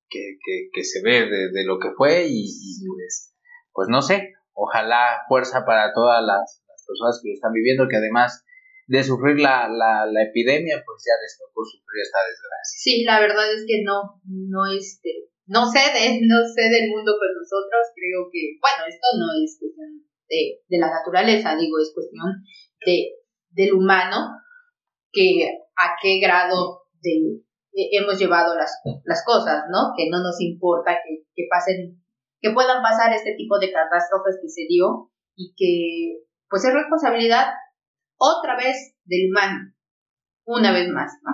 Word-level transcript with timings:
que, 0.09 0.37
que, 0.71 0.83
se 0.83 1.01
ve 1.03 1.27
de, 1.27 1.65
lo 1.65 1.79
que 1.79 1.91
fue 1.97 2.25
y, 2.29 2.47
pues, 2.87 3.35
pues 3.73 3.87
no 3.89 4.01
sé, 4.01 4.33
ojalá 4.53 5.25
fuerza 5.27 5.65
para 5.65 5.91
todas 5.93 6.23
las, 6.23 6.63
personas 6.87 7.19
que 7.21 7.29
lo 7.29 7.33
están 7.33 7.51
viviendo, 7.51 7.89
que 7.89 7.97
además 7.97 8.45
de 8.87 9.03
sufrir 9.03 9.41
la, 9.41 9.67
la, 9.67 10.05
la, 10.05 10.21
epidemia, 10.23 10.77
pues 10.85 11.01
ya 11.01 11.17
les 11.17 11.33
tocó 11.41 11.65
sufrir 11.65 12.05
esta 12.05 12.21
desgracia. 12.21 12.77
Sí, 12.77 13.03
la 13.03 13.19
verdad 13.19 13.49
es 13.51 13.65
que 13.65 13.81
no, 13.81 14.21
no 14.23 14.69
este, 14.69 15.33
no 15.47 15.65
cede, 15.65 16.21
no 16.21 16.37
cede 16.45 16.85
el 16.85 16.89
mundo 16.93 17.17
con 17.17 17.33
nosotros, 17.33 17.89
creo 17.97 18.29
que, 18.31 18.61
bueno, 18.61 18.85
esto 18.85 19.07
no 19.17 19.33
es 19.33 19.57
cuestión 19.57 20.05
de, 20.29 20.61
de 20.67 20.77
la 20.77 20.89
naturaleza, 20.89 21.55
digo, 21.55 21.77
es 21.79 21.91
cuestión 21.93 22.43
de, 22.85 23.11
del 23.49 23.73
humano, 23.73 24.29
que 25.11 25.47
a 25.77 25.95
qué 26.01 26.19
grado 26.19 26.83
de, 27.01 27.41
hemos 27.91 28.19
llevado 28.19 28.55
las, 28.55 28.81
las 29.03 29.23
cosas, 29.25 29.65
¿no? 29.69 29.93
Que 29.97 30.09
no 30.09 30.21
nos 30.21 30.39
importa 30.41 30.97
que, 31.03 31.25
que 31.33 31.47
pasen, 31.49 32.01
que 32.41 32.51
puedan 32.51 32.81
pasar 32.81 33.13
este 33.13 33.35
tipo 33.35 33.59
de 33.59 33.71
catástrofes 33.71 34.39
que 34.41 34.49
se 34.49 34.65
dio 34.67 35.11
y 35.35 35.53
que 35.55 36.25
pues 36.49 36.63
es 36.65 36.73
responsabilidad 36.73 37.47
otra 38.17 38.55
vez 38.55 38.95
del 39.03 39.29
humano, 39.29 39.73
una 40.45 40.71
vez 40.71 40.87
más, 40.89 41.11
¿no? 41.23 41.31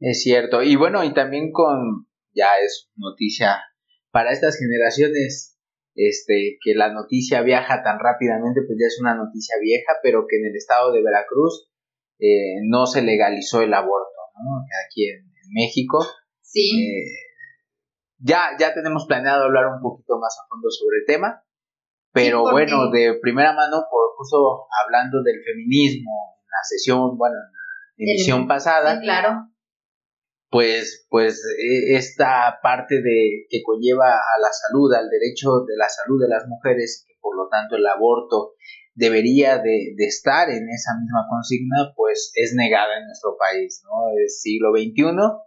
Es 0.00 0.22
cierto, 0.22 0.62
y 0.62 0.76
bueno, 0.76 1.04
y 1.04 1.14
también 1.14 1.50
con, 1.52 2.06
ya 2.34 2.50
es 2.62 2.90
noticia 2.96 3.62
para 4.10 4.32
estas 4.32 4.58
generaciones, 4.58 5.53
este, 5.94 6.58
que 6.62 6.74
la 6.74 6.92
noticia 6.92 7.42
viaja 7.42 7.82
tan 7.82 7.98
rápidamente, 7.98 8.62
pues 8.66 8.78
ya 8.80 8.86
es 8.86 8.98
una 9.00 9.14
noticia 9.14 9.56
vieja, 9.60 9.92
pero 10.02 10.26
que 10.28 10.36
en 10.38 10.46
el 10.46 10.56
estado 10.56 10.92
de 10.92 11.02
Veracruz 11.02 11.70
eh, 12.18 12.60
no 12.64 12.86
se 12.86 13.02
legalizó 13.02 13.62
el 13.62 13.74
aborto, 13.74 14.20
¿no? 14.42 14.64
Aquí 14.86 15.08
en, 15.08 15.32
México. 15.52 16.04
Sí. 16.40 16.88
Eh, 16.88 17.04
ya, 18.18 18.56
ya 18.58 18.72
tenemos 18.72 19.06
planeado 19.06 19.44
hablar 19.44 19.66
un 19.66 19.82
poquito 19.82 20.18
más 20.18 20.34
a 20.38 20.48
fondo 20.48 20.70
sobre 20.70 20.98
el 21.00 21.06
tema, 21.06 21.44
pero 22.12 22.42
bueno, 22.42 22.90
de 22.90 23.18
primera 23.20 23.52
mano, 23.52 23.84
por 23.90 24.16
justo 24.16 24.66
hablando 24.84 25.22
del 25.22 25.42
feminismo, 25.44 26.38
en 26.38 26.46
la 26.46 26.62
sesión, 26.62 27.18
bueno, 27.18 27.34
en 27.36 28.06
la 28.06 28.12
emisión 28.12 28.48
pasada, 28.48 28.96
sí, 28.96 29.02
claro. 29.02 29.53
Pues, 30.54 31.04
pues 31.10 31.42
e, 31.58 31.96
esta 31.96 32.60
parte 32.62 33.02
de 33.02 33.44
que 33.50 33.60
conlleva 33.64 34.06
a 34.06 34.40
la 34.40 34.50
salud, 34.52 34.94
al 34.94 35.10
derecho 35.10 35.66
de 35.66 35.76
la 35.76 35.88
salud 35.88 36.22
de 36.22 36.28
las 36.28 36.46
mujeres, 36.46 37.04
que 37.08 37.14
por 37.20 37.36
lo 37.36 37.48
tanto 37.48 37.74
el 37.74 37.84
aborto 37.84 38.52
debería 38.94 39.58
de, 39.58 39.94
de, 39.96 40.06
estar 40.06 40.48
en 40.50 40.70
esa 40.70 40.92
misma 41.02 41.26
consigna, 41.28 41.92
pues 41.96 42.30
es 42.36 42.54
negada 42.54 42.98
en 42.98 43.06
nuestro 43.06 43.36
país, 43.36 43.82
¿no? 43.82 44.16
Es 44.24 44.42
siglo 44.42 44.70
XXI 44.70 45.42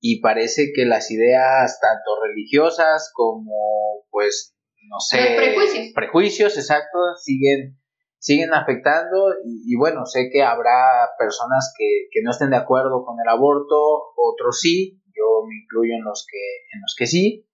y 0.00 0.20
parece 0.20 0.72
que 0.74 0.84
las 0.84 1.12
ideas 1.12 1.78
tanto 1.80 2.20
religiosas 2.20 3.12
como, 3.14 4.02
pues, 4.10 4.56
no 4.88 4.98
sé, 4.98 5.36
prejuicios. 5.36 5.92
prejuicios, 5.94 6.58
exacto, 6.58 6.98
siguen, 7.22 7.78
siguen 8.20 8.52
afectando 8.52 9.32
y, 9.44 9.74
bueno, 9.76 10.04
sé 10.04 10.28
que 10.30 10.44
habrá 10.44 11.10
personas 11.18 11.72
que, 11.76 12.06
que 12.12 12.22
no 12.22 12.30
estén 12.30 12.50
de 12.50 12.58
acuerdo 12.58 13.02
con 13.04 13.16
el 13.18 13.28
aborto, 13.28 14.12
otros 14.14 14.60
sí, 14.60 15.00
yo 15.16 15.42
me 15.48 15.56
incluyo 15.64 15.94
en 15.96 16.04
los 16.04 16.26
que, 16.30 16.38
en 16.72 16.80
los 16.82 16.94
que 16.96 17.06
sí, 17.06 17.50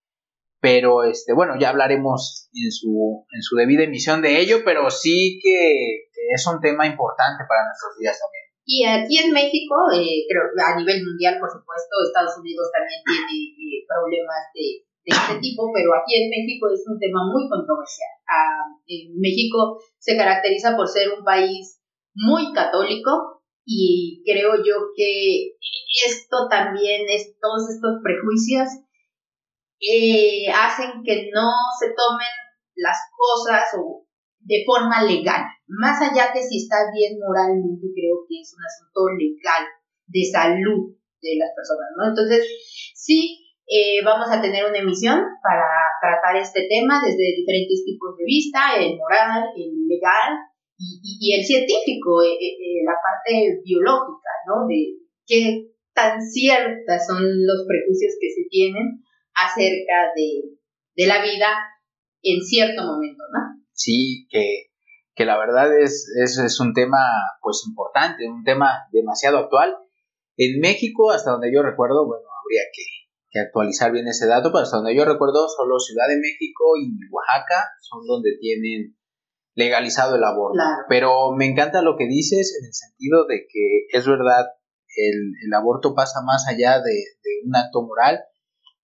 pero 0.60 1.04
este 1.04 1.32
bueno 1.32 1.54
ya 1.60 1.70
hablaremos 1.70 2.48
en 2.52 2.72
su 2.72 3.22
en 3.30 3.42
su 3.42 3.54
debida 3.54 3.84
emisión 3.84 4.22
de 4.22 4.40
ello 4.40 4.64
pero 4.64 4.90
sí 4.90 5.38
que, 5.42 6.10
es 6.34 6.42
un 6.48 6.58
tema 6.58 6.88
importante 6.88 7.44
para 7.46 7.70
nuestros 7.70 7.94
días 8.02 8.18
también. 8.18 8.50
Y 8.66 8.82
aquí 8.82 9.14
en 9.22 9.30
México 9.30 9.78
eh, 9.94 10.26
creo 10.26 10.42
a 10.58 10.74
nivel 10.74 11.06
mundial 11.06 11.38
por 11.38 11.46
supuesto 11.54 11.92
Estados 12.02 12.34
Unidos 12.42 12.66
también 12.74 12.98
tiene 13.06 13.30
eh, 13.54 13.86
problemas 13.86 14.42
de, 14.50 14.82
este 15.06 15.38
tipo 15.38 15.70
pero 15.70 15.94
aquí 15.94 16.18
en 16.18 16.26
México 16.26 16.66
es 16.66 16.82
un 16.90 16.98
tema 16.98 17.30
muy 17.30 17.46
controversial 17.46 18.15
México 19.18 19.78
se 19.98 20.16
caracteriza 20.16 20.76
por 20.76 20.88
ser 20.88 21.10
un 21.10 21.24
país 21.24 21.80
muy 22.14 22.52
católico 22.52 23.42
y 23.64 24.22
creo 24.24 24.56
yo 24.64 24.74
que 24.96 25.56
esto 26.06 26.48
también 26.48 27.06
es 27.08 27.36
todos 27.40 27.68
estos 27.70 28.00
prejuicios 28.02 28.68
eh, 29.80 30.46
hacen 30.52 31.02
que 31.04 31.30
no 31.34 31.50
se 31.78 31.88
tomen 31.88 32.34
las 32.76 32.98
cosas 33.16 33.64
o 33.78 34.06
de 34.40 34.62
forma 34.64 35.02
legal. 35.02 35.42
Más 35.66 36.00
allá 36.00 36.32
que 36.32 36.42
si 36.42 36.62
está 36.62 36.76
bien 36.94 37.18
moralmente, 37.18 37.86
creo 37.94 38.24
que 38.28 38.40
es 38.40 38.54
un 38.54 38.62
asunto 38.64 39.00
legal 39.18 39.66
de 40.06 40.22
salud 40.30 40.94
de 41.20 41.36
las 41.38 41.50
personas, 41.56 41.90
¿no? 41.98 42.08
Entonces, 42.08 42.46
sí, 42.94 43.46
eh, 43.66 44.04
vamos 44.04 44.28
a 44.30 44.40
tener 44.40 44.64
una 44.64 44.78
emisión 44.78 45.18
para 45.42 45.66
tratar 46.00 46.36
este 46.36 46.66
tema 46.68 47.00
desde 47.04 47.36
diferentes 47.36 47.84
tipos 47.84 48.16
de 48.16 48.24
vista, 48.24 48.76
el 48.78 48.96
moral, 48.96 49.50
el 49.56 49.86
legal 49.88 50.36
y, 50.78 51.34
el 51.34 51.44
científico, 51.44 52.22
eh, 52.22 52.84
la 52.84 52.96
parte 53.00 53.60
biológica, 53.64 54.30
¿no? 54.46 54.66
De 54.68 54.98
qué 55.26 55.72
tan 55.94 56.20
ciertas 56.20 57.06
son 57.06 57.22
los 57.22 57.64
prejuicios 57.66 58.14
que 58.20 58.30
se 58.30 58.48
tienen 58.50 59.02
acerca 59.34 60.12
de, 60.14 60.56
de 60.94 61.06
la 61.06 61.22
vida 61.22 61.48
en 62.22 62.42
cierto 62.42 62.82
momento, 62.82 63.24
¿no? 63.32 63.62
Sí, 63.72 64.26
que, 64.30 64.66
que 65.14 65.24
la 65.24 65.38
verdad 65.38 65.78
es, 65.78 66.12
es, 66.22 66.38
es, 66.38 66.60
un 66.60 66.74
tema 66.74 66.98
pues 67.40 67.64
importante, 67.66 68.28
un 68.28 68.44
tema 68.44 68.88
demasiado 68.92 69.38
actual. 69.38 69.76
En 70.36 70.60
México, 70.60 71.10
hasta 71.10 71.32
donde 71.32 71.52
yo 71.52 71.62
recuerdo, 71.62 72.06
bueno, 72.06 72.26
habría 72.42 72.62
que, 72.72 72.82
que 73.36 73.44
actualizar 73.44 73.92
bien 73.92 74.08
ese 74.08 74.26
dato, 74.26 74.48
pero 74.50 74.64
hasta 74.64 74.78
donde 74.78 74.96
yo 74.96 75.04
recuerdo, 75.04 75.46
solo 75.48 75.78
Ciudad 75.78 76.08
de 76.08 76.16
México 76.16 76.64
y 76.80 76.96
Oaxaca 77.12 77.68
son 77.82 78.06
donde 78.06 78.30
tienen 78.40 78.96
legalizado 79.54 80.16
el 80.16 80.24
aborto. 80.24 80.58
Pero 80.88 81.32
me 81.36 81.44
encanta 81.44 81.82
lo 81.82 81.96
que 81.96 82.06
dices 82.06 82.56
en 82.58 82.66
el 82.66 82.72
sentido 82.72 83.26
de 83.26 83.46
que 83.52 83.86
es 83.92 84.06
verdad, 84.06 84.46
el, 84.96 85.32
el 85.44 85.52
aborto 85.52 85.94
pasa 85.94 86.22
más 86.24 86.48
allá 86.48 86.80
de, 86.80 86.92
de 86.92 87.30
un 87.44 87.54
acto 87.54 87.82
moral 87.82 88.24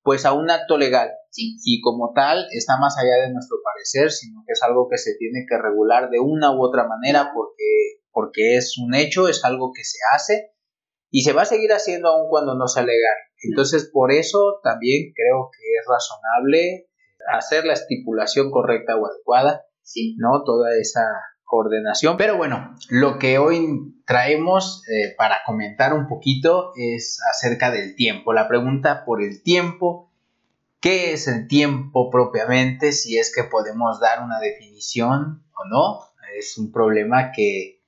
pues 0.02 0.26
a 0.26 0.32
un 0.32 0.50
acto 0.50 0.76
legal. 0.78 1.10
Y 1.34 1.80
como 1.80 2.12
tal 2.14 2.46
está 2.52 2.76
más 2.76 2.98
allá 2.98 3.26
de 3.26 3.32
nuestro 3.32 3.56
parecer, 3.64 4.10
sino 4.10 4.42
que 4.46 4.52
es 4.52 4.62
algo 4.62 4.86
que 4.90 4.98
se 4.98 5.14
tiene 5.14 5.46
que 5.48 5.56
regular 5.56 6.10
de 6.10 6.20
una 6.20 6.54
u 6.54 6.62
otra 6.62 6.86
manera 6.86 7.30
porque, 7.34 8.02
porque 8.10 8.56
es 8.56 8.76
un 8.76 8.94
hecho, 8.94 9.28
es 9.28 9.42
algo 9.44 9.72
que 9.74 9.82
se 9.82 9.96
hace 10.14 10.52
y 11.10 11.22
se 11.22 11.32
va 11.32 11.42
a 11.42 11.46
seguir 11.46 11.72
haciendo 11.72 12.08
aun 12.08 12.28
cuando 12.28 12.54
no 12.54 12.68
sea 12.68 12.82
legal. 12.82 13.16
Entonces, 13.42 13.90
por 13.92 14.12
eso 14.12 14.60
también 14.62 15.12
creo 15.14 15.50
que 15.52 15.62
es 15.78 15.86
razonable 15.88 16.88
hacer 17.32 17.64
la 17.64 17.74
estipulación 17.74 18.50
correcta 18.50 18.96
o 18.96 19.06
adecuada, 19.06 19.64
sí. 19.82 20.16
¿no? 20.18 20.44
Toda 20.44 20.76
esa 20.78 21.02
coordinación. 21.44 22.16
Pero 22.16 22.36
bueno, 22.36 22.74
lo 22.88 23.18
que 23.18 23.38
hoy 23.38 23.94
traemos 24.06 24.82
eh, 24.88 25.14
para 25.16 25.40
comentar 25.44 25.92
un 25.92 26.08
poquito 26.08 26.72
es 26.76 27.20
acerca 27.30 27.70
del 27.70 27.94
tiempo. 27.94 28.32
La 28.32 28.48
pregunta 28.48 29.04
por 29.04 29.22
el 29.22 29.42
tiempo. 29.42 30.10
¿Qué 30.80 31.12
es 31.12 31.28
el 31.28 31.46
tiempo 31.46 32.10
propiamente? 32.10 32.90
Si 32.92 33.18
es 33.18 33.32
que 33.32 33.44
podemos 33.44 34.00
dar 34.00 34.24
una 34.24 34.40
definición 34.40 35.44
o 35.54 35.64
no. 35.68 36.00
Es 36.36 36.56
un 36.56 36.72
problema 36.72 37.30
que, 37.32 37.81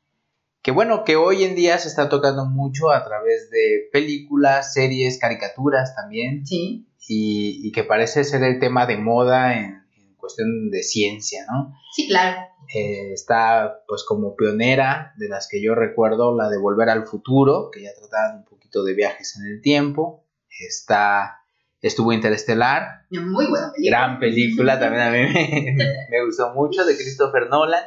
que 0.65 0.71
bueno, 0.71 1.05
que 1.05 1.17
hoy 1.17 1.45
en 1.45 1.55
día 1.55 1.77
se 1.77 1.89
está 1.89 2.09
tocando 2.09 2.47
mucho 2.47 2.91
a 2.91 3.05
través 3.05 3.51
de 3.51 3.91
películas, 3.93 4.73
series, 4.73 5.19
caricaturas 5.19 5.95
también. 5.95 6.47
Sí. 6.47 6.89
Y, 7.07 7.61
y 7.63 7.71
que 7.71 7.85
parece 7.85 8.25
ser 8.25 8.43
el 8.43 8.59
tema 8.59 8.87
de 8.87 8.97
moda 8.97 9.59
en, 9.59 9.85
en 9.95 10.15
cuestión 10.17 10.71
de 10.71 10.83
ciencia, 10.83 11.45
¿no? 11.53 11.75
Sí, 11.93 12.09
claro. 12.09 12.41
Eh, 12.75 13.13
está 13.13 13.83
pues 13.87 14.05
como 14.05 14.37
pionera 14.37 15.13
de 15.19 15.29
las 15.29 15.49
que 15.49 15.63
yo 15.63 15.75
recuerdo 15.75 16.35
la 16.35 16.49
de 16.49 16.57
Volver 16.57 16.89
al 16.89 17.07
Futuro, 17.07 17.69
que 17.71 17.83
ya 17.83 17.91
trataban 17.95 18.39
un 18.39 18.45
poquito 18.47 18.83
de 18.85 18.95
viajes 18.95 19.37
en 19.37 19.45
el 19.45 19.61
tiempo. 19.61 20.25
Está 20.49 21.43
estuvo 21.83 22.15
Interestelar, 22.15 23.05
Muy 23.11 23.47
buena 23.47 23.71
película. 23.71 23.99
gran 23.99 24.19
película, 24.19 24.81
también 24.81 25.03
a 25.03 25.11
mí 25.11 25.19
me, 25.27 25.75
me 26.11 26.25
gustó 26.25 26.55
mucho 26.55 26.87
de 26.87 26.97
Christopher 26.97 27.51
Nolan. 27.51 27.85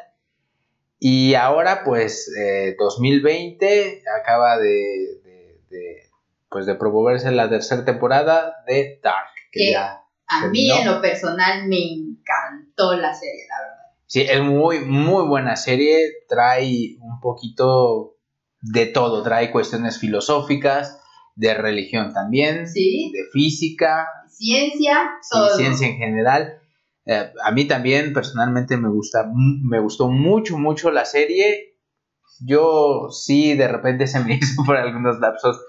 Y 0.99 1.35
ahora 1.35 1.83
pues 1.83 2.31
eh, 2.39 2.75
2020 2.79 4.03
acaba 4.21 4.57
de, 4.57 5.19
de- 5.23 5.61
de, 5.69 5.95
pues 6.49 6.65
de 6.65 6.75
promoverse 6.75 7.31
la 7.31 7.49
tercera 7.49 7.85
temporada 7.85 8.55
de 8.67 8.99
Dark. 9.03 9.29
Que 9.51 9.59
Que 9.59 9.71
ya, 9.71 10.01
A 10.27 10.47
mí 10.47 10.71
en 10.71 10.85
lo 10.87 11.01
personal 11.01 11.67
me 11.67 11.77
encantó 11.77 12.95
la 12.95 13.13
serie, 13.13 13.45
la 13.49 13.61
verdad. 13.61 13.77
Sí, 14.05 14.21
es 14.21 14.41
muy, 14.41 14.79
muy 14.79 15.27
buena 15.27 15.55
serie. 15.55 15.99
Trae 16.29 16.97
un 17.01 17.19
poquito 17.19 18.15
de 18.61 18.85
todo. 18.87 19.21
Trae 19.23 19.51
cuestiones 19.51 19.99
filosóficas, 19.99 20.99
de 21.35 21.53
religión 21.53 22.13
también, 22.13 22.67
Sí. 22.67 23.11
de 23.13 23.19
física 23.31 24.07
Ciencia, 24.29 25.11
y 25.31 25.57
ciencia 25.57 25.87
en 25.87 25.97
general. 25.97 26.59
Eh, 27.07 27.31
a 27.43 27.51
mí 27.51 27.65
también 27.65 28.11
personalmente 28.13 28.75
me 28.75 28.89
gusta, 28.89 29.25
me 29.33 29.79
gustó 29.79 30.09
mucho, 30.09 30.57
mucho 30.57 30.91
la 30.91 31.05
serie. 31.05 31.77
Yo 32.45 33.07
sí, 33.09 33.55
de 33.55 33.67
repente 33.67 34.07
se 34.07 34.19
me 34.19 34.35
hizo 34.35 34.63
por 34.65 34.75
algunos 34.77 35.19
lapsos 35.19 35.59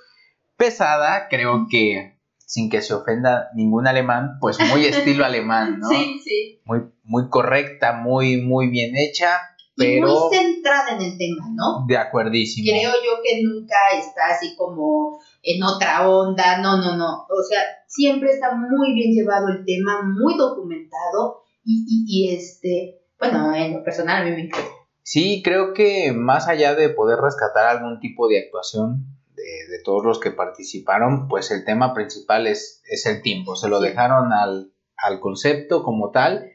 pesada. 0.56 1.28
Creo 1.28 1.66
que 1.70 2.18
sin 2.38 2.70
que 2.70 2.80
se 2.80 2.94
ofenda 2.94 3.50
ningún 3.54 3.86
alemán, 3.86 4.38
pues 4.40 4.58
muy 4.58 4.84
estilo 4.86 5.24
alemán, 5.24 5.78
¿no? 5.78 5.88
Sí, 5.88 6.20
sí. 6.24 6.60
Muy, 6.64 6.80
muy 7.04 7.28
correcta, 7.28 7.92
muy, 7.92 8.40
muy 8.40 8.68
bien 8.68 8.96
hecha, 8.96 9.38
Y 9.76 9.84
pero 9.84 10.08
muy 10.08 10.36
centrada 10.36 10.96
en 10.96 11.02
el 11.02 11.18
tema, 11.18 11.46
¿no? 11.54 11.84
de 11.86 11.98
acuerdísimo. 11.98 12.66
Creo 12.68 12.90
yo 12.92 13.22
que 13.22 13.42
nunca 13.44 13.76
está 13.96 14.34
así 14.34 14.56
como 14.56 15.20
en 15.42 15.62
otra 15.62 16.08
onda, 16.08 16.58
no, 16.60 16.76
no, 16.78 16.96
no. 16.96 17.22
O 17.28 17.42
sea, 17.48 17.60
siempre 17.86 18.30
está 18.30 18.54
muy 18.54 18.92
bien 18.94 19.12
llevado 19.12 19.48
el 19.48 19.64
tema, 19.64 20.02
muy 20.02 20.36
documentado 20.36 21.42
y, 21.64 21.84
y, 21.88 22.04
y 22.30 22.34
este, 22.36 23.00
bueno, 23.18 23.54
en 23.54 23.74
lo 23.74 23.84
personal 23.84 24.22
a 24.22 24.24
mí 24.24 24.32
me 24.32 24.42
encanta. 24.46 24.68
Sí, 25.02 25.42
creo 25.42 25.72
que 25.72 26.12
más 26.12 26.48
allá 26.48 26.74
de 26.74 26.90
poder 26.90 27.18
rescatar 27.18 27.66
algún 27.66 27.98
tipo 28.00 28.28
de 28.28 28.40
actuación 28.40 29.06
de, 29.34 29.42
de 29.72 29.82
todos 29.82 30.04
los 30.04 30.20
que 30.20 30.30
participaron, 30.32 31.28
pues 31.28 31.50
el 31.50 31.64
tema 31.64 31.94
principal 31.94 32.46
es, 32.46 32.82
es 32.90 33.06
el 33.06 33.22
tiempo. 33.22 33.56
Se 33.56 33.68
lo 33.68 33.80
Sí. 33.80 33.88
dejaron 33.88 34.32
al, 34.32 34.72
al 34.96 35.20
concepto 35.20 35.82
como 35.82 36.10
tal 36.10 36.50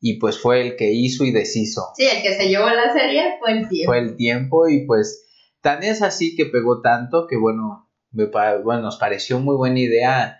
y 0.00 0.18
pues 0.18 0.40
fue 0.40 0.62
el 0.62 0.74
que 0.76 0.90
hizo 0.92 1.22
y 1.24 1.30
deshizo. 1.30 1.82
Sí, 1.94 2.04
el 2.04 2.22
que 2.22 2.34
se 2.34 2.48
llevó 2.48 2.66
la 2.66 2.92
serie 2.92 3.36
fue 3.38 3.52
el 3.52 3.68
tiempo. 3.68 3.90
Fue 3.92 3.98
el 4.00 4.16
tiempo 4.16 4.68
y 4.68 4.84
pues 4.84 5.28
tan 5.60 5.84
es 5.84 6.02
así 6.02 6.34
que 6.34 6.46
pegó 6.46 6.80
tanto 6.80 7.28
que 7.28 7.36
bueno, 7.36 7.88
me 8.12 8.26
bueno, 8.26 8.82
nos 8.82 8.96
pareció 8.96 9.38
muy 9.38 9.56
buena 9.56 9.80
idea 9.80 10.38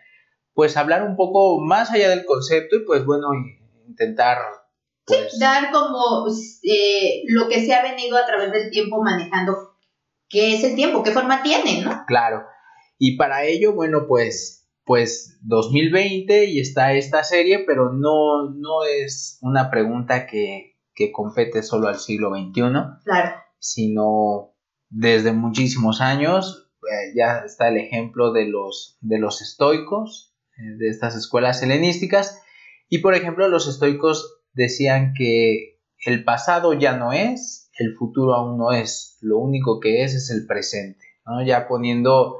pues 0.55 0.77
hablar 0.77 1.03
un 1.03 1.17
poco 1.17 1.61
más 1.61 1.91
allá 1.91 2.11
del 2.11 2.25
concepto 2.25 2.77
y 2.77 2.85
pues 2.85 3.05
bueno, 3.05 3.29
intentar 3.89 4.39
pues, 5.05 5.39
Dar 5.39 5.73
como 5.73 6.27
eh, 6.63 7.23
lo 7.27 7.49
que 7.49 7.65
se 7.65 7.75
ha 7.75 7.83
venido 7.83 8.17
a 8.17 8.27
través 8.27 8.53
del 8.53 8.71
tiempo 8.71 9.03
manejando, 9.03 9.77
qué 10.29 10.55
es 10.55 10.65
el 10.65 10.77
tiempo, 10.77 11.03
qué 11.03 11.11
forma 11.11 11.43
tiene, 11.43 11.83
¿no? 11.83 12.05
Claro. 12.07 12.45
Y 12.99 13.17
para 13.17 13.45
ello, 13.45 13.75
bueno, 13.75 14.07
pues, 14.07 14.69
pues 14.85 15.39
2020 15.43 16.47
y 16.47 16.61
está 16.61 16.93
esta 16.93 17.25
serie, 17.25 17.65
pero 17.67 17.93
no, 17.93 18.51
no 18.55 18.85
es 18.85 19.39
una 19.43 19.71
pregunta 19.71 20.27
que, 20.27 20.77
que 20.95 21.11
compete 21.11 21.63
solo 21.65 21.89
al 21.89 21.99
siglo 21.99 22.31
XXI, 22.31 22.63
Claro. 23.05 23.37
sino 23.59 24.55
desde 24.89 25.33
muchísimos 25.33 26.01
años. 26.01 26.62
Eh, 26.91 27.13
ya 27.15 27.43
está 27.47 27.69
el 27.69 27.77
ejemplo 27.79 28.33
de 28.33 28.47
los, 28.49 28.99
de 29.01 29.19
los 29.19 29.41
estoicos, 29.43 30.35
eh, 30.59 30.77
de 30.79 30.89
estas 30.89 31.17
escuelas 31.17 31.63
helenísticas. 31.63 32.41
Y 32.89 32.99
por 32.99 33.15
ejemplo, 33.15 33.49
los 33.49 33.69
estoicos 33.69 34.41
decían 34.53 35.15
que 35.17 35.81
el 36.05 36.25
pasado 36.25 36.73
ya 36.75 36.97
no 36.97 37.13
es, 37.13 37.71
el 37.79 37.95
futuro 37.97 38.35
aún 38.35 38.59
no 38.59 38.73
es, 38.73 39.17
lo 39.21 39.39
único 39.39 39.81
que 39.81 40.03
es 40.05 40.15
es 40.15 40.31
el 40.31 40.47
presente, 40.47 41.05
¿no? 41.25 41.45
Ya 41.45 41.69
poniendo 41.69 42.37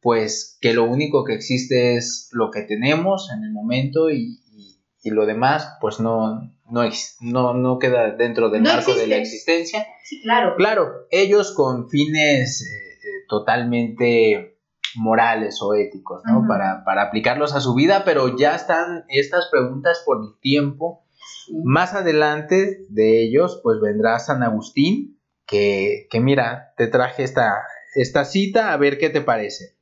pues 0.00 0.56
que 0.62 0.72
lo 0.72 0.84
único 0.84 1.24
que 1.24 1.34
existe 1.34 1.96
es 1.96 2.28
lo 2.32 2.50
que 2.50 2.62
tenemos 2.62 3.28
en 3.36 3.42
el 3.44 3.52
momento 3.52 4.08
y, 4.10 4.40
y- 4.56 4.80
y 5.02 5.10
lo 5.10 5.26
demás 5.26 5.76
pues 5.80 6.00
no, 6.00 6.40
no, 6.70 6.82
no, 7.20 7.54
no 7.54 7.78
queda 7.78 8.12
dentro 8.16 8.48
del 8.48 8.62
No 8.62 8.72
marco 8.72 8.94
de 8.94 9.06
la 9.06 9.16
existe. 9.16 9.60
existencia. 9.60 9.86
Sí, 10.04 10.22
claro. 10.22 10.54
Claro, 10.56 10.92
ellos 11.10 11.52
con 11.54 11.88
fines 11.90 12.62
eh, 12.62 12.89
totalmente 13.30 14.58
morales 14.96 15.62
o 15.62 15.74
éticos, 15.74 16.22
¿no? 16.26 16.46
Para, 16.48 16.84
para 16.84 17.02
aplicarlos 17.02 17.54
a 17.54 17.60
su 17.60 17.74
vida, 17.74 18.02
pero 18.04 18.36
ya 18.36 18.56
están 18.56 19.04
estas 19.08 19.48
preguntas 19.50 20.02
por 20.04 20.18
el 20.18 20.40
tiempo. 20.40 21.04
Sí. 21.46 21.54
Más 21.64 21.94
adelante 21.94 22.80
de 22.88 23.22
ellos, 23.22 23.60
pues 23.62 23.80
vendrá 23.80 24.18
San 24.18 24.42
Agustín, 24.42 25.18
que, 25.46 26.08
que 26.10 26.20
mira, 26.20 26.74
te 26.76 26.88
traje 26.88 27.22
esta, 27.22 27.62
esta 27.94 28.24
cita, 28.24 28.72
a 28.72 28.76
ver 28.76 28.98
qué 28.98 29.10
te 29.10 29.20
parece. 29.20 29.76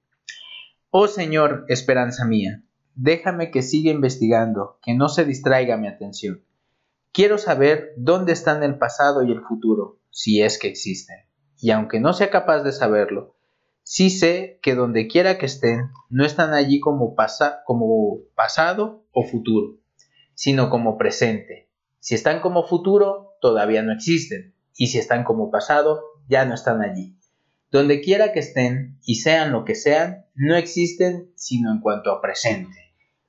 Oh 0.90 1.08
Señor, 1.08 1.64
esperanza 1.68 2.26
mía, 2.26 2.62
déjame 2.94 3.50
que 3.50 3.62
siga 3.62 3.90
investigando, 3.90 4.78
que 4.82 4.94
no 4.94 5.08
se 5.08 5.24
distraiga 5.24 5.76
mi 5.76 5.88
atención. 5.88 6.44
Quiero 7.12 7.38
saber 7.38 7.94
dónde 7.96 8.32
están 8.32 8.62
el 8.62 8.76
pasado 8.78 9.22
y 9.22 9.32
el 9.32 9.40
futuro, 9.40 10.00
si 10.10 10.42
es 10.42 10.58
que 10.58 10.68
existen. 10.68 11.16
Y 11.60 11.70
aunque 11.70 11.98
no 11.98 12.12
sea 12.12 12.30
capaz 12.30 12.62
de 12.62 12.72
saberlo, 12.72 13.37
sí 13.88 14.10
sé 14.10 14.58
que 14.60 14.74
donde 14.74 15.08
quiera 15.08 15.38
que 15.38 15.46
estén, 15.46 15.88
no 16.10 16.26
están 16.26 16.52
allí 16.52 16.78
como, 16.78 17.14
pasa, 17.14 17.62
como 17.64 18.18
pasado 18.34 19.06
o 19.12 19.24
futuro, 19.24 19.78
sino 20.34 20.68
como 20.68 20.98
presente. 20.98 21.70
Si 21.98 22.14
están 22.14 22.42
como 22.42 22.64
futuro, 22.66 23.32
todavía 23.40 23.82
no 23.82 23.94
existen. 23.94 24.54
Y 24.76 24.88
si 24.88 24.98
están 24.98 25.24
como 25.24 25.50
pasado, 25.50 26.02
ya 26.28 26.44
no 26.44 26.52
están 26.52 26.82
allí. 26.82 27.16
Donde 27.70 28.02
quiera 28.02 28.32
que 28.32 28.40
estén 28.40 28.98
y 29.06 29.14
sean 29.16 29.52
lo 29.52 29.64
que 29.64 29.74
sean, 29.74 30.26
no 30.34 30.54
existen 30.54 31.32
sino 31.34 31.72
en 31.72 31.80
cuanto 31.80 32.12
a 32.12 32.20
presente. 32.20 32.76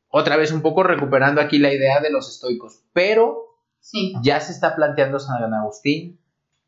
Otra 0.10 0.36
vez 0.36 0.52
un 0.52 0.62
poco 0.62 0.84
recuperando 0.84 1.40
aquí 1.40 1.58
la 1.58 1.74
idea 1.74 2.02
de 2.02 2.12
los 2.12 2.28
estoicos, 2.28 2.84
pero 2.92 3.46
Sí. 3.80 4.14
ya 4.24 4.42
se 4.42 4.52
está 4.52 4.76
planteando 4.76 5.20
San 5.20 5.54
Agustín 5.54 6.20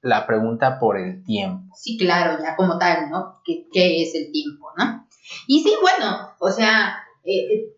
la 0.02 0.26
pregunta 0.26 0.80
por 0.80 0.98
el 0.98 1.24
tiempo. 1.24 1.74
Sí, 1.76 1.98
claro, 1.98 2.42
ya 2.42 2.56
como 2.56 2.78
tal, 2.78 3.10
¿no? 3.10 3.42
¿Qué, 3.46 3.68
qué 3.72 4.02
es 4.04 4.16
el 4.16 4.32
tiempo, 4.32 4.68
no? 4.78 5.08
Y 5.48 5.62
sí, 5.64 5.74
bueno, 5.82 6.32
o 6.40 6.52
sea, 6.52 6.98
eh, 7.24 7.54
eh, 7.54 7.76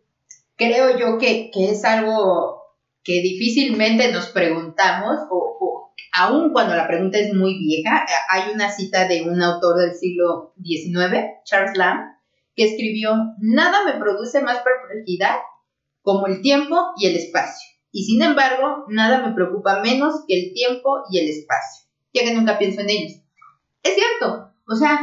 creo 0.56 0.98
yo 0.98 1.18
que, 1.18 1.52
que 1.52 1.72
es 1.72 1.84
algo 1.84 2.62
que 3.04 3.22
difícilmente 3.22 4.12
nos 4.12 4.28
preguntamos, 4.28 5.20
o, 5.30 5.58
o 5.60 5.94
aun 6.14 6.54
cuando 6.54 6.76
la 6.76 6.88
pregunta 6.88 7.18
es 7.20 7.34
muy 7.34 7.58
vieja, 7.58 8.06
eh, 8.08 8.12
hay 8.30 8.54
una 8.54 8.72
cita 8.72 9.08
de 9.08 9.24
un 9.24 9.42
autor 9.42 9.80
del 9.80 9.94
siglo 9.94 10.54
XIX, 10.64 11.26
Charles 11.44 11.78
Lamb, 11.78 12.14
que 12.56 12.66
escribió, 12.66 13.16
nada 13.40 13.84
me 13.86 14.00
produce 14.00 14.42
más 14.42 14.60
perplejidad 14.60 15.38
como 16.02 16.28
el 16.28 16.42
tiempo 16.42 16.78
y 16.98 17.08
el 17.08 17.16
espacio. 17.16 17.68
Y 17.92 18.06
sin 18.06 18.22
embargo, 18.22 18.86
nada 18.90 19.26
me 19.26 19.34
preocupa 19.34 19.82
menos 19.82 20.24
que 20.28 20.40
el 20.40 20.54
tiempo 20.54 21.04
y 21.12 21.20
el 21.20 21.30
espacio, 21.30 21.83
ya 22.14 22.24
que 22.24 22.34
nunca 22.34 22.58
pienso 22.58 22.82
en 22.82 22.90
ellos. 22.90 23.20
Es 23.84 23.96
cierto, 23.96 24.52
o 24.68 24.76
sea, 24.76 25.00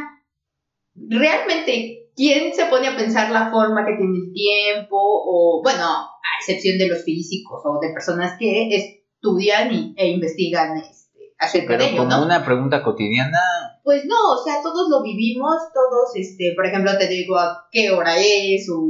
realmente, 0.95 2.09
¿quién 2.17 2.55
se 2.55 2.67
pone 2.67 2.89
a 2.89 2.97
pensar 2.97 3.31
la 3.31 3.51
forma 3.51 3.85
que 3.85 3.97
tiene 3.97 4.19
el 4.19 4.33
tiempo? 4.33 4.97
O, 4.97 5.61
bueno, 5.63 5.83
a 5.85 6.09
excepción 6.41 6.79
de 6.79 6.89
los 6.89 7.05
físicos 7.05 7.61
o 7.65 7.79
de 7.81 7.93
personas 7.93 8.37
que 8.39 8.69
estudian 8.71 9.73
y, 9.73 9.95
e 9.97 10.09
investigan 10.09 10.77
este, 10.79 11.35
acerca 11.39 11.73
de 11.73 11.79
Pero 11.79 11.91
ello, 11.91 12.03
como 12.05 12.17
¿no? 12.21 12.25
una 12.25 12.45
pregunta 12.45 12.83
cotidiana, 12.83 13.39
Pues 13.83 14.05
no, 14.07 14.33
o 14.41 14.43
sea, 14.45 14.63
todos 14.63 14.89
lo 14.91 15.03
vivimos, 15.03 15.57
todos, 15.75 16.11
este, 16.15 16.53
por 16.55 16.67
ejemplo, 16.67 16.97
te 16.99 17.09
digo 17.09 17.37
a 17.37 17.67
qué 17.71 17.91
hora 17.91 18.15
es 18.17 18.69
o 18.71 18.83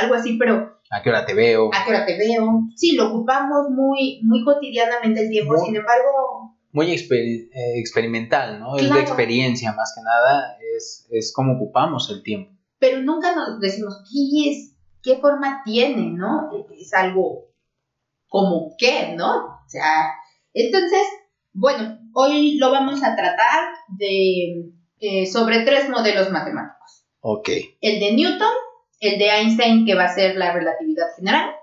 algo 0.00 0.14
así, 0.14 0.36
pero 0.38 0.80
¿a 0.90 1.02
qué 1.02 1.10
hora 1.10 1.24
te 1.24 1.34
veo? 1.34 1.70
a 1.72 1.84
qué 1.84 1.90
hora 1.90 2.06
te 2.06 2.16
veo. 2.16 2.62
Sí, 2.74 2.96
lo 2.96 3.08
ocupamos 3.08 3.68
muy, 3.70 4.20
muy 4.24 4.44
cotidianamente 4.44 5.22
el 5.22 5.30
tiempo, 5.30 5.54
Muy- 5.54 5.64
sin 5.66 5.76
embargo, 5.76 6.55
muy 6.76 6.92
eh, 6.92 7.48
experimental, 7.78 8.60
¿no? 8.60 8.76
Es 8.76 8.92
de 8.92 9.00
experiencia 9.00 9.72
más 9.72 9.94
que 9.96 10.02
nada, 10.02 10.58
es, 10.76 11.08
es 11.10 11.32
como 11.32 11.54
ocupamos 11.54 12.10
el 12.10 12.22
tiempo. 12.22 12.52
Pero 12.78 13.00
nunca 13.00 13.34
nos 13.34 13.58
decimos, 13.60 14.04
¿qué 14.12 14.50
es? 14.50 14.76
¿Qué 15.02 15.16
forma 15.16 15.62
tiene, 15.64 16.10
no? 16.10 16.50
Es 16.78 16.92
algo 16.92 17.46
como 18.28 18.74
qué, 18.76 19.14
¿no? 19.16 19.46
O 19.46 19.68
sea, 19.68 20.12
entonces, 20.52 21.00
bueno, 21.54 21.98
hoy 22.12 22.58
lo 22.58 22.70
vamos 22.70 23.02
a 23.02 23.16
tratar 23.16 23.72
de 23.96 24.70
eh, 25.00 25.24
sobre 25.24 25.60
tres 25.60 25.88
modelos 25.88 26.30
matemáticos. 26.30 27.06
Ok. 27.20 27.48
El 27.80 28.00
de 28.00 28.12
Newton, 28.12 28.54
el 29.00 29.18
de 29.18 29.30
Einstein, 29.30 29.86
que 29.86 29.94
va 29.94 30.04
a 30.04 30.14
ser 30.14 30.36
la 30.36 30.52
relatividad 30.52 31.06
general, 31.16 31.54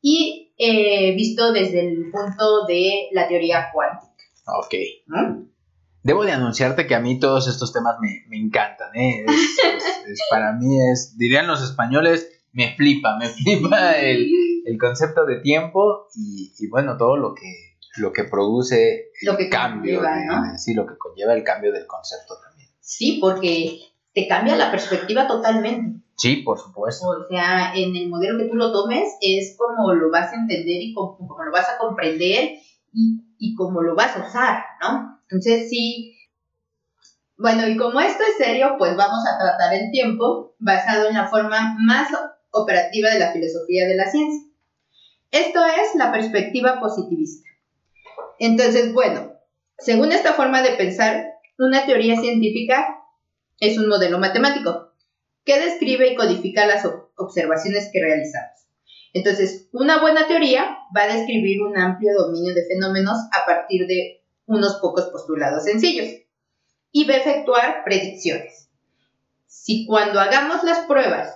y 0.00 0.54
eh, 0.56 1.14
visto 1.14 1.52
desde 1.52 1.80
el 1.80 2.10
punto 2.10 2.64
de 2.66 3.08
la 3.12 3.28
teoría 3.28 3.68
cuántica. 3.74 4.13
Ok. 4.46 4.74
Debo 6.02 6.24
de 6.24 6.32
anunciarte 6.32 6.86
que 6.86 6.94
a 6.94 7.00
mí 7.00 7.18
todos 7.18 7.48
estos 7.48 7.72
temas 7.72 7.96
me, 8.00 8.36
encantan. 8.36 8.94
¿eh? 8.94 9.24
para 10.30 10.52
mí 10.52 10.78
es, 10.80 11.16
dirían 11.16 11.46
los 11.46 11.62
españoles, 11.62 12.28
me 12.52 12.74
flipa, 12.76 13.16
me 13.18 13.28
flipa 13.28 13.98
el, 13.98 14.30
concepto 14.78 15.24
de 15.24 15.40
tiempo 15.40 16.08
y, 16.14 16.68
bueno, 16.68 16.96
todo 16.96 17.16
lo 17.16 17.34
que, 17.34 17.76
lo 17.96 18.12
que 18.12 18.24
produce 18.24 19.10
lo 19.22 19.36
que 19.36 19.48
cambio, 19.48 20.02
¿no? 20.02 20.58
sí, 20.58 20.74
lo 20.74 20.86
que 20.86 20.98
conlleva 20.98 21.34
el 21.34 21.42
cambio 21.42 21.72
del 21.72 21.86
concepto 21.86 22.34
también. 22.42 22.68
Sí, 22.80 23.18
porque 23.20 23.80
te 24.12 24.28
cambia 24.28 24.56
la 24.56 24.70
perspectiva 24.70 25.26
totalmente. 25.26 26.04
Sí, 26.16 26.36
por 26.36 26.58
supuesto. 26.58 27.08
O 27.08 27.28
sea, 27.28 27.74
en 27.74 27.96
el 27.96 28.08
modelo 28.08 28.38
que 28.38 28.44
tú 28.44 28.54
lo 28.54 28.72
tomes 28.72 29.08
es 29.20 29.56
como 29.58 29.92
lo 29.92 30.10
vas 30.10 30.32
a 30.32 30.36
entender 30.36 30.80
y 30.80 30.94
como, 30.94 31.18
lo 31.44 31.50
vas 31.50 31.68
a 31.68 31.78
comprender 31.78 32.58
y, 32.92 33.23
y 33.38 33.54
como 33.54 33.82
lo 33.82 33.94
vas 33.94 34.16
a 34.16 34.26
usar, 34.26 34.62
¿no? 34.82 35.20
Entonces 35.22 35.68
sí. 35.68 36.16
Bueno, 37.36 37.66
y 37.66 37.76
como 37.76 38.00
esto 38.00 38.22
es 38.22 38.36
serio, 38.36 38.76
pues 38.78 38.96
vamos 38.96 39.24
a 39.26 39.38
tratar 39.38 39.74
el 39.74 39.90
tiempo 39.90 40.54
basado 40.58 41.08
en 41.08 41.14
la 41.14 41.28
forma 41.28 41.76
más 41.80 42.08
operativa 42.50 43.10
de 43.10 43.18
la 43.18 43.32
filosofía 43.32 43.86
de 43.86 43.96
la 43.96 44.10
ciencia. 44.10 44.48
Esto 45.30 45.60
es 45.66 45.96
la 45.96 46.12
perspectiva 46.12 46.78
positivista. 46.78 47.48
Entonces, 48.38 48.92
bueno, 48.92 49.32
según 49.78 50.12
esta 50.12 50.34
forma 50.34 50.62
de 50.62 50.76
pensar, 50.76 51.24
una 51.58 51.84
teoría 51.86 52.16
científica 52.20 52.86
es 53.58 53.78
un 53.78 53.88
modelo 53.88 54.18
matemático 54.18 54.92
que 55.44 55.60
describe 55.60 56.12
y 56.12 56.16
codifica 56.16 56.66
las 56.66 56.88
observaciones 57.16 57.90
que 57.92 58.00
realizamos. 58.00 58.53
Entonces, 59.14 59.68
una 59.72 60.00
buena 60.00 60.26
teoría 60.26 60.76
va 60.94 61.02
a 61.02 61.16
describir 61.16 61.62
un 61.62 61.78
amplio 61.78 62.12
dominio 62.18 62.52
de 62.52 62.66
fenómenos 62.66 63.16
a 63.30 63.46
partir 63.46 63.86
de 63.86 64.24
unos 64.46 64.74
pocos 64.82 65.04
postulados 65.06 65.62
sencillos 65.62 66.08
y 66.90 67.04
va 67.06 67.14
a 67.14 67.18
efectuar 67.18 67.84
predicciones. 67.84 68.68
Si 69.46 69.86
cuando 69.86 70.18
hagamos 70.18 70.64
las 70.64 70.80
pruebas 70.80 71.32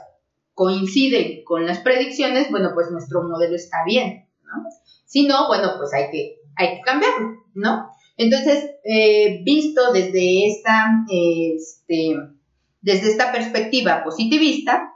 coinciden 0.54 1.44
con 1.44 1.66
las 1.66 1.78
predicciones, 1.78 2.50
bueno, 2.50 2.72
pues 2.74 2.90
nuestro 2.90 3.22
modelo 3.22 3.54
está 3.54 3.84
bien, 3.86 4.28
¿no? 4.42 4.64
Si 5.06 5.24
no, 5.26 5.46
bueno, 5.46 5.74
pues 5.78 5.94
hay 5.94 6.10
que, 6.10 6.40
hay 6.56 6.76
que 6.76 6.80
cambiarlo, 6.80 7.28
¿no? 7.54 7.90
Entonces, 8.16 8.70
eh, 8.82 9.40
visto 9.44 9.92
desde 9.92 10.48
esta, 10.48 11.04
este, 11.08 12.16
desde 12.80 13.08
esta 13.08 13.30
perspectiva 13.30 14.02
positivista, 14.02 14.92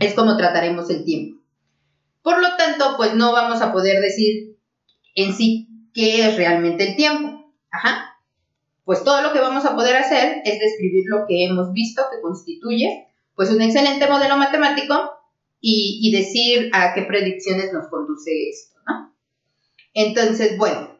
es 0.00 0.14
como 0.14 0.36
trataremos 0.36 0.90
el 0.90 1.04
tiempo. 1.04 1.35
Por 2.26 2.40
lo 2.40 2.56
tanto, 2.56 2.96
pues 2.96 3.14
no 3.14 3.30
vamos 3.30 3.62
a 3.62 3.72
poder 3.72 4.00
decir 4.00 4.56
en 5.14 5.32
sí 5.32 5.68
qué 5.94 6.26
es 6.26 6.36
realmente 6.36 6.82
el 6.82 6.96
tiempo. 6.96 7.54
Ajá. 7.70 8.18
Pues 8.84 9.04
todo 9.04 9.22
lo 9.22 9.32
que 9.32 9.38
vamos 9.38 9.64
a 9.64 9.76
poder 9.76 9.94
hacer 9.94 10.42
es 10.44 10.58
describir 10.58 11.04
lo 11.06 11.24
que 11.28 11.44
hemos 11.44 11.72
visto 11.72 12.02
que 12.10 12.20
constituye 12.20 13.06
pues 13.36 13.50
un 13.50 13.62
excelente 13.62 14.08
modelo 14.08 14.36
matemático 14.38 15.08
y, 15.60 16.10
decir 16.10 16.68
a 16.72 16.94
qué 16.94 17.02
predicciones 17.02 17.72
nos 17.72 17.86
conduce 17.90 18.48
esto, 18.50 18.74
¿no? 18.88 19.14
Entonces, 19.94 20.58
bueno, 20.58 20.98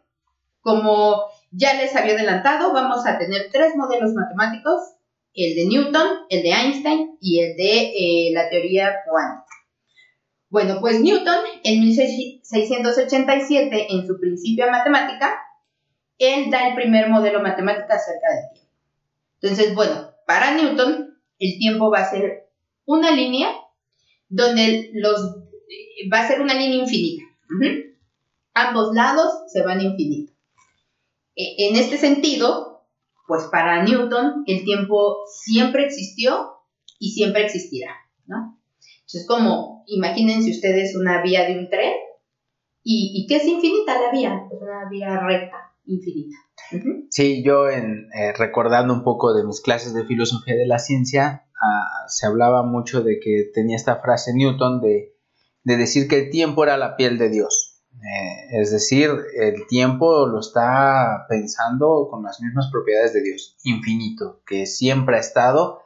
como 0.61 1.25
ya 1.51 1.75
les 1.75 1.97
había 1.97 2.15
adelantado, 2.15 2.73
vamos 2.73 3.05
a 3.05 3.19
tener 3.19 3.49
tres 3.51 3.75
modelos 3.75 4.13
matemáticos, 4.13 4.93
el 5.35 5.57
de 5.57 5.67
Newton, 5.67 6.07
el 6.29 6.45
de 6.45 6.51
Einstein 6.51 7.19
y 7.21 7.41
el 7.41 7.57
de 7.57 7.81
eh, 7.81 8.31
la 8.33 8.49
teoría 8.49 8.95
cuántica. 9.05 9.46
Bueno, 10.57 10.81
pues 10.81 11.03
Newton 11.03 11.45
en 11.65 11.81
1687, 11.81 13.89
en 13.91 14.07
su 14.07 14.19
principio 14.19 14.71
matemática, 14.71 15.39
él 16.17 16.51
da 16.51 16.69
el 16.69 16.75
primer 16.75 17.11
modelo 17.11 17.43
matemático 17.43 17.89
acerca 17.91 18.33
del 18.33 18.53
tiempo. 18.55 18.73
Entonces, 19.43 19.75
bueno, 19.75 20.13
para 20.27 20.55
Newton, 20.55 21.15
el 21.39 21.59
tiempo 21.59 21.91
va 21.91 21.99
a 21.99 22.11
ser 22.11 22.49
una 22.87 23.11
línea 23.11 23.51
donde 24.31 24.93
los 24.95 25.43
va 26.11 26.21
a 26.21 26.27
ser 26.27 26.41
una 26.41 26.55
línea 26.55 26.79
infinita. 26.79 27.25
Ambos 28.55 28.95
lados 28.95 29.43
se 29.53 29.63
van 29.63 29.83
infinito. 29.83 30.33
E, 31.35 31.69
en 31.69 31.77
este 31.77 31.99
sentido, 31.99 32.87
pues 33.27 33.43
para 33.53 33.83
Newton 33.83 34.45
el 34.47 34.65
tiempo 34.65 35.19
siempre 35.31 35.85
existió 35.85 36.63
y 36.99 37.11
siempre 37.11 37.45
existirá, 37.45 37.95
¿no? 38.25 38.56
Entonces, 39.07 39.27
como 39.29 39.85
imagínense 39.87 40.51
ustedes 40.51 40.97
una 40.97 41.23
vía 41.23 41.47
de 41.47 41.59
un 41.59 41.71
tren 41.71 41.93
y, 42.83 43.13
y 43.15 43.27
¿qué 43.29 43.37
es 43.37 43.47
infinita 43.47 44.01
la 44.01 44.11
vía? 44.11 44.49
Una 44.51 44.89
vía 44.91 45.21
recta, 45.21 45.57
infinita. 45.85 46.37
Sí, 47.11 47.45
yo 47.45 47.69
en, 47.69 48.09
eh, 48.13 48.33
recordando 48.37 48.93
un 48.93 49.05
poco 49.05 49.33
de 49.33 49.45
mis 49.45 49.61
clases 49.61 49.95
de 49.95 50.05
filosofía 50.05 50.57
de 50.57 50.67
la 50.67 50.81
ciencia, 50.81 51.47
ah, 51.63 52.05
se 52.09 52.27
hablaba 52.27 52.65
mucho 52.65 53.03
de 53.03 53.21
que 53.21 53.51
tenía 53.55 53.77
esta 53.77 54.01
frase 54.01 54.35
Newton 54.35 54.81
de, 54.81 55.15
de 55.63 55.77
decir 55.77 56.09
que 56.09 56.25
el 56.25 56.31
tiempo 56.31 56.65
era 56.65 56.77
la 56.77 56.97
piel 56.97 57.19
de 57.19 57.29
Dios. 57.29 57.85
Eh, 57.95 58.61
es 58.61 58.73
decir, 58.73 59.11
el 59.37 59.67
tiempo 59.69 60.27
lo 60.27 60.41
está 60.41 61.27
pensando 61.29 62.09
con 62.11 62.25
las 62.25 62.41
mismas 62.41 62.69
propiedades 62.71 63.13
de 63.13 63.23
Dios, 63.23 63.57
infinito, 63.63 64.43
que 64.47 64.67
siempre 64.67 65.17
ha 65.17 65.21
estado 65.21 65.81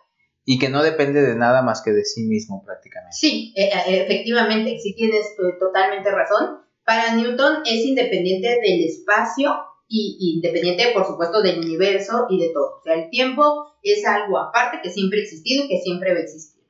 y 0.50 0.58
que 0.58 0.68
no 0.68 0.82
depende 0.82 1.22
de 1.22 1.36
nada 1.36 1.62
más 1.62 1.80
que 1.80 1.92
de 1.92 2.04
sí 2.04 2.24
mismo 2.24 2.64
prácticamente. 2.64 3.16
Sí, 3.16 3.54
e, 3.54 3.66
e, 3.66 4.02
efectivamente, 4.02 4.76
sí 4.80 4.96
tienes 4.96 5.26
eh, 5.26 5.54
totalmente 5.60 6.10
razón. 6.10 6.62
Para 6.84 7.14
Newton 7.14 7.62
es 7.64 7.84
independiente 7.84 8.48
del 8.60 8.82
espacio 8.82 9.48
y 9.86 10.34
independiente, 10.34 10.90
por 10.92 11.06
supuesto, 11.06 11.40
del 11.40 11.60
universo 11.60 12.26
y 12.28 12.40
de 12.40 12.48
todo. 12.52 12.80
O 12.80 12.82
sea, 12.82 12.94
el 12.94 13.10
tiempo 13.10 13.44
es 13.84 14.04
algo 14.04 14.38
aparte 14.38 14.80
que 14.82 14.90
siempre 14.90 15.20
ha 15.20 15.22
existido 15.22 15.66
y 15.66 15.68
que 15.68 15.78
siempre 15.78 16.14
va 16.14 16.18
a 16.18 16.22
existir. 16.22 16.64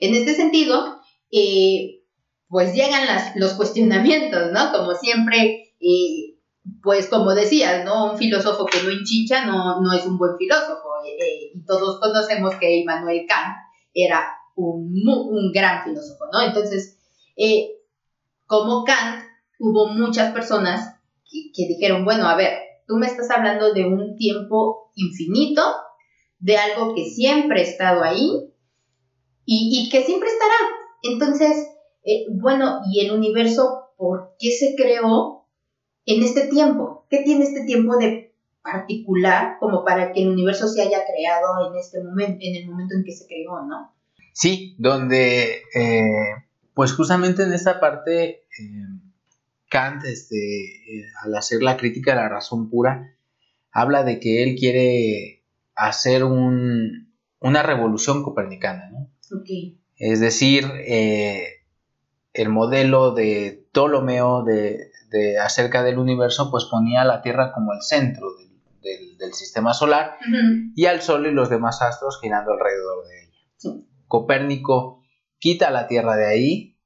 En 0.00 0.14
este 0.14 0.34
sentido, 0.34 1.00
eh, 1.32 2.02
pues 2.46 2.74
llegan 2.74 3.08
los 3.36 3.54
cuestionamientos, 3.54 4.52
¿no? 4.52 4.70
Como 4.70 4.92
siempre, 4.92 5.72
eh, 5.80 6.27
pues 6.82 7.08
como 7.08 7.34
decías, 7.34 7.84
¿no? 7.84 8.12
Un 8.12 8.18
filósofo 8.18 8.66
que 8.66 8.82
no 8.82 8.90
enchincha 8.90 9.44
no, 9.44 9.80
no 9.80 9.92
es 9.92 10.06
un 10.06 10.18
buen 10.18 10.36
filósofo. 10.36 10.88
Eh, 11.04 11.16
eh, 11.18 11.50
y 11.54 11.64
todos 11.64 12.00
conocemos 12.00 12.54
que 12.56 12.78
Immanuel 12.78 13.26
Kant 13.28 13.56
era 13.94 14.24
un, 14.56 14.92
un 15.06 15.52
gran 15.52 15.84
filósofo, 15.84 16.26
¿no? 16.32 16.42
Entonces, 16.42 16.96
como 18.46 18.84
Kant, 18.84 19.22
hubo 19.58 19.88
muchas 19.88 20.32
personas 20.32 20.96
que, 21.54 21.66
dijeron, 21.66 22.04
bueno, 22.04 22.26
a 22.28 22.34
ver, 22.34 22.58
tú 22.86 22.96
me 22.96 23.06
estás 23.06 23.30
hablando 23.30 23.72
de 23.72 23.84
un 23.84 24.16
tiempo 24.16 24.90
infinito, 24.94 25.62
de 26.38 26.56
algo 26.56 26.94
que 26.94 27.04
siempre 27.04 27.60
ha 27.60 27.64
estado 27.64 28.02
ahí 28.02 28.30
y, 29.44 29.82
y 29.84 29.90
que 29.90 30.02
siempre 30.02 30.28
estará. 30.28 30.54
Entonces, 31.02 31.66
eh, 32.04 32.26
bueno, 32.30 32.80
¿y 32.90 33.04
el 33.04 33.12
universo 33.12 33.90
por 33.96 34.34
qué 34.38 34.50
se 34.50 34.74
creó 34.76 35.37
en 36.08 36.22
este 36.22 36.46
tiempo? 36.46 37.04
¿Qué 37.10 37.18
tiene 37.18 37.44
este 37.44 37.64
tiempo 37.64 37.96
de 37.98 38.32
particular 38.62 39.58
como 39.60 39.84
para 39.84 40.12
que 40.12 40.22
el 40.22 40.30
universo 40.30 40.66
se 40.66 40.80
haya 40.80 41.00
creado 41.04 41.70
en 41.70 41.78
este 41.78 42.02
momento, 42.02 42.38
en 42.40 42.56
el 42.56 42.66
momento 42.66 42.94
en 42.94 43.04
que 43.04 43.12
se 43.12 43.26
creó, 43.26 43.62
¿no? 43.64 43.92
Sí, 44.32 44.74
donde, 44.78 45.62
eh, 45.74 46.34
pues 46.72 46.92
justamente 46.92 47.42
en 47.42 47.52
esta 47.52 47.78
parte, 47.78 48.44
eh, 48.58 48.86
Kant, 49.68 50.04
este, 50.04 51.10
al 51.22 51.34
hacer 51.34 51.62
la 51.62 51.76
crítica 51.76 52.12
de 52.12 52.22
la 52.22 52.28
razón 52.30 52.70
pura, 52.70 53.14
habla 53.70 54.02
de 54.02 54.18
que 54.18 54.42
él 54.42 54.56
quiere 54.58 55.42
hacer 55.74 56.24
un, 56.24 57.12
una 57.40 57.62
revolución 57.62 58.22
copernicana, 58.22 58.90
¿no? 58.90 59.10
Es 59.96 60.20
decir, 60.20 60.64
el 62.32 62.48
modelo 62.48 63.10
de 63.12 63.66
Ptolomeo 63.72 64.42
de, 64.42 64.90
acerca 65.40 65.82
del 65.82 65.98
universo, 65.98 66.50
pues 66.50 66.66
ponía 66.70 67.02
a 67.02 67.04
la 67.04 67.22
Tierra 67.22 67.52
como 67.52 67.72
el 67.72 67.82
centro 67.82 68.28
del, 68.36 68.48
sistema 69.32 69.74
solar 69.74 70.16
y 70.74 70.86
al 70.86 71.02
Sol 71.02 71.26
y 71.26 71.32
los 71.32 71.50
demás 71.50 71.82
astros 71.82 72.18
girando 72.20 72.52
alrededor 72.52 73.06
de 73.06 73.22
ella. 73.22 73.84
Copérnico 74.06 75.02
quita 75.38 75.70
la 75.70 75.86
Tierra 75.86 76.16
de 76.16 76.26
ahí 76.26 76.78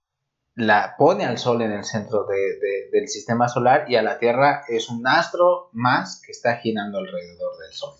la 0.54 0.96
pone 0.98 1.24
al 1.24 1.38
Sol 1.38 1.62
en 1.62 1.72
el 1.72 1.84
centro 1.84 2.26
del 2.26 3.08
sistema 3.08 3.48
solar 3.48 3.86
y 3.88 3.96
a 3.96 4.02
la 4.02 4.18
Tierra 4.18 4.62
es 4.68 4.88
un 4.88 5.06
astro 5.06 5.70
más 5.72 6.20
que 6.24 6.32
está 6.32 6.56
girando 6.56 6.98
alrededor 6.98 7.58
del 7.58 7.72
Sol. 7.72 7.94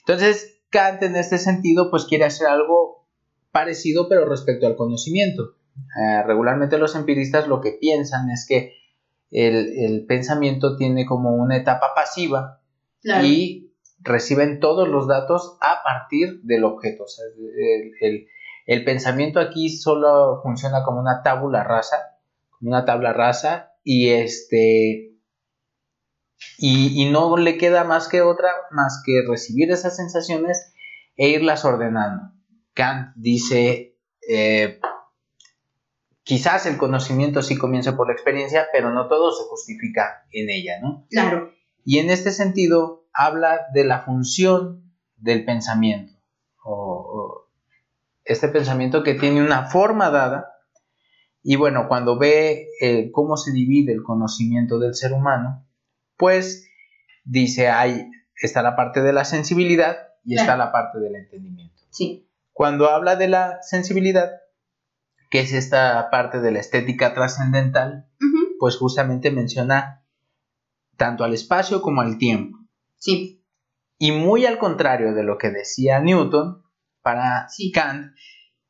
Entonces, 0.00 0.60
Kant 0.70 1.02
en 1.02 1.16
este 1.16 1.38
sentido 1.38 1.90
pues 1.90 2.04
quiere 2.04 2.24
hacer 2.24 2.48
algo 2.48 3.06
parecido 3.52 4.08
pero 4.08 4.26
respecto 4.26 4.66
al 4.66 4.76
conocimiento. 4.76 5.54
Eh, 5.74 6.22
regularmente 6.24 6.78
los 6.78 6.94
empiristas 6.94 7.48
lo 7.48 7.60
que 7.60 7.72
piensan 7.72 8.30
es 8.30 8.46
que 8.46 8.74
el, 9.32 10.04
pensamiento 10.06 10.76
tiene 10.76 11.06
como 11.06 11.34
una 11.34 11.56
etapa 11.56 11.94
pasiva 11.94 12.60
y 13.22 13.72
reciben 14.00 14.60
todos 14.60 14.88
los 14.88 15.08
datos 15.08 15.56
a 15.60 15.82
partir 15.82 16.42
del 16.42 16.64
objeto. 16.64 17.04
el, 18.66 18.84
pensamiento 18.84 19.40
aquí 19.40 19.70
solo 19.70 20.40
funciona 20.42 20.84
como 20.84 21.00
una 21.00 21.22
tabla 21.22 21.64
rasa, 21.64 22.18
como 22.50 22.70
una 22.70 22.84
tabla 22.84 23.12
rasa 23.12 23.72
y 23.82 24.10
este 24.10 25.16
y, 26.58 27.08
no 27.10 27.36
le 27.36 27.56
queda 27.56 27.84
más 27.84 28.08
que 28.08 28.20
otra 28.20 28.50
más 28.70 29.02
que 29.04 29.22
recibir 29.26 29.70
esas 29.70 29.96
sensaciones 29.96 30.74
e 31.16 31.28
irlas 31.28 31.64
ordenando. 31.64 32.32
Kant 32.74 33.12
dice 33.16 33.96
eh, 34.28 34.80
quizás 36.24 36.66
el 36.66 36.76
conocimiento 36.76 37.42
sí 37.42 37.56
comienza 37.56 37.96
por 37.96 38.08
la 38.08 38.14
experiencia, 38.14 38.66
pero 38.72 38.92
no 38.92 39.08
todo 39.08 39.32
se 39.32 39.44
justifica 39.44 40.26
en 40.30 40.50
ella, 40.50 40.80
¿no? 40.80 41.06
Claro. 41.10 41.52
Y 41.84 41.98
en 41.98 42.10
este 42.10 42.30
sentido 42.30 43.06
habla 43.12 43.66
de 43.72 43.84
la 43.84 44.00
función 44.00 44.94
del 45.16 45.44
pensamiento, 45.44 46.14
o, 46.64 47.48
este 48.24 48.48
pensamiento 48.48 49.02
que 49.02 49.14
tiene 49.14 49.42
una 49.42 49.66
forma 49.66 50.10
dada, 50.10 50.48
y 51.42 51.56
bueno, 51.56 51.88
cuando 51.88 52.18
ve 52.18 52.68
eh, 52.80 53.10
cómo 53.10 53.36
se 53.36 53.52
divide 53.52 53.92
el 53.92 54.04
conocimiento 54.04 54.78
del 54.78 54.94
ser 54.94 55.12
humano, 55.12 55.66
pues 56.16 56.68
dice, 57.24 57.68
ahí 57.68 58.08
está 58.36 58.62
la 58.62 58.76
parte 58.76 59.02
de 59.02 59.12
la 59.12 59.24
sensibilidad 59.24 59.96
y 60.24 60.36
está 60.36 60.56
la 60.56 60.70
parte 60.70 61.00
del 61.00 61.16
entendimiento. 61.16 61.82
Sí. 61.90 62.28
Cuando 62.52 62.88
habla 62.90 63.16
de 63.16 63.26
la 63.26 63.58
sensibilidad, 63.62 64.30
que 65.32 65.40
es 65.40 65.54
esta 65.54 66.10
parte 66.10 66.40
de 66.42 66.52
la 66.52 66.60
estética 66.60 67.14
trascendental, 67.14 68.06
pues 68.58 68.76
justamente 68.76 69.30
menciona 69.30 70.04
tanto 70.98 71.24
al 71.24 71.32
espacio 71.32 71.80
como 71.80 72.02
al 72.02 72.18
tiempo. 72.18 72.58
Sí. 72.98 73.42
Y 73.96 74.12
muy 74.12 74.44
al 74.44 74.58
contrario 74.58 75.14
de 75.14 75.22
lo 75.22 75.38
que 75.38 75.48
decía 75.48 76.00
Newton, 76.00 76.62
para 77.00 77.46
Kant, 77.72 78.12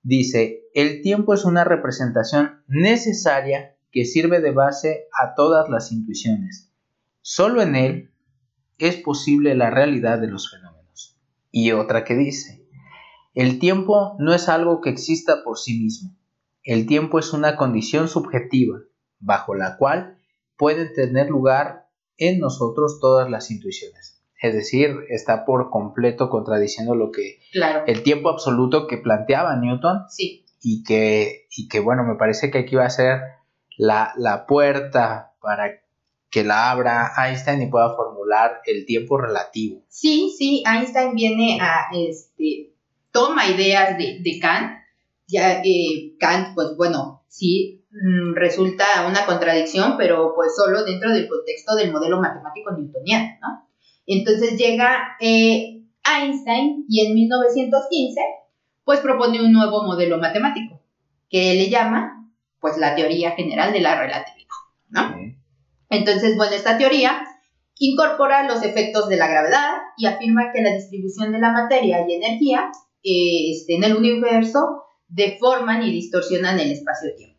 dice, 0.04 0.61
el 0.73 1.02
tiempo 1.02 1.35
es 1.35 1.45
una 1.45 1.64
representación 1.64 2.62
necesaria 2.69 3.76
que 3.90 4.04
sirve 4.04 4.40
de 4.40 4.52
base 4.52 5.09
a 5.21 5.35
todas 5.35 5.69
las 5.69 5.90
intuiciones. 5.90 6.73
Solo 7.23 7.61
en 7.61 7.75
él 7.75 8.14
es 8.78 8.95
posible 8.99 9.57
la 9.57 9.71
realidad 9.71 10.21
de 10.21 10.28
los 10.28 10.49
fenómenos. 10.49 11.19
Y 11.50 11.73
otra 11.73 12.04
que 12.04 12.14
dice, 12.14 12.64
el 13.35 13.59
tiempo 13.59 14.14
no 14.21 14.33
es 14.33 14.49
algo 14.49 14.81
que 14.81 14.90
exista 14.90 15.42
por 15.42 15.59
sí 15.59 15.81
mismo, 15.81 16.22
el 16.64 16.87
tiempo 16.87 17.19
es 17.19 17.33
una 17.33 17.57
condición 17.57 18.09
subjetiva, 18.09 18.78
bajo 19.19 19.54
la 19.54 19.76
cual 19.76 20.19
pueden 20.57 20.92
tener 20.92 21.28
lugar 21.28 21.88
en 22.16 22.38
nosotros 22.38 22.99
todas 23.00 23.28
las 23.31 23.50
intuiciones. 23.50 24.23
Es 24.40 24.54
decir, 24.54 24.97
está 25.09 25.45
por 25.45 25.71
completo 25.71 26.28
contradiciendo 26.28 26.95
lo 26.95 27.11
que 27.12 27.40
el 27.87 28.02
tiempo 28.02 28.28
absoluto 28.28 28.87
que 28.87 28.99
planteaba 28.99 29.57
Newton. 29.57 30.04
Sí. 30.09 30.45
Y 30.61 30.85
que, 30.85 31.47
y 31.57 31.69
que, 31.69 31.81
bueno, 31.81 32.04
me 32.04 32.14
parece 32.14 32.50
que 32.50 32.59
aquí 32.59 32.76
va 32.76 32.87
a 32.87 32.90
ser 32.90 33.21
la, 33.76 34.12
la 34.16 34.47
puerta 34.47 35.35
para 35.40 35.83
que 36.31 36.45
la 36.45 36.71
abra 36.71 37.12
Einstein 37.19 37.62
y 37.62 37.66
pueda 37.66 37.95
formular 37.95 38.62
el 38.64 38.87
tiempo 38.87 39.19
relativo. 39.19 39.85
Sí, 39.88 40.33
sí, 40.37 40.62
Einstein 40.66 41.14
viene 41.14 41.59
a, 41.61 41.88
este, 41.95 42.73
toma 43.11 43.49
ideas 43.49 43.99
de, 43.99 44.21
de 44.21 44.38
Kant 44.40 44.82
ya 45.33 45.62
eh, 45.65 46.15
Kant, 46.19 46.55
pues 46.55 46.77
bueno, 46.77 47.25
sí 47.29 47.85
mm, 47.91 48.35
resulta 48.35 48.85
una 49.09 49.25
contradicción, 49.27 49.97
pero 49.97 50.33
pues 50.35 50.55
solo 50.55 50.85
dentro 50.85 51.11
del 51.12 51.29
contexto 51.29 51.75
del 51.75 51.92
modelo 51.92 52.21
matemático 52.21 52.73
newtoniano, 52.73 53.38
¿no? 53.40 53.68
Entonces 54.07 54.59
llega 54.59 55.16
eh, 55.21 55.83
Einstein 56.05 56.85
y 56.88 57.07
en 57.07 57.14
1915 57.14 58.21
pues 58.85 59.01
propone 59.01 59.40
un 59.40 59.53
nuevo 59.53 59.85
modelo 59.85 60.18
matemático 60.18 60.83
que 61.31 61.55
le 61.55 61.71
llama 61.71 62.29
pues 62.61 62.77
la 62.77 62.95
teoría 62.95 63.33
general 63.33 63.73
de 63.73 63.81
la 63.81 63.99
relatividad, 63.99 64.49
¿no? 64.90 65.16
Entonces, 65.88 66.37
bueno, 66.37 66.55
esta 66.55 66.79
teoría 66.79 67.23
incorpora 67.79 68.47
los 68.47 68.62
efectos 68.62 69.09
de 69.09 69.16
la 69.16 69.29
gravedad 69.29 69.73
y 69.97 70.07
afirma 70.07 70.53
que 70.53 70.62
la 70.62 70.75
distribución 70.75 71.33
de 71.33 71.38
la 71.38 71.53
materia 71.53 72.05
y 72.07 72.14
energía 72.14 72.71
eh, 73.03 73.51
este, 73.51 73.75
en 73.75 73.85
el 73.85 73.97
universo 73.97 74.85
deforman 75.12 75.83
y 75.83 75.92
distorsionan 75.92 76.59
el 76.59 76.72
espacio-tiempo. 76.72 77.38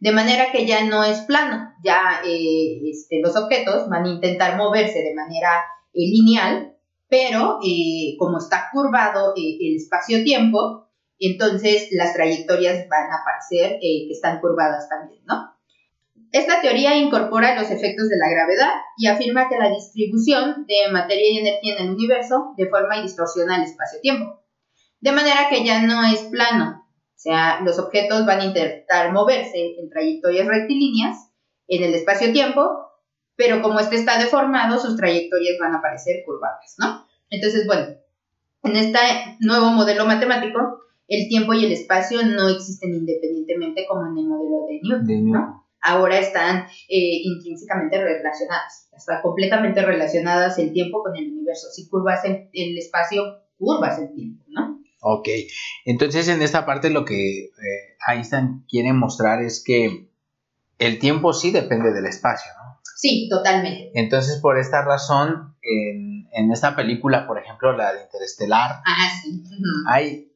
De 0.00 0.12
manera 0.12 0.52
que 0.52 0.64
ya 0.66 0.84
no 0.84 1.02
es 1.02 1.20
plano, 1.22 1.72
ya 1.82 2.20
eh, 2.24 2.80
este, 2.88 3.20
los 3.20 3.34
objetos 3.36 3.88
van 3.88 4.04
a 4.04 4.10
intentar 4.10 4.56
moverse 4.56 5.02
de 5.02 5.14
manera 5.14 5.64
eh, 5.92 6.06
lineal, 6.06 6.76
pero 7.08 7.58
eh, 7.64 8.14
como 8.18 8.38
está 8.38 8.68
curvado 8.72 9.32
el 9.34 9.76
espacio-tiempo, 9.76 10.88
entonces 11.18 11.88
las 11.92 12.14
trayectorias 12.14 12.86
van 12.88 13.10
a 13.10 13.24
parecer 13.24 13.78
que 13.80 14.08
están 14.10 14.40
curvadas 14.40 14.88
también, 14.88 15.24
¿no? 15.24 15.58
Esta 16.30 16.60
teoría 16.60 16.94
incorpora 16.94 17.58
los 17.58 17.70
efectos 17.70 18.08
de 18.10 18.18
la 18.18 18.28
gravedad 18.28 18.70
y 18.98 19.06
afirma 19.06 19.48
que 19.48 19.56
la 19.56 19.70
distribución 19.70 20.66
de 20.66 20.92
materia 20.92 21.30
y 21.30 21.38
energía 21.38 21.76
en 21.76 21.86
el 21.86 21.94
universo 21.94 22.52
deforma 22.56 22.98
y 22.98 23.02
distorsiona 23.02 23.56
el 23.56 23.62
espacio-tiempo. 23.62 24.42
De 25.00 25.12
manera 25.12 25.48
que 25.48 25.64
ya 25.64 25.80
no 25.82 26.04
es 26.04 26.20
plano, 26.24 26.87
o 27.18 27.20
sea, 27.20 27.60
los 27.62 27.80
objetos 27.80 28.24
van 28.26 28.38
a 28.38 28.44
intentar 28.44 29.12
moverse 29.12 29.74
en 29.76 29.90
trayectorias 29.90 30.46
rectilíneas 30.46 31.32
en 31.66 31.82
el 31.82 31.92
espacio-tiempo, 31.94 32.62
pero 33.34 33.60
como 33.60 33.80
este 33.80 33.96
está 33.96 34.20
deformado, 34.20 34.78
sus 34.78 34.96
trayectorias 34.96 35.56
van 35.58 35.74
a 35.74 35.82
parecer 35.82 36.22
curvadas, 36.24 36.76
¿no? 36.78 37.04
Entonces, 37.28 37.66
bueno, 37.66 37.88
en 38.62 38.76
este 38.76 39.00
nuevo 39.40 39.70
modelo 39.70 40.06
matemático, 40.06 40.60
el 41.08 41.28
tiempo 41.28 41.54
y 41.54 41.64
el 41.64 41.72
espacio 41.72 42.24
no 42.24 42.48
existen 42.50 42.94
independientemente 42.94 43.84
como 43.88 44.06
en 44.06 44.18
el 44.18 44.28
modelo 44.28 44.66
de 44.68 44.80
Newton, 44.80 45.30
¿no? 45.32 45.64
Ahora 45.80 46.20
están 46.20 46.66
eh, 46.88 47.22
intrínsecamente 47.24 48.00
relacionadas, 48.00 48.90
están 48.96 49.22
completamente 49.22 49.82
relacionadas 49.82 50.56
el 50.60 50.72
tiempo 50.72 51.02
con 51.02 51.16
el 51.16 51.32
universo. 51.32 51.66
Si 51.72 51.88
curvas 51.88 52.24
el, 52.24 52.48
el 52.52 52.78
espacio, 52.78 53.24
curvas 53.58 53.98
el 53.98 54.14
tiempo, 54.14 54.44
¿no? 54.46 54.77
Ok, 55.00 55.28
entonces 55.84 56.28
en 56.28 56.42
esta 56.42 56.66
parte 56.66 56.90
lo 56.90 57.04
que 57.04 57.44
eh, 57.44 57.50
Einstein 58.08 58.64
quiere 58.68 58.92
mostrar 58.92 59.42
es 59.42 59.62
que 59.62 60.08
el 60.78 60.98
tiempo 60.98 61.32
sí 61.32 61.52
depende 61.52 61.92
del 61.92 62.06
espacio, 62.06 62.50
¿no? 62.56 62.80
Sí, 62.96 63.28
totalmente. 63.30 63.92
Entonces 63.94 64.40
por 64.40 64.58
esta 64.58 64.82
razón, 64.82 65.54
en, 65.62 66.50
esta 66.50 66.74
película, 66.74 67.26
por 67.26 67.38
ejemplo, 67.38 67.76
la 67.76 67.92
de 67.92 68.02
Interestelar, 68.02 68.80
ah, 68.84 69.08
sí. 69.22 69.44
hay, 69.86 70.32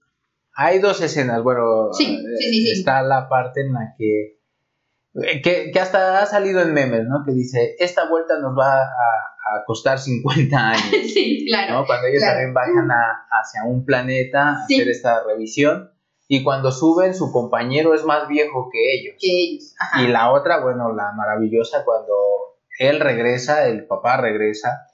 hay 0.55 0.79
dos 0.79 1.01
escenas, 1.01 1.43
bueno, 1.43 1.93
sí, 1.93 2.19
sí, 2.39 2.53
sí, 2.53 2.71
está 2.71 3.03
la 3.03 3.29
parte 3.29 3.63
en 3.63 3.73
la 3.73 3.95
que, 3.99 4.39
que, 5.43 5.71
que 5.73 5.81
hasta 5.81 6.23
ha 6.23 6.27
salido 6.27 6.63
en 6.63 6.73
memes, 6.73 7.05
¿no? 7.05 7.25
Que 7.27 7.33
dice, 7.33 7.75
esta 7.81 8.09
vuelta 8.09 8.39
nos 8.39 8.57
va 8.57 8.83
a 8.83 9.32
a 9.55 9.65
costar 9.65 9.99
50 9.99 10.57
años. 10.57 10.83
sí, 11.13 11.45
claro. 11.47 11.85
Cuando 11.87 12.07
ellos 12.09 12.23
también 12.23 12.55
bajan 12.55 12.89
hacia 13.31 13.65
un 13.65 13.85
planeta 13.85 14.49
a 14.49 14.65
hacer 14.65 14.89
esta 14.89 15.25
revisión. 15.25 15.91
Y 16.29 16.43
cuando 16.43 16.73
suben, 16.73 17.15
su 17.15 17.31
compañero 17.31 17.95
es 17.95 18.05
más 18.05 18.27
viejo 18.27 18.71
que 18.73 18.95
ellos. 18.95 19.17
Que 19.21 19.29
ellos. 19.29 19.75
Y 19.99 20.09
la 20.09 20.33
otra, 20.33 20.61
bueno, 20.61 20.93
la 20.95 21.13
maravillosa, 21.13 21.85
cuando 21.85 22.15
él 22.79 23.01
regresa, 23.01 23.67
el 23.67 23.87
papá 23.87 24.17
regresa, 24.17 24.87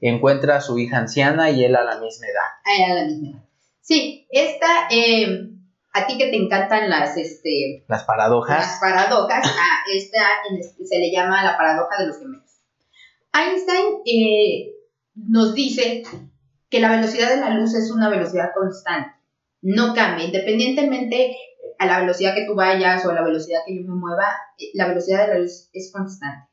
encuentra 0.00 0.56
a 0.56 0.60
su 0.60 0.78
hija 0.78 0.98
anciana 0.98 1.50
y 1.50 1.64
él 1.64 1.74
a 1.74 1.82
la 1.84 1.98
misma 1.98 2.26
edad. 2.26 2.90
A 2.90 2.94
la 2.94 3.04
misma 3.06 3.30
edad. 3.30 3.44
Sí, 3.80 4.28
esta, 4.30 4.88
eh, 4.90 5.50
a 5.92 6.06
ti 6.06 6.16
que 6.18 6.30
te 6.30 6.36
encantan 6.36 6.88
las, 6.88 7.16
este... 7.16 7.84
Las 7.88 8.04
paradojas. 8.04 8.58
Las 8.58 8.80
paradojas, 8.80 9.46
a 9.46 9.92
esta 9.92 10.18
se 10.84 10.98
le 10.98 11.12
llama 11.12 11.44
la 11.44 11.56
paradoja 11.56 11.98
de 11.98 12.06
los 12.06 12.18
gemelos. 12.18 12.43
Einstein 13.34 14.02
eh, 14.06 14.74
nos 15.16 15.54
dice 15.54 16.04
que 16.70 16.80
la 16.80 16.90
velocidad 16.90 17.30
de 17.30 17.40
la 17.40 17.50
luz 17.50 17.74
es 17.74 17.90
una 17.90 18.08
velocidad 18.08 18.50
constante, 18.54 19.10
no 19.60 19.92
cambia, 19.94 20.26
independientemente 20.26 21.36
a 21.78 21.86
la 21.86 22.00
velocidad 22.00 22.34
que 22.34 22.46
tú 22.46 22.54
vayas 22.54 23.04
o 23.04 23.10
a 23.10 23.14
la 23.14 23.24
velocidad 23.24 23.60
que 23.66 23.76
yo 23.76 23.82
me 23.82 23.96
mueva, 23.96 24.24
eh, 24.58 24.70
la 24.74 24.86
velocidad 24.86 25.26
de 25.26 25.34
la 25.34 25.40
luz 25.40 25.68
es 25.72 25.90
constante. 25.92 26.48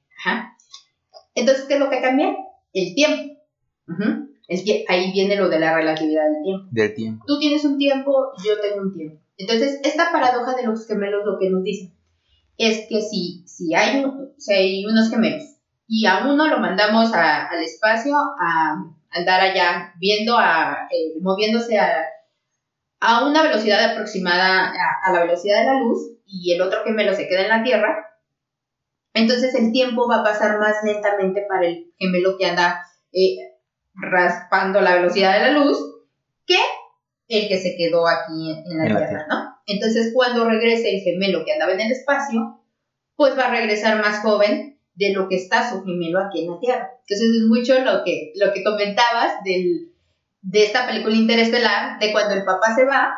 Entonces, 1.35 1.65
¿qué 1.65 1.75
es 1.75 1.79
lo 1.79 1.89
que 1.89 2.01
cambia? 2.01 2.35
El 2.73 2.95
tiempo. 2.95 3.35
Es 4.47 4.63
que 4.63 4.83
ahí 4.87 5.11
viene 5.11 5.35
lo 5.37 5.49
de 5.49 5.59
la 5.59 5.75
relatividad 5.75 6.23
del 6.25 6.43
tiempo. 6.43 6.67
Del 6.71 6.93
tiempo. 6.93 7.25
Tú 7.27 7.39
tienes 7.39 7.63
un 7.63 7.77
tiempo, 7.77 8.31
yo 8.43 8.59
tengo 8.59 8.81
un 8.81 8.93
tiempo. 8.93 9.21
Entonces, 9.37 9.79
esta 9.83 10.11
paradoja 10.11 10.55
de 10.55 10.63
los 10.63 10.85
gemelos 10.87 11.21
lo 11.25 11.39
que 11.39 11.49
nos 11.49 11.63
dice 11.63 11.93
es 12.57 12.85
que 12.89 13.01
si, 13.01 13.43
si, 13.45 13.73
hay, 13.73 14.03
si 14.37 14.53
hay 14.53 14.85
unos 14.85 15.09
gemelos 15.09 15.50
y 15.93 16.05
a 16.05 16.25
uno 16.25 16.47
lo 16.47 16.59
mandamos 16.59 17.11
al 17.13 17.61
espacio 17.61 18.15
a 18.15 18.81
andar 19.09 19.41
allá 19.41 19.93
viendo, 19.99 20.37
a, 20.37 20.87
eh, 20.89 21.19
moviéndose 21.19 21.77
a, 21.77 22.05
a, 23.01 23.25
una 23.25 23.43
velocidad 23.43 23.91
aproximada 23.91 24.71
a, 24.71 25.11
la 25.11 25.19
velocidad 25.19 25.59
de 25.59 25.65
la 25.65 25.79
luz 25.79 26.13
y 26.25 26.53
el 26.53 26.61
otro 26.61 26.85
gemelo 26.85 27.13
se 27.13 27.27
queda 27.27 27.41
en 27.41 27.49
la 27.49 27.63
Tierra, 27.63 28.07
entonces 29.13 29.53
el 29.53 29.73
tiempo 29.73 30.07
va 30.07 30.21
a 30.21 30.23
pasar 30.23 30.59
más 30.59 30.77
lentamente 30.85 31.45
para 31.49 31.67
el 31.67 31.91
gemelo 31.99 32.37
que 32.37 32.45
anda 32.45 32.85
eh, 33.11 33.35
raspando 33.93 34.79
la 34.79 34.95
velocidad 34.95 35.33
de 35.33 35.51
la 35.51 35.59
luz 35.59 35.77
que 36.45 36.57
el 37.27 37.49
que 37.49 37.57
se 37.57 37.75
quedó 37.75 38.07
aquí 38.07 38.63
en, 38.65 38.77
la, 38.77 38.85
tierra, 38.85 39.25
¿no? 39.29 39.57
Entonces 39.65 40.13
cuando 40.13 40.45
regrese 40.45 40.95
el 40.95 41.01
gemelo 41.01 41.43
que 41.43 41.51
andaba 41.51 41.73
en 41.73 41.81
el 41.81 41.91
espacio, 41.91 42.61
pues 43.17 43.37
va 43.37 43.47
a 43.47 43.51
regresar 43.51 44.01
más 44.01 44.19
joven 44.19 44.71
de 45.01 45.13
lo 45.13 45.27
que 45.27 45.35
está 45.35 45.67
su 45.67 45.83
gemelo 45.83 46.19
aquí 46.19 46.43
en 46.43 46.51
la 46.51 46.59
Tierra. 46.59 46.91
Entonces 46.99 47.41
es 47.41 47.47
mucho 47.47 47.73
lo 47.83 48.03
que, 48.03 48.33
lo 48.35 48.53
que 48.53 48.63
comentabas 48.63 49.43
del, 49.43 49.91
de 50.41 50.63
esta 50.63 50.85
película 50.85 51.15
interestelar, 51.15 51.99
de 51.99 52.11
cuando 52.11 52.35
el 52.35 52.45
papá 52.45 52.75
se 52.75 52.85
va 52.85 53.11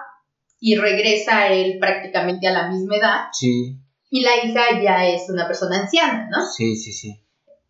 y 0.61 0.77
regresa 0.77 1.47
él 1.47 1.77
prácticamente 1.79 2.47
a 2.47 2.53
la 2.53 2.69
misma 2.69 2.95
edad. 2.95 3.19
Sí. 3.33 3.77
Y 4.09 4.21
la 4.21 4.45
hija 4.45 4.81
ya 4.81 5.07
es 5.09 5.29
una 5.29 5.45
persona 5.45 5.81
anciana, 5.81 6.29
¿no? 6.31 6.45
Sí, 6.45 6.77
sí, 6.77 6.93
sí. 6.93 7.21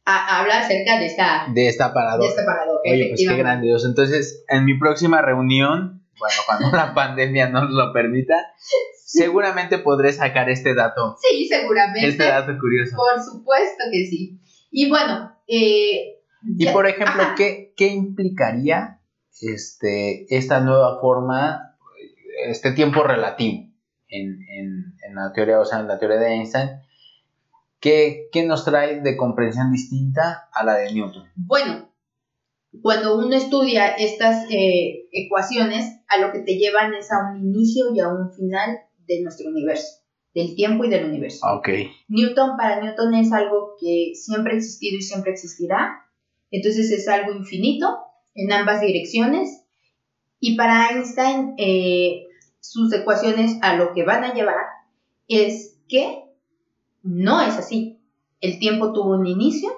habla 0.06 0.60
acerca 0.60 1.00
de 1.00 1.08
esta... 1.08 1.48
De 1.52 1.68
esta 1.68 1.92
paradoja. 1.92 2.28
De 2.28 2.30
esta 2.30 2.46
paradoja, 2.46 2.82
Oye, 2.86 3.08
pues 3.10 3.28
qué 3.28 3.36
grandioso. 3.36 3.88
Entonces, 3.88 4.46
en 4.48 4.66
mi 4.66 4.78
próxima 4.78 5.24
reunión, 5.24 6.03
bueno, 6.20 6.36
cuando 6.46 6.72
la 6.76 6.94
pandemia 6.96 7.50
nos 7.50 7.70
lo 7.70 7.94
permita, 7.94 8.36
seguramente 9.06 9.78
podré 9.80 10.12
sacar 10.12 10.50
este 10.50 10.74
dato. 10.74 11.18
Sí, 11.20 11.48
seguramente. 11.48 12.08
Este 12.08 12.24
dato 12.24 12.58
curioso. 12.60 12.96
Por 12.96 13.22
supuesto 13.24 13.84
que 13.92 14.06
sí. 14.06 14.40
Y 14.72 14.90
bueno, 14.90 15.38
eh, 15.48 16.20
y 16.58 16.68
por 16.68 16.88
ejemplo, 16.88 17.24
¿qué, 17.38 17.74
¿qué, 17.78 17.88
implicaría 17.88 19.00
este, 19.42 20.26
esta 20.36 20.60
nueva 20.60 21.00
forma, 21.00 21.78
este 22.48 22.72
tiempo 22.72 23.04
relativo 23.04 23.70
en, 24.08 24.40
en, 24.50 24.96
en, 25.08 25.16
la 25.16 25.32
teoría, 25.32 25.60
o 25.60 25.66
sea, 25.66 25.80
en 25.80 25.88
la 25.88 26.00
teoría 26.00 26.18
de 26.18 26.34
Einstein? 26.34 26.70
¿Qué, 27.80 28.30
¿Qué 28.32 28.44
nos 28.46 28.66
trae 28.66 29.02
de 29.02 29.18
comprensión 29.18 29.72
distinta 29.72 30.50
a 30.54 30.64
la 30.64 30.76
de 30.76 30.94
Newton? 30.94 31.30
Bueno, 31.36 31.93
cuando 32.82 33.18
uno 33.18 33.36
estudia 33.36 33.90
estas 33.90 34.50
eh, 34.50 35.08
ecuaciones, 35.12 35.86
a 36.08 36.18
lo 36.20 36.32
que 36.32 36.40
te 36.40 36.58
llevan 36.58 36.94
es 36.94 37.12
a 37.12 37.32
un 37.32 37.42
inicio 37.42 37.94
y 37.94 38.00
a 38.00 38.10
un 38.10 38.32
final 38.32 38.80
de 39.08 39.22
nuestro 39.22 39.50
universo, 39.50 40.02
del 40.34 40.56
tiempo 40.56 40.84
y 40.86 40.90
del 40.90 41.06
universo. 41.06 41.46
Okay. 41.60 41.92
Newton 42.08 42.58
para 42.58 42.82
Newton 42.82 43.14
es 43.16 43.32
algo 43.32 43.76
que 43.80 44.14
siempre 44.16 44.54
ha 44.54 44.58
existido 44.58 44.98
y 44.98 45.02
siempre 45.02 45.32
existirá, 45.32 46.04
entonces 46.52 46.92
es 46.92 47.08
algo 47.08 47.34
infinito 47.34 47.88
en 48.36 48.52
ambas 48.52 48.82
direcciones. 48.82 49.66
Y 50.40 50.56
para 50.58 50.90
Einstein, 50.90 51.56
eh, 51.58 52.26
sus 52.60 52.92
ecuaciones 52.94 53.58
a 53.62 53.76
lo 53.76 53.94
que 53.94 54.04
van 54.04 54.24
a 54.24 54.34
llevar 54.34 54.66
es 55.28 55.80
que 55.88 56.24
no 57.02 57.42
es 57.42 57.56
así. 57.56 58.02
El 58.42 58.60
tiempo 58.60 58.94
tuvo 58.94 59.16
un 59.16 59.26
inicio 59.26 59.70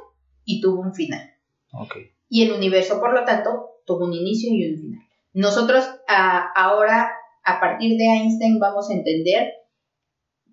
y 0.43 0.61
tuvo 0.61 0.81
un 0.81 0.93
final. 0.93 1.33
Okay. 1.71 2.14
Y 2.27 2.43
el 2.43 2.53
universo, 2.53 2.99
por 2.99 3.13
lo 3.13 3.23
tanto, 3.25 3.81
tuvo 3.85 4.05
un 4.05 4.13
inicio 4.13 4.49
y 4.51 4.71
un 4.71 4.79
final. 4.79 5.01
Nosotros 5.33 5.85
ahora 6.07 7.11
a 7.43 7.59
partir 7.59 7.97
de 7.97 8.05
Einstein 8.05 8.59
vamos 8.59 8.89
a 8.89 8.93
entender 8.93 9.53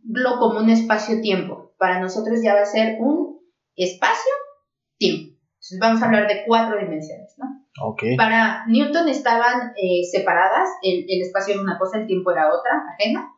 lo 0.04 0.38
como 0.38 0.60
un 0.60 0.70
espacio-tiempo. 0.70 1.74
Para 1.78 2.00
nosotros 2.00 2.40
ya 2.42 2.54
va 2.54 2.62
a 2.62 2.66
ser 2.66 2.96
un 3.00 3.40
espacio-tiempo. 3.76 5.38
Entonces 5.54 5.78
vamos 5.80 6.02
a 6.02 6.06
hablar 6.06 6.28
de 6.28 6.44
cuatro 6.46 6.78
dimensiones, 6.78 7.34
¿no? 7.38 7.46
Okay. 7.80 8.16
Para 8.16 8.66
Newton 8.66 9.08
estaban 9.08 9.72
eh, 9.76 10.02
separadas, 10.10 10.68
el, 10.82 11.06
espacio 11.22 11.54
era 11.54 11.62
una 11.62 11.78
cosa, 11.78 11.98
el 11.98 12.06
tiempo 12.06 12.30
era 12.30 12.48
otra, 12.48 12.82
ajena. 12.92 13.32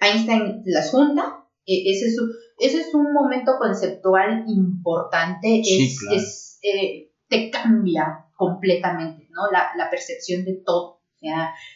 Einstein 0.00 0.62
las 0.66 0.90
junta. 0.90 1.46
E, 1.64 1.90
ese, 1.90 2.06
es, 2.06 2.20
ese, 2.58 2.80
es, 2.80 2.94
un 2.94 3.12
momento 3.12 3.52
conceptual 3.58 4.44
importante. 4.48 5.62
Sí, 5.64 5.96
es, 6.12 6.58
eh, 6.62 7.13
te 7.28 7.50
cambia 7.50 8.26
completamente, 8.36 9.28
¿no? 9.30 9.50
La, 9.50 9.70
la 9.76 9.90
percepción 9.90 10.44
de 10.44 10.62
todo 10.64 11.04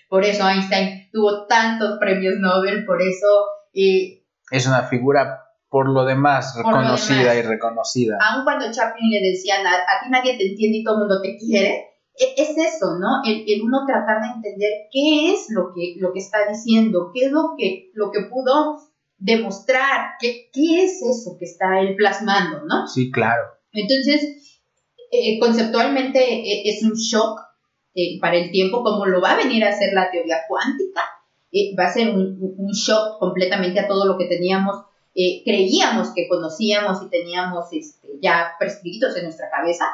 por 0.08 0.24
eso 0.24 0.48
Einstein 0.48 1.10
tuvo 1.12 1.46
tantos 1.46 1.98
premios 1.98 2.34
Nobel, 2.38 2.84
por 2.84 3.00
eso... 3.02 3.26
Eh, 3.72 4.24
es 4.50 4.66
una 4.66 4.84
figura 4.84 5.44
por 5.68 5.88
lo 5.88 6.04
demás 6.06 6.54
reconocida 6.56 7.34
y 7.36 7.42
reconocida. 7.42 8.16
Aun 8.22 8.44
cuando 8.44 8.72
Chaplin 8.72 9.10
le 9.10 9.20
decían, 9.30 9.66
a, 9.66 10.02
ti 10.02 10.10
nadie 10.10 10.38
te 10.38 10.48
entiende 10.48 10.78
y 10.78 10.84
todo 10.84 10.94
el 10.94 11.00
mundo 11.00 11.20
te 11.20 11.36
quiere, 11.36 11.88
e, 12.14 12.34
es 12.36 12.56
eso, 12.56 12.98
¿no? 12.98 13.20
El, 13.22 13.44
uno 13.62 13.84
tratar 13.86 14.22
de 14.22 14.28
entender 14.28 14.70
qué 14.90 15.32
es 15.32 15.48
lo 15.50 15.74
que, 15.74 15.96
lo 15.98 16.14
que 16.14 16.20
está 16.20 16.38
diciendo, 16.48 17.10
qué 17.12 17.26
es 17.26 17.32
lo 17.32 17.54
que, 17.58 17.90
lo 17.92 18.10
que 18.10 18.22
pudo 18.22 18.78
demostrar, 19.18 20.12
qué, 20.18 20.48
qué 20.54 20.84
es 20.84 21.02
eso 21.02 21.36
que 21.38 21.44
está 21.44 21.80
él 21.80 21.94
plasmando, 21.96 22.64
¿no? 22.64 22.86
Sí, 22.86 23.10
claro. 23.10 23.44
Entonces, 23.72 24.47
eh, 25.10 25.38
conceptualmente 25.40 26.18
eh, 26.20 26.62
es 26.66 26.82
un 26.82 26.92
shock 26.92 27.40
eh, 27.94 28.18
para 28.20 28.36
el 28.36 28.50
tiempo, 28.50 28.82
como 28.82 29.06
lo 29.06 29.20
va 29.20 29.32
a 29.32 29.36
venir 29.36 29.64
a 29.64 29.70
hacer 29.70 29.92
la 29.94 30.10
teoría 30.10 30.38
cuántica. 30.48 31.02
Va 31.78 31.86
a 31.86 31.92
ser 31.92 32.10
un, 32.10 32.70
shock 32.72 33.18
completamente 33.18 33.80
a 33.80 33.88
todo 33.88 34.04
lo 34.04 34.18
que 34.18 34.26
teníamos, 34.26 34.84
creíamos 35.14 36.10
que 36.14 36.28
conocíamos 36.28 37.02
y 37.02 37.08
teníamos 37.08 37.72
este, 37.72 38.08
ya 38.20 38.52
prescritos 38.58 39.16
en 39.16 39.24
nuestra 39.24 39.48
cabeza. 39.50 39.86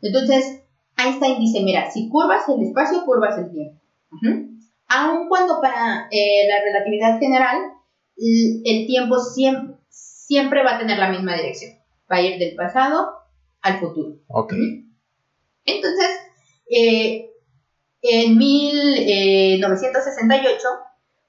Entonces, 0.00 0.62
Einstein 0.96 1.38
dice, 1.38 1.60
mira, 1.60 1.90
si 1.90 2.08
curvas 2.08 2.48
el 2.48 2.62
espacio, 2.62 3.04
curvas 3.04 3.36
el 3.36 3.52
tiempo. 3.52 3.78
Aun 4.88 5.28
cuando 5.28 5.60
para 5.60 6.08
la 6.10 6.64
relatividad 6.64 7.20
general, 7.20 7.58
el 8.16 8.86
tiempo 8.86 9.18
siempre, 9.18 9.76
siempre 9.90 10.64
va 10.64 10.76
a 10.76 10.78
tener 10.78 10.98
la 10.98 11.10
misma 11.10 11.36
dirección. 11.36 11.72
Va 12.10 12.16
a 12.16 12.22
ir 12.22 12.38
del 12.38 12.56
pasado 12.56 13.19
al 13.62 13.80
futuro. 13.80 14.18
Ok. 14.28 14.52
Entonces, 15.64 16.08
eh, 16.70 17.30
en 18.02 18.38
1968, 18.38 20.48
eh, 20.48 20.60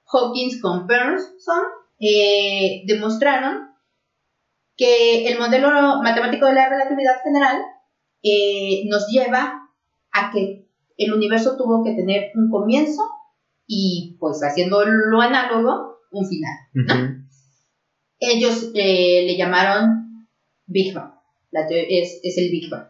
Hawkins 0.06 0.60
con 0.60 0.86
Bernson 0.86 1.62
eh, 1.98 2.82
demostraron 2.86 3.70
que 4.76 5.26
el 5.28 5.38
modelo 5.38 6.02
matemático 6.02 6.46
de 6.46 6.54
la 6.54 6.68
relatividad 6.68 7.22
general 7.22 7.62
nos 8.88 9.08
lleva 9.08 9.68
a 10.12 10.30
que 10.30 10.68
el 10.96 11.12
universo 11.12 11.56
tuvo 11.56 11.82
que 11.84 11.94
tener 11.94 12.30
un 12.36 12.48
comienzo 12.50 13.02
y 13.66 14.16
pues 14.20 14.40
haciendo 14.42 14.84
lo 14.84 15.20
análogo, 15.20 15.98
un 16.12 16.28
final. 16.28 16.52
Ellos 18.20 18.70
le 18.72 19.36
llamaron 19.36 20.28
Big 20.66 20.94
Bang, 20.94 21.14
es, 21.70 22.38
el 22.38 22.50
Big 22.50 22.70
Bang. 22.70 22.88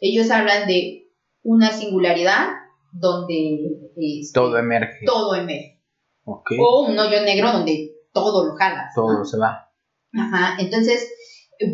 ellos 0.00 0.30
hablan 0.30 0.66
de 0.66 1.10
una 1.42 1.72
singularidad 1.72 2.48
donde 2.92 3.80
este, 3.96 4.32
todo 4.34 4.58
emerge. 4.58 5.04
Todo 5.06 5.34
emerge. 5.34 5.78
O 6.24 6.82
un 6.86 6.98
hoyo 6.98 7.22
negro 7.22 7.52
donde 7.52 7.94
todo 8.12 8.46
lo 8.46 8.54
jala. 8.56 8.88
Todo 8.94 9.24
se 9.24 9.38
va. 9.38 9.70
Ajá, 10.12 10.56
entonces, 10.58 11.08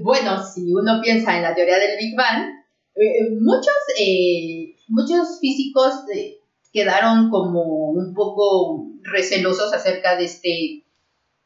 bueno, 0.03 0.43
si 0.45 0.73
uno 0.73 1.01
piensa 1.03 1.37
en 1.37 1.43
la 1.43 1.55
teoría 1.55 1.79
del 1.79 1.97
Big 1.99 2.17
Bang, 2.17 2.53
eh, 2.95 3.31
muchos, 3.41 3.75
eh, 3.99 4.77
muchos 4.89 5.41
físicos 5.41 5.95
eh, 6.15 6.39
quedaron 6.73 7.31
como 7.31 7.91
un 7.91 8.15
poco 8.15 8.91
recelosos 9.03 9.73
acerca 9.73 10.17
de 10.17 10.25
este, 10.25 10.85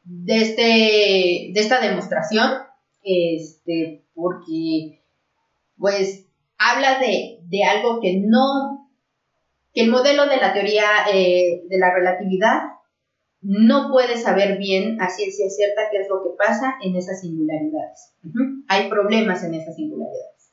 de 0.03 0.41
este, 0.41 1.51
de 1.53 1.59
esta 1.59 1.79
demostración, 1.79 2.51
este, 3.03 4.05
porque, 4.19 5.01
pues, 5.77 6.27
habla 6.57 6.99
de, 6.99 7.63
algo 7.63 7.99
que 8.01 8.21
no, 8.25 8.89
que 9.73 9.81
el 9.81 9.91
modelo 9.91 10.27
de 10.27 10.37
la 10.37 10.53
teoría 10.53 10.85
eh, 11.11 11.63
de 11.67 11.79
la 11.79 11.93
relatividad 11.93 12.59
no 13.41 13.89
puede 13.89 14.17
saber 14.17 14.57
bien 14.57 15.01
a 15.01 15.09
ciencia 15.09 15.49
cierta 15.49 15.83
qué 15.91 16.01
es 16.01 16.09
lo 16.09 16.21
que 16.23 16.35
pasa 16.37 16.75
en 16.81 16.95
esas 16.97 17.21
singularidades. 17.21 18.13
Hay 18.67 18.89
problemas 18.89 19.43
en 19.43 19.53
esas 19.53 19.75
singularidades. 19.75 20.51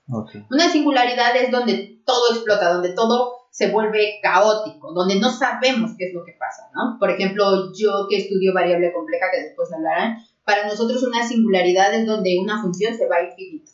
Una 0.50 0.68
singularidad 0.70 1.36
es 1.36 1.50
donde 1.50 2.00
todo 2.06 2.32
explota, 2.32 2.72
donde 2.72 2.92
todo 2.92 3.48
se 3.50 3.72
vuelve 3.72 4.20
caótico, 4.22 4.92
donde 4.92 5.18
no 5.18 5.30
sabemos 5.30 5.92
qué 5.98 6.08
es 6.08 6.14
lo 6.14 6.24
que 6.24 6.36
pasa, 6.38 6.70
¿no? 6.74 6.98
Por 7.00 7.10
ejemplo, 7.10 7.72
yo 7.72 8.06
que 8.08 8.18
estudio 8.18 8.54
variable 8.54 8.92
compleja, 8.92 9.26
que 9.32 9.42
después 9.42 9.72
hablarán, 9.72 10.18
para 10.46 10.64
nosotros 10.64 11.02
una 11.02 11.26
singularidad 11.26 11.92
es 11.92 12.06
donde 12.06 12.38
una 12.40 12.62
función 12.62 12.94
se 12.94 13.08
va 13.08 13.16
a 13.16 13.24
infinito. 13.24 13.72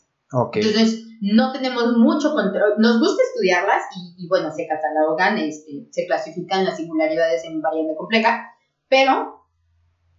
Entonces, 0.55 1.07
no 1.21 1.53
tenemos 1.53 1.99
mucho 1.99 2.33
control. 2.33 2.77
Nos 2.79 2.99
gusta 2.99 3.23
estudiarlas 3.23 3.83
y, 4.17 4.27
bueno, 4.27 4.51
se 4.51 4.67
catalogan, 4.67 5.37
este, 5.37 5.87
se 5.91 6.07
clasifican 6.07 6.65
las 6.65 6.79
singularidades 6.79 7.45
en 7.45 7.61
variable 7.61 7.95
compleja, 7.95 8.49
pero 8.89 9.45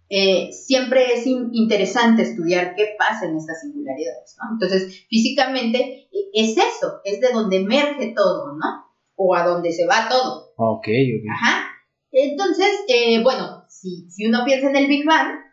eh, 0.08 0.52
siempre 0.52 1.14
es 1.14 1.26
interesante 1.26 2.22
estudiar 2.22 2.76
qué 2.76 2.94
pasa 2.96 3.26
en 3.26 3.36
estas 3.36 3.60
singularidades, 3.60 4.36
¿no? 4.38 4.52
Entonces, 4.52 5.04
físicamente 5.08 6.08
e, 6.12 6.30
es 6.32 6.56
eso, 6.56 7.00
es 7.02 7.20
de 7.20 7.32
donde 7.32 7.56
emerge 7.56 8.14
todo, 8.14 8.52
¿no? 8.52 8.94
O 9.16 9.34
a 9.34 9.44
donde 9.44 9.72
se 9.72 9.86
va 9.86 10.08
todo. 10.08 10.52
Ok, 10.56 10.86
ok. 10.86 11.30
Ajá. 11.32 11.64
Entonces, 12.12 12.68
eh, 12.86 13.20
bueno, 13.24 13.64
si, 13.68 14.08
si 14.08 14.26
uno 14.26 14.44
piensa 14.44 14.70
en 14.70 14.76
el 14.76 14.86
Big 14.86 15.04
Bang, 15.04 15.43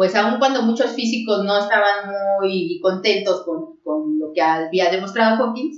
pues 0.00 0.14
aun 0.14 0.38
cuando 0.38 0.62
muchos 0.62 0.92
físicos 0.92 1.44
no 1.44 1.58
estaban 1.58 2.10
muy 2.40 2.80
contentos 2.80 3.44
con, 3.44 3.78
con 3.84 4.18
lo 4.18 4.32
que 4.34 4.40
había 4.40 4.90
demostrado 4.90 5.36
Hawking, 5.36 5.72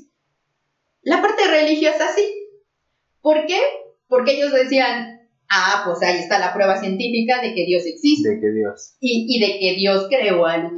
la 1.02 1.20
parte 1.20 1.42
religiosa 1.50 2.04
sí. 2.14 2.22
¿Por 3.20 3.46
qué? 3.46 3.58
Porque 4.06 4.36
ellos 4.36 4.52
decían, 4.52 5.28
ah, 5.50 5.82
pues 5.84 6.04
ahí 6.04 6.20
está 6.20 6.38
la 6.38 6.54
prueba 6.54 6.76
científica 6.76 7.42
de 7.42 7.52
que 7.52 7.66
Dios 7.66 7.82
existe. 7.84 8.28
De 8.28 8.40
que 8.40 8.52
Dios. 8.52 8.94
Y, 9.00 9.26
y 9.28 9.40
de 9.40 9.58
que 9.58 9.74
Dios 9.74 10.06
creó, 10.08 10.46
al, 10.46 10.70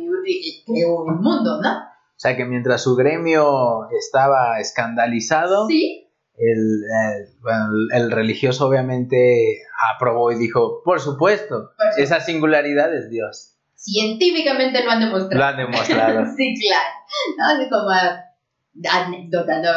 creó 0.65 1.05
el 1.07 1.21
mundo, 1.21 1.61
¿no? 1.63 1.71
O 1.71 2.17
sea 2.17 2.39
que 2.39 2.47
mientras 2.47 2.83
su 2.83 2.97
gremio 2.97 3.91
estaba 3.91 4.59
escandalizado, 4.59 5.69
sí. 5.69 6.04
El, 6.37 7.29
bueno, 7.41 7.69
el 7.95 8.11
religioso 8.11 8.67
obviamente 8.69 9.63
aprobó 9.95 10.33
y 10.33 10.39
dijo, 10.39 10.83
por 10.85 11.01
supuesto, 11.01 11.71
Por 11.77 12.01
esa 12.03 12.21
singularidad 12.21 12.95
es 12.95 13.11
Dios. 13.11 13.57
Científicamente 13.75 14.83
lo 14.83 14.91
han 14.91 15.01
demostrado. 15.01 15.39
Lo 15.39 15.45
han 15.45 15.57
demostrado. 15.57 16.25
sí, 16.37 16.55
claro. 16.61 17.61
No, 17.61 17.69
como 17.71 17.91
anécdota, 18.91 19.61
¿no? 19.61 19.71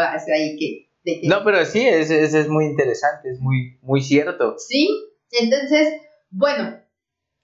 De 1.04 1.22
que- 1.22 1.28
No, 1.28 1.44
pero 1.44 1.64
sí, 1.66 1.86
es, 1.86 2.10
es, 2.10 2.34
es 2.34 2.50
muy 2.50 2.66
interesante, 2.66 3.30
es 3.32 3.40
muy, 3.40 3.78
muy 3.82 4.02
cierto. 4.02 4.56
Sí, 4.58 4.90
entonces, 5.40 5.90
bueno, 6.30 6.80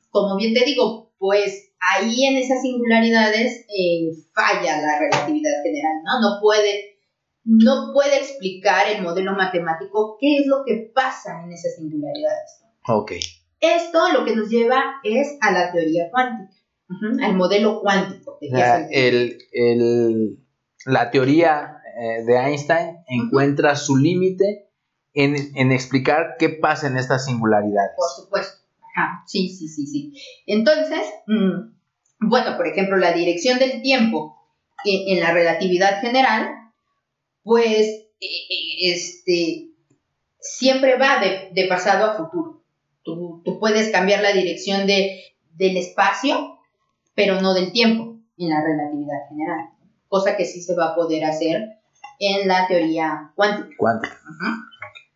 como 0.09 0.35
bien 0.37 0.53
te 0.53 0.65
digo, 0.65 1.13
pues 1.17 1.71
ahí 1.79 2.25
en 2.25 2.37
esas 2.37 2.61
singularidades 2.61 3.65
eh, 3.69 4.09
falla 4.33 4.81
la 4.81 4.99
relatividad 4.99 5.61
general, 5.63 5.93
¿no? 6.03 6.21
No 6.21 6.41
puede, 6.41 6.92
no 7.45 7.91
puede 7.93 8.17
explicar 8.17 8.87
el 8.89 9.01
modelo 9.01 9.33
matemático 9.33 10.17
qué 10.19 10.37
es 10.37 10.45
lo 10.47 10.63
que 10.65 10.91
pasa 10.93 11.43
en 11.43 11.51
esas 11.51 11.75
singularidades. 11.75 12.63
Ok. 12.87 13.11
Esto 13.59 13.99
lo 14.13 14.25
que 14.25 14.35
nos 14.35 14.49
lleva 14.49 14.81
es 15.03 15.37
a 15.41 15.51
la 15.51 15.71
teoría 15.71 16.09
cuántica, 16.11 16.51
al 17.23 17.35
modelo 17.35 17.79
cuántico. 17.81 18.37
de 18.41 18.47
el- 18.49 18.87
el, 18.91 19.37
el- 19.51 20.37
la 20.85 21.11
teoría 21.11 21.77
eh, 21.97 22.23
de 22.25 22.35
Einstein 22.37 22.97
encuentra 23.07 23.75
su 23.75 23.95
límite 23.97 24.69
en, 25.13 25.35
en 25.55 25.71
explicar 25.71 26.35
qué 26.39 26.49
pasa 26.49 26.87
en 26.87 26.97
estas 26.97 27.25
singularidades. 27.25 27.91
Por 27.95 28.09
supuesto. 28.23 28.57
Ajá, 28.95 29.23
sí, 29.27 29.47
sí, 29.49 29.67
sí, 29.69 29.85
sí. 29.87 30.13
Entonces, 30.45 30.99
mm, 31.27 32.27
bueno, 32.29 32.57
por 32.57 32.67
ejemplo, 32.67 32.97
la 32.97 33.13
dirección 33.13 33.59
del 33.59 33.81
tiempo 33.81 34.35
en, 34.85 35.17
en 35.17 35.23
la 35.23 35.31
relatividad 35.31 36.01
general, 36.01 36.49
pues, 37.43 37.87
eh, 37.87 38.07
eh, 38.21 38.91
este, 38.93 39.69
siempre 40.39 40.97
va 40.97 41.19
de, 41.19 41.49
de 41.53 41.67
pasado 41.67 42.05
a 42.05 42.17
futuro. 42.17 42.63
Tú, 43.03 43.41
tú 43.43 43.59
puedes 43.59 43.89
cambiar 43.89 44.21
la 44.21 44.31
dirección 44.31 44.87
de, 44.87 45.21
del 45.55 45.77
espacio, 45.77 46.59
pero 47.15 47.41
no 47.41 47.53
del 47.53 47.71
tiempo 47.71 48.17
en 48.37 48.49
la 48.49 48.63
relatividad 48.63 49.27
general, 49.29 49.69
cosa 50.07 50.35
que 50.35 50.45
sí 50.45 50.61
se 50.61 50.75
va 50.75 50.89
a 50.89 50.95
poder 50.95 51.25
hacer 51.25 51.61
en 52.19 52.47
la 52.47 52.67
teoría 52.67 53.31
cuántica. 53.35 53.75
Cuántica. 53.77 54.15
Ajá. 54.15 54.55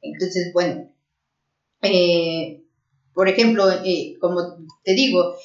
Entonces, 0.01 0.51
bueno, 0.53 0.89
eh, 1.81 2.63
por 3.13 3.29
ejemplo, 3.29 3.71
eh, 3.83 4.17
como 4.19 4.57
te 4.83 4.93
digo, 4.93 5.35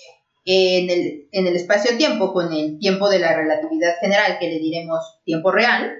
en 0.44 0.90
el, 0.90 1.28
en 1.32 1.46
el 1.46 1.56
espacio-tiempo, 1.56 2.32
con 2.32 2.52
el 2.52 2.78
tiempo 2.78 3.08
de 3.08 3.20
la 3.20 3.36
relatividad 3.36 3.94
general, 4.00 4.38
que 4.38 4.48
le 4.48 4.58
diremos 4.58 5.20
tiempo 5.24 5.52
real, 5.52 5.90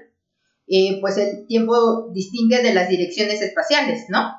eh, 0.67 0.99
pues 1.01 1.17
el 1.17 1.45
tiempo 1.47 2.09
distingue 2.13 2.61
de 2.61 2.73
las 2.73 2.89
direcciones 2.89 3.41
espaciales, 3.41 4.05
¿no? 4.09 4.31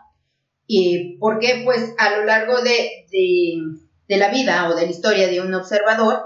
¿Y 0.67 1.19
por 1.19 1.39
qué? 1.39 1.63
Pues 1.65 1.95
a 1.99 2.17
lo 2.17 2.25
largo 2.25 2.63
de, 2.63 3.07
de, 3.11 3.55
de 4.09 4.17
la 4.17 4.29
vida 4.31 4.69
o 4.69 4.75
de 4.75 4.87
la 4.87 4.91
historia 4.91 5.29
de 5.29 5.41
un 5.41 5.53
observador, 5.53 6.23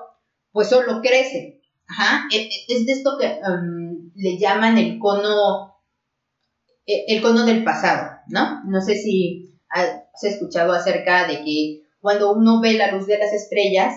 pues 0.52 0.68
solo 0.68 1.00
crece. 1.00 1.61
Ajá. 1.88 2.28
E- 2.32 2.42
e- 2.42 2.64
Es 2.68 2.87
de 2.87 2.92
esto 2.92 3.16
que 3.18 3.26
um, 3.26 4.11
le 4.14 4.38
llaman 4.38 4.78
el 4.78 4.98
cono 4.98 5.74
eh, 6.87 7.04
el 7.08 7.20
cono 7.22 7.44
del 7.44 7.64
pasado, 7.64 8.11
¿no? 8.28 8.62
No 8.64 8.80
sé 8.80 8.94
si 8.94 9.58
has 9.70 10.22
escuchado 10.22 10.72
acerca 10.72 11.26
de 11.26 11.42
que 11.44 11.82
cuando 12.00 12.32
uno 12.32 12.61
ve 12.61 12.74
la 12.74 12.92
luz 12.92 13.06
de 13.06 13.18
las 13.18 13.32
estrellas, 13.32 13.92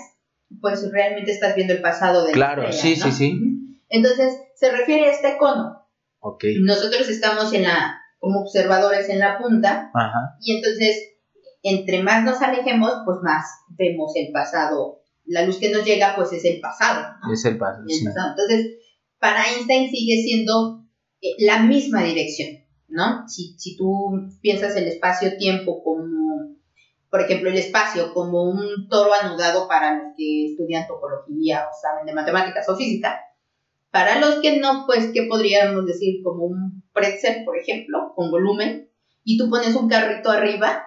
pues 0.60 0.92
realmente 0.92 1.32
estás 1.32 1.56
viendo 1.56 1.74
el 1.74 1.82
pasado 1.82 2.26
de 2.26 2.34
Claro, 2.34 2.64
la 2.64 2.70
estrella, 2.70 2.96
sí, 2.96 3.00
¿no? 3.00 3.06
sí, 3.06 3.18
sí. 3.18 3.78
Entonces, 3.90 4.34
se 4.56 4.72
refiere 4.72 5.06
a 5.08 5.12
este 5.12 5.38
cono. 5.38 5.81
Ok. 6.22 6.44
Nosotros 6.62 7.10
estamos 7.10 7.52
en 7.54 7.64
la, 7.64 8.00
como 8.20 8.42
observadores 8.42 9.10
en 9.10 9.20
la 9.20 9.40
punta, 9.40 9.90
Ajá. 9.94 10.38
y 10.40 10.56
entonces, 10.56 11.16
entre 11.64 12.04
más 12.04 12.24
nos 12.24 12.42
alejemos, 12.42 12.94
pues 13.06 13.18
más 13.24 13.46
vemos 13.70 14.14
el 14.16 14.32
pasado. 14.32 15.02
La 15.26 15.46
luz 15.46 15.60
que 15.60 15.72
nos 15.72 15.84
llega, 15.84 16.16
pues 16.16 16.32
es 16.34 16.46
el 16.46 16.60
pasado, 16.62 17.16
¿no? 17.24 17.34
Es 17.34 17.44
el 17.46 17.58
paso. 17.58 17.82
el 17.88 17.94
sí. 17.94 18.06
pasado. 18.06 18.30
Entonces, 18.32 18.78
para 19.20 19.44
Einstein 19.50 19.90
sigue 19.90 20.22
siendo 20.24 20.86
eh, 21.22 21.36
la 21.40 21.64
misma 21.64 22.04
dirección, 22.04 22.64
¿no? 22.88 23.28
Si, 23.28 23.56
si 23.58 23.76
tú 23.76 24.12
piensas 24.42 24.76
el 24.76 24.88
espacio-tiempo 24.88 25.84
como, 25.84 26.56
por 27.10 27.22
ejemplo, 27.22 27.50
el 27.50 27.58
espacio 27.58 28.14
como 28.14 28.44
un 28.44 28.88
toro 28.90 29.12
anudado 29.14 29.68
para 29.68 29.96
los 29.96 30.14
que 30.16 30.52
estudian 30.52 30.88
topología 30.88 31.66
o 31.68 31.70
saben 31.82 32.06
de 32.06 32.14
matemáticas 32.14 32.68
o 32.70 32.76
física, 32.76 33.20
para 33.92 34.20
los 34.20 34.42
que 34.42 34.58
no, 34.58 34.86
pues, 34.86 35.12
¿qué 35.14 35.28
podríamos 35.30 35.86
decir? 35.86 36.24
Como 36.24 36.46
un 36.46 36.84
pretzel, 36.94 37.44
por 37.46 37.58
ejemplo, 37.58 38.14
con 38.16 38.32
volumen, 38.32 38.90
y 39.24 39.38
tú 39.38 39.50
pones 39.50 39.76
un 39.76 39.88
carrito 39.88 40.32
arriba, 40.32 40.86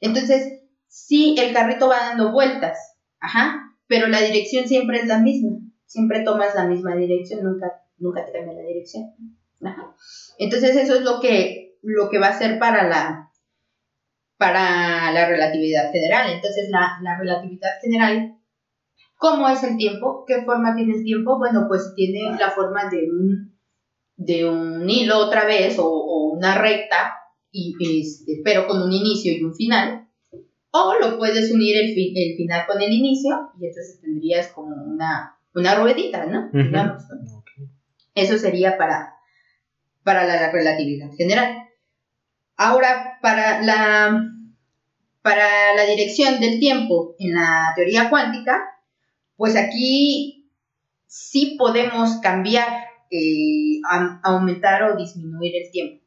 entonces, 0.00 0.60
sí, 0.88 1.36
el 1.38 1.52
carrito 1.52 1.88
va 1.88 2.08
dando 2.08 2.32
vueltas, 2.32 2.96
ajá, 3.20 3.76
pero 3.86 4.08
la 4.08 4.20
dirección 4.20 4.66
siempre 4.66 4.98
es 4.98 5.06
la 5.06 5.18
misma, 5.18 5.58
siempre 5.86 6.24
tomas 6.24 6.54
la 6.54 6.66
misma 6.66 6.96
dirección, 6.96 7.44
nunca, 7.44 7.66
nunca 7.98 8.24
te 8.24 8.32
cambia 8.32 8.54
la 8.54 8.66
dirección. 8.66 9.14
Ajá. 9.62 9.94
Entonces, 10.38 10.76
eso 10.76 10.96
es 10.96 11.02
lo 11.02 11.20
que, 11.20 11.76
lo 11.82 12.10
que 12.10 12.18
va 12.18 12.28
a 12.28 12.38
ser 12.38 12.58
para 12.58 12.88
la, 12.88 13.30
para 14.36 15.12
la 15.12 15.28
relatividad 15.28 15.92
general. 15.92 16.32
Entonces, 16.32 16.68
la, 16.68 16.98
la 17.02 17.16
relatividad 17.16 17.70
general, 17.80 18.36
¿cómo 19.22 19.48
es 19.48 19.62
el 19.62 19.76
tiempo? 19.76 20.24
¿Qué 20.26 20.42
forma 20.44 20.74
tiene 20.74 20.94
el 20.96 21.04
tiempo? 21.04 21.38
Bueno, 21.38 21.66
pues 21.68 21.92
tiene 21.94 22.36
la 22.36 22.50
forma 22.50 22.90
de 22.90 23.08
un, 23.08 23.56
de 24.16 24.44
un 24.50 24.90
hilo 24.90 25.18
otra 25.18 25.44
vez 25.44 25.78
o, 25.78 25.86
o 25.86 26.32
una 26.36 26.56
recta, 26.58 27.14
y, 27.52 27.72
este, 28.00 28.40
pero 28.44 28.66
con 28.66 28.82
un 28.82 28.92
inicio 28.92 29.32
y 29.32 29.44
un 29.44 29.54
final. 29.54 30.08
O 30.72 30.94
lo 31.00 31.16
puedes 31.18 31.52
unir 31.52 31.76
el, 31.76 31.94
fi- 31.94 32.12
el 32.16 32.36
final 32.36 32.66
con 32.66 32.80
el 32.82 32.90
inicio 32.92 33.30
y 33.60 33.66
entonces 33.66 34.00
tendrías 34.00 34.48
como 34.48 34.74
una, 34.74 35.36
una 35.54 35.74
ruedita, 35.76 36.26
¿no? 36.26 36.48
Eso 38.14 38.36
sería 38.38 38.76
para, 38.76 39.08
para 40.02 40.24
la, 40.24 40.50
relatividad 40.50 41.10
general. 41.16 41.58
Ahora, 42.56 43.18
para 43.22 43.62
la, 43.62 44.18
para 45.22 45.74
la 45.76 45.84
dirección 45.84 46.40
del 46.40 46.58
tiempo 46.58 47.14
en 47.18 47.34
la 47.34 47.72
teoría 47.76 48.10
cuántica, 48.10 48.58
pues 49.42 49.56
aquí 49.56 50.48
sí 51.08 51.56
podemos 51.58 52.20
cambiar, 52.22 52.68
eh, 53.10 53.80
aumentar 54.22 54.84
o 54.84 54.96
disminuir 54.96 55.52
el 55.56 55.72
tiempo. 55.72 56.00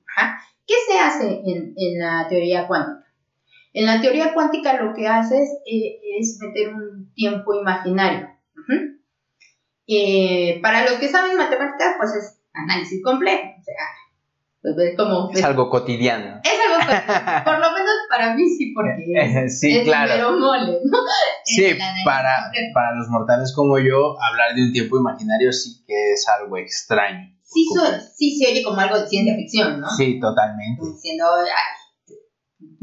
¿Qué 0.65 0.75
se 0.87 0.97
hace 0.97 1.41
en, 1.45 1.99
la 1.99 2.29
teoría 2.29 2.65
cuántica? 2.65 3.05
En 3.73 3.87
la 3.87 3.99
teoría 3.99 4.33
cuántica 4.33 4.81
lo 4.81 4.93
que 4.93 5.09
haces 5.09 5.49
eh, 5.65 5.99
es 6.17 6.39
meter 6.39 6.69
un 6.75 7.11
tiempo 7.13 7.59
imaginario. 7.59 8.29
Eh, 9.85 10.61
para 10.61 10.85
los 10.85 10.93
que 10.93 11.09
saben 11.09 11.35
matemáticas, 11.35 11.95
pues 11.97 12.13
es 12.13 12.39
análisis 12.53 13.03
complejo. 13.03 13.49
Pues 14.73 14.89
es 14.89 14.97
como... 14.97 15.29
Es 15.31 15.43
algo 15.43 15.69
cotidiano. 15.69 16.41
es 16.43 16.59
algo 16.65 16.79
que- 16.79 17.43
por 17.43 17.59
lo 17.59 17.71
menos 17.71 17.93
para 18.09 18.35
mí 18.35 18.43
sí, 18.57 18.73
porque 18.73 19.03
es, 19.45 19.59
sí, 19.59 19.77
es 19.77 19.83
claro. 19.83 20.37
mole, 20.39 20.79
¿no? 20.83 20.97
Sí, 21.43 21.77
para, 22.03 22.51
para 22.73 22.95
los 22.95 23.07
mortales 23.09 23.53
como 23.55 23.77
yo, 23.77 24.15
hablar 24.21 24.55
de 24.55 24.63
un 24.63 24.73
tiempo 24.73 24.97
imaginario 24.97 25.51
sí 25.53 25.83
que 25.85 26.13
es 26.13 26.25
algo 26.39 26.57
extraño. 26.57 27.31
Sí, 27.43 27.65
so- 27.73 27.99
sí 28.15 28.37
se 28.37 28.51
oye 28.51 28.63
como 28.63 28.79
algo 28.81 28.99
de 28.99 29.07
ciencia 29.07 29.35
ficción, 29.35 29.79
¿no? 29.79 29.89
Sí, 29.89 30.19
totalmente. 30.19 30.81
Diciendo, 30.83 31.25
"Ay, 31.41 32.15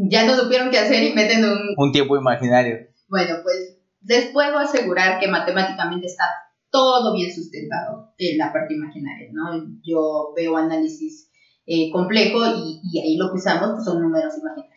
ya 0.08 0.24
no 0.24 0.36
supieron 0.36 0.70
qué 0.70 0.78
hacer 0.78 1.02
y 1.02 1.12
meten 1.14 1.44
un... 1.44 1.58
Un 1.76 1.92
tiempo 1.92 2.16
imaginario. 2.16 2.76
Bueno, 3.08 3.36
pues 3.42 3.78
les 4.04 4.26
puedo 4.32 4.58
asegurar 4.58 5.18
que 5.20 5.28
matemáticamente 5.28 6.06
está 6.06 6.24
todo 6.70 7.14
bien 7.14 7.32
sustentado 7.32 8.14
en 8.18 8.38
la 8.38 8.52
parte 8.52 8.74
imaginaria, 8.74 9.28
¿no? 9.32 9.50
Yo 9.84 10.32
veo 10.34 10.56
análisis 10.56 11.30
eh, 11.66 11.90
complejo 11.90 12.38
y, 12.44 12.80
y 12.84 13.00
ahí 13.00 13.16
lo 13.16 13.30
que 13.30 13.38
usamos 13.38 13.70
pues, 13.72 13.84
son 13.84 14.02
números 14.02 14.34
imaginarios. 14.38 14.72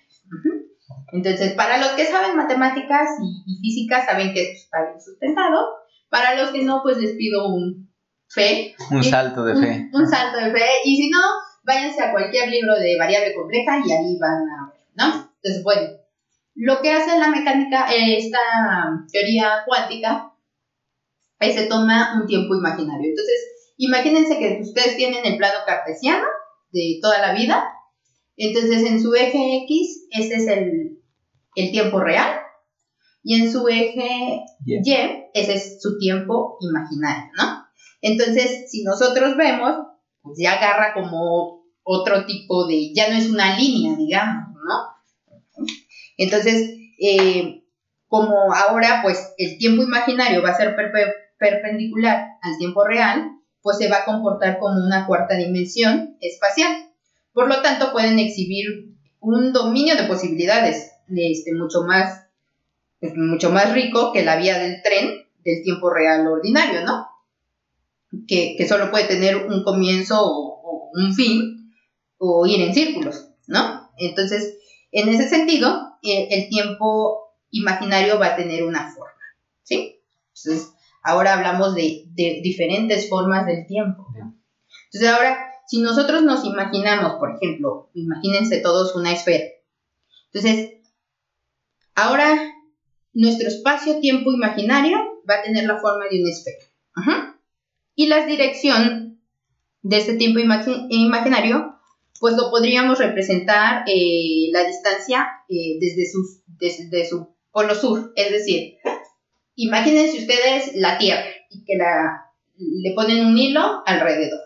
Entonces, 1.11 1.53
para 1.53 1.77
los 1.77 1.89
que 1.89 2.05
saben 2.05 2.35
matemáticas 2.35 3.09
y, 3.21 3.57
física, 3.61 4.05
saben 4.05 4.33
que 4.33 4.41
esto 4.41 4.65
está 4.65 4.85
bien 4.85 5.01
sustentado. 5.01 5.65
Para 6.09 6.35
los 6.35 6.51
que 6.51 6.63
no, 6.63 6.81
pues 6.83 6.97
les 6.97 7.15
pido 7.15 7.47
un 7.47 7.89
fe. 8.27 8.75
Un 8.91 9.03
salto 9.03 9.43
de 9.43 9.55
fe. 9.55 9.89
Un, 9.93 10.07
salto 10.07 10.37
de 10.37 10.51
fe. 10.51 10.65
Y 10.83 10.97
si 10.97 11.09
no, 11.09 11.19
váyanse 11.63 12.03
a 12.03 12.11
cualquier 12.11 12.49
libro 12.49 12.75
de 12.75 12.97
variable 12.97 13.33
compleja 13.33 13.81
y 13.85 13.91
ahí 13.91 14.17
van 14.19 14.43
a 14.43 14.71
ver, 14.71 14.81
¿no? 14.95 15.31
Entonces, 15.41 15.63
bueno, 15.63 15.89
lo 16.55 16.81
que 16.81 16.91
hace 16.91 17.17
la 17.17 17.29
mecánica, 17.29 17.87
esta 17.91 18.39
teoría 19.11 19.63
cuántica, 19.65 20.33
es 21.39 21.55
se 21.55 21.67
toma 21.67 22.19
un 22.19 22.27
tiempo 22.27 22.55
imaginario. 22.55 23.09
Entonces, 23.09 23.73
imagínense 23.77 24.37
que 24.39 24.59
ustedes 24.61 24.95
tienen 24.95 25.25
el 25.25 25.37
plano 25.37 25.59
cartesiano 25.65 26.25
de 26.75 26.99
toda 27.01 27.19
la 27.19 27.33
vida. 27.33 27.63
Entonces, 28.35 28.83
en 28.85 29.01
su 29.01 29.15
eje 29.15 29.63
X, 29.63 30.07
ese 30.11 30.35
es 30.35 30.47
el, 30.47 30.99
el 31.55 31.71
tiempo 31.71 31.99
real. 31.99 32.41
Y 33.23 33.41
en 33.41 33.51
su 33.51 33.67
eje 33.67 34.41
Y, 34.65 34.93
ese 35.33 35.53
es 35.53 35.81
su 35.81 35.97
tiempo 35.97 36.57
imaginario, 36.59 37.31
¿no? 37.37 37.65
Entonces, 38.01 38.69
si 38.69 38.83
nosotros 38.83 39.35
vemos, 39.37 39.73
pues 40.21 40.37
ya 40.39 40.53
agarra 40.53 40.93
como 40.93 41.63
otro 41.83 42.25
tipo 42.25 42.67
de, 42.67 42.93
ya 42.93 43.09
no 43.09 43.15
es 43.15 43.29
una 43.29 43.57
línea, 43.57 43.95
digamos, 43.95 44.53
¿no? 44.53 45.65
Entonces, 46.17 46.77
eh, 46.99 47.63
como 48.07 48.53
ahora, 48.53 48.99
pues 49.01 49.33
el 49.37 49.57
tiempo 49.57 49.81
imaginario 49.81 50.43
va 50.43 50.49
a 50.49 50.57
ser 50.57 50.75
perpendicular 51.39 52.27
al 52.41 52.57
tiempo 52.57 52.85
real, 52.85 53.34
pues 53.65 53.79
se 53.79 53.89
va 53.89 53.97
a 53.97 54.05
comportar 54.05 54.59
como 54.59 54.75
una 54.75 55.07
cuarta 55.07 55.35
dimensión 55.35 56.17
espacial. 56.21 56.91
Por 57.33 57.47
lo 57.47 57.63
tanto, 57.63 57.91
pueden 57.93 58.19
exhibir 58.19 58.93
un 59.19 59.53
dominio 59.53 59.95
de 59.95 60.03
posibilidades 60.03 60.91
este, 61.07 61.51
mucho, 61.51 61.81
más, 61.81 62.27
pues, 62.99 63.13
mucho 63.15 63.49
más 63.49 63.73
rico 63.73 64.13
que 64.13 64.23
la 64.23 64.35
vía 64.35 64.59
del 64.59 64.83
tren 64.83 65.25
del 65.43 65.63
tiempo 65.63 65.89
real 65.89 66.27
ordinario, 66.27 66.85
¿no? 66.85 67.07
Que, 68.27 68.63
solo 68.69 68.91
puede 68.91 69.05
tener 69.05 69.47
un 69.47 69.63
comienzo 69.63 70.19
o, 70.21 70.91
un 70.93 71.15
fin 71.15 71.73
o 72.19 72.45
ir 72.45 72.61
en 72.61 72.73
círculos, 72.75 73.31
¿no? 73.47 73.89
Entonces, 73.97 74.59
en 74.91 75.09
ese 75.09 75.27
sentido, 75.27 75.97
eh, 76.03 76.27
el 76.29 76.49
tiempo 76.49 77.33
imaginario 77.49 78.19
va 78.19 78.27
a 78.27 78.35
tener 78.35 78.63
una 78.63 78.93
forma, 78.93 79.23
¿sí? 79.63 79.99
Entonces, 80.35 80.74
ahora 81.05 81.35
hablamos 81.35 81.75
de, 81.75 82.07
diferentes 82.15 83.07
formas 83.07 83.45
del 83.45 83.67
tiempo. 83.67 84.07
Entonces, 84.15 85.09
ahora, 85.09 85.37
si 85.67 85.79
nosotros 85.79 86.23
nos 86.23 86.43
imaginamos, 86.43 87.13
por 87.19 87.35
ejemplo, 87.35 87.91
imagínense 87.93 88.57
todos 88.57 88.95
una 88.95 89.13
esfera. 89.13 89.45
Entonces, 90.33 90.71
ahora 91.93 92.35
nuestro 93.13 93.47
espacio-tiempo 93.47 94.31
imaginario 94.31 94.97
va 95.29 95.35
a 95.35 95.43
tener 95.43 95.65
la 95.65 95.77
forma 95.79 96.05
de 96.09 96.21
una 96.21 96.31
esfera. 96.31 97.37
Y 97.93 98.07
la 98.07 98.25
dirección 98.25 99.21
de 99.83 99.97
este 99.97 100.15
tiempo 100.15 100.39
imaginario, 100.39 101.77
pues 102.19 102.35
lo 102.35 102.49
podríamos 102.49 102.97
representar 102.97 103.83
eh, 103.87 104.49
la 104.51 104.63
distancia 104.63 105.27
eh, 105.49 105.77
desde, 105.79 106.03
desde 106.57 107.07
su 107.07 107.35
polo 107.51 107.75
sur, 107.75 108.11
es 108.15 108.31
decir, 108.31 108.77
imagínense 109.55 110.19
ustedes 110.19 110.75
la 110.75 110.97
Tierra 110.97 111.29
y 111.49 111.63
que 111.63 111.77
la, 111.77 112.25
le 112.57 112.93
ponen 112.93 113.25
un 113.25 113.37
hilo 113.37 113.83
alrededor. 113.85 114.39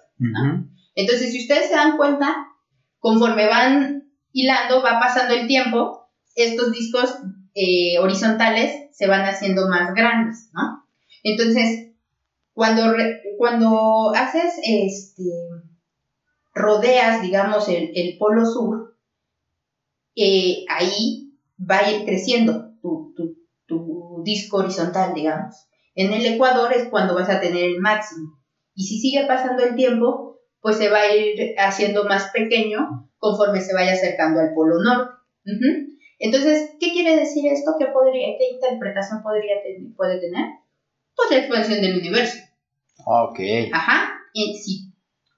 Entonces, 0.95 1.31
si 1.31 1.41
ustedes 1.41 1.69
se 1.69 1.75
dan 1.75 1.97
cuenta, 1.97 2.35
conforme 2.99 3.47
van 3.47 4.11
hilando, 4.31 4.83
va 4.83 4.99
pasando 4.99 5.33
el 5.33 5.47
tiempo, 5.47 6.09
estos 6.35 6.71
discos 6.71 7.15
eh, 7.55 7.97
horizontales 7.99 8.89
se 8.91 9.07
van 9.07 9.21
haciendo 9.21 9.67
más 9.69 9.93
grandes, 9.93 10.49
¿no? 10.53 10.85
Entonces, 11.23 11.91
cuando, 12.53 12.93
cuando 13.37 14.11
haces, 14.15 14.55
este, 14.63 15.23
rodeas, 16.53 17.21
digamos, 17.21 17.67
el, 17.69 18.17
polo 18.17 18.45
sur, 18.45 18.97
eh, 20.15 20.65
ahí 20.67 21.33
va 21.59 21.79
a 21.79 21.91
ir 21.91 22.05
creciendo 22.05 22.68
tu, 24.19 24.23
disco 24.23 24.57
horizontal, 24.57 25.13
digamos. 25.13 25.67
En 25.95 26.13
el 26.13 26.25
ecuador 26.25 26.73
es 26.73 26.87
cuando 26.89 27.15
vas 27.15 27.29
a 27.29 27.39
tener 27.39 27.63
el 27.63 27.79
máximo. 27.79 28.39
Y 28.75 28.83
si 28.83 28.99
sigue 28.99 29.25
pasando 29.25 29.63
el 29.63 29.75
tiempo, 29.75 30.39
pues 30.61 30.77
se 30.77 30.89
va 30.89 30.99
a 30.99 31.13
ir 31.13 31.53
haciendo 31.57 32.05
más 32.05 32.29
pequeño 32.33 33.09
conforme 33.17 33.61
se 33.61 33.73
vaya 33.73 33.93
acercando 33.93 34.39
al 34.39 34.53
polo 34.53 34.75
norte. 34.81 35.13
Entonces, 36.19 36.69
¿qué 36.79 36.91
quiere 36.91 37.15
decir 37.15 37.51
esto? 37.51 37.71
¿Qué, 37.77 37.87
podría, 37.87 38.27
qué 38.37 38.49
interpretación 38.53 39.21
podría 39.21 39.55
puede 39.95 40.19
tener? 40.19 40.45
Pues 41.15 41.31
la 41.31 41.37
expansión 41.37 41.81
del 41.81 41.97
universo. 41.97 42.37
Ok. 43.05 43.39
Ajá. 43.73 44.13
Y 44.33 44.57
si 44.57 44.89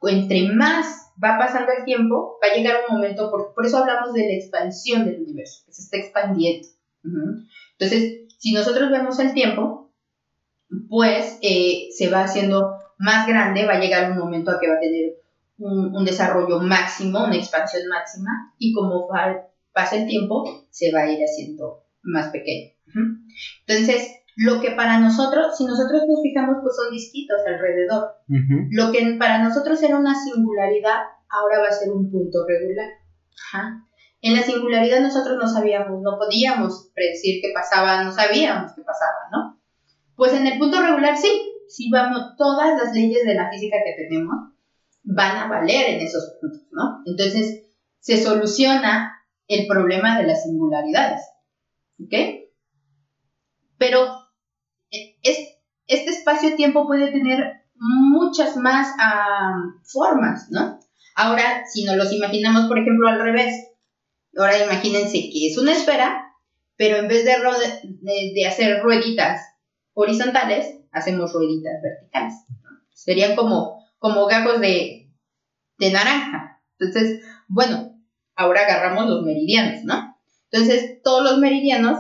entre 0.10 0.52
más 0.54 1.12
va 1.24 1.38
pasando 1.38 1.72
el 1.72 1.84
tiempo, 1.86 2.38
va 2.44 2.52
a 2.52 2.56
llegar 2.56 2.82
un 2.88 2.96
momento, 2.96 3.30
por, 3.30 3.54
por 3.54 3.66
eso 3.66 3.78
hablamos 3.78 4.14
de 4.14 4.28
la 4.28 4.34
expansión 4.34 5.06
del 5.06 5.22
universo, 5.22 5.64
que 5.66 5.74
se 5.74 5.84
está 5.84 5.98
expandiendo. 5.98 6.68
Entonces, 7.78 8.22
si 8.42 8.54
nosotros 8.54 8.90
vemos 8.90 9.20
el 9.20 9.36
tiempo, 9.36 9.94
pues 10.90 11.38
eh, 11.44 11.90
se 11.96 12.10
va 12.10 12.24
haciendo 12.24 12.72
más 12.98 13.28
grande, 13.28 13.68
va 13.68 13.74
a 13.74 13.80
llegar 13.80 14.12
un 14.12 14.18
momento 14.18 14.50
a 14.50 14.60
que 14.60 14.68
va 14.68 14.78
a 14.78 14.80
tener 14.80 15.14
un, 15.60 16.04
desarrollo 16.04 16.60
máximo, 16.60 17.24
una 17.24 17.36
expansión 17.36 17.88
máxima, 17.88 18.52
y 18.58 18.74
como 18.74 19.08
pasa 19.74 19.96
el 19.96 20.08
tiempo, 20.08 20.66
se 20.72 20.92
va 20.92 21.02
a 21.02 21.12
ir 21.12 21.20
haciendo 21.24 21.84
más 22.02 22.32
pequeño. 22.32 22.72
Entonces, 23.68 24.10
lo 24.36 24.60
que 24.60 24.72
para 24.72 24.98
nosotros, 25.00 25.56
si 25.56 25.66
nosotros 25.66 26.02
nos 26.08 26.24
fijamos, 26.24 26.58
pues 26.64 26.76
son 26.76 26.92
distintos 26.92 27.42
alrededor. 27.46 28.16
Lo 28.72 28.92
que 28.92 29.18
para 29.20 29.44
nosotros 29.44 29.84
era 29.84 30.00
una 30.00 30.16
singularidad, 30.16 30.98
ahora 31.30 31.60
va 31.60 31.68
a 31.68 31.74
ser 31.74 31.92
un 31.92 32.10
punto 32.10 32.40
regular. 32.48 32.90
En 34.22 34.36
la 34.36 34.44
singularidad 34.44 35.02
nosotros 35.02 35.38
no 35.40 35.48
sabíamos, 35.48 36.02
no 36.02 36.18
podíamos 36.18 36.90
predecir 36.94 37.42
qué 37.42 37.52
pasaba, 37.54 38.04
no 38.04 38.12
sabíamos 38.12 38.72
qué 38.76 38.82
pasaba, 38.84 39.30
¿no? 39.32 39.60
Pues 40.16 40.34
en 40.34 40.46
el 40.46 40.60
punto 40.60 40.80
regular 40.80 41.18
sí, 41.18 41.30
sí 41.68 41.90
vamos, 41.92 42.36
todas 42.38 42.78
las 42.78 42.94
leyes 42.94 43.26
de 43.26 43.34
la 43.34 43.50
física 43.50 43.78
que 43.84 44.04
tenemos 44.04 44.36
van 45.04 45.38
a 45.38 45.48
valer 45.48 45.90
en 45.90 46.02
esos 46.02 46.38
puntos, 46.40 46.68
¿no? 46.72 47.02
Entonces 47.06 47.64
se 48.00 48.18
soluciona 48.18 49.12
el 49.48 49.66
problema 49.68 50.20
de 50.20 50.28
las 50.28 50.44
singularidades, 50.44 51.22
¿ok? 52.04 52.14
Pero 53.78 54.06
eh, 54.92 55.18
es, 55.24 55.58
este 55.88 56.12
espacio-tiempo 56.12 56.86
puede 56.86 57.12
tener 57.12 57.62
muchas 57.76 58.56
más 58.58 58.94
formas, 59.84 60.48
¿no? 60.52 60.80
Ahora, 61.16 61.64
si 61.72 61.84
nos 61.84 61.98
los 61.98 62.14
imaginamos, 62.14 62.68
por 62.68 62.78
ejemplo, 62.78 63.08
al 63.08 63.20
revés, 63.20 63.71
Ahora 64.38 64.64
imagínense 64.64 65.30
que 65.32 65.48
es 65.48 65.58
una 65.58 65.74
esfera, 65.74 66.36
pero 66.78 66.98
en 66.98 67.08
vez 67.08 67.26
de, 67.26 68.46
hacer 68.48 68.82
rueditas 68.82 69.42
horizontales, 69.94 70.80
hacemos 70.92 71.34
rueditas 71.34 71.74
verticales. 71.84 72.34
Serían 72.94 73.36
como, 73.36 73.86
como 74.00 74.26
gajos 74.26 74.62
de, 74.62 75.12
de 75.78 75.92
naranja. 75.92 76.62
Entonces, 76.80 77.22
bueno, 77.48 78.02
ahora 78.36 78.62
agarramos 78.62 79.08
los 79.08 79.24
meridianos, 79.24 79.84
¿no? 79.84 80.16
Entonces, 80.50 81.02
todos 81.04 81.24
los 81.24 81.40
meridianos 81.40 82.00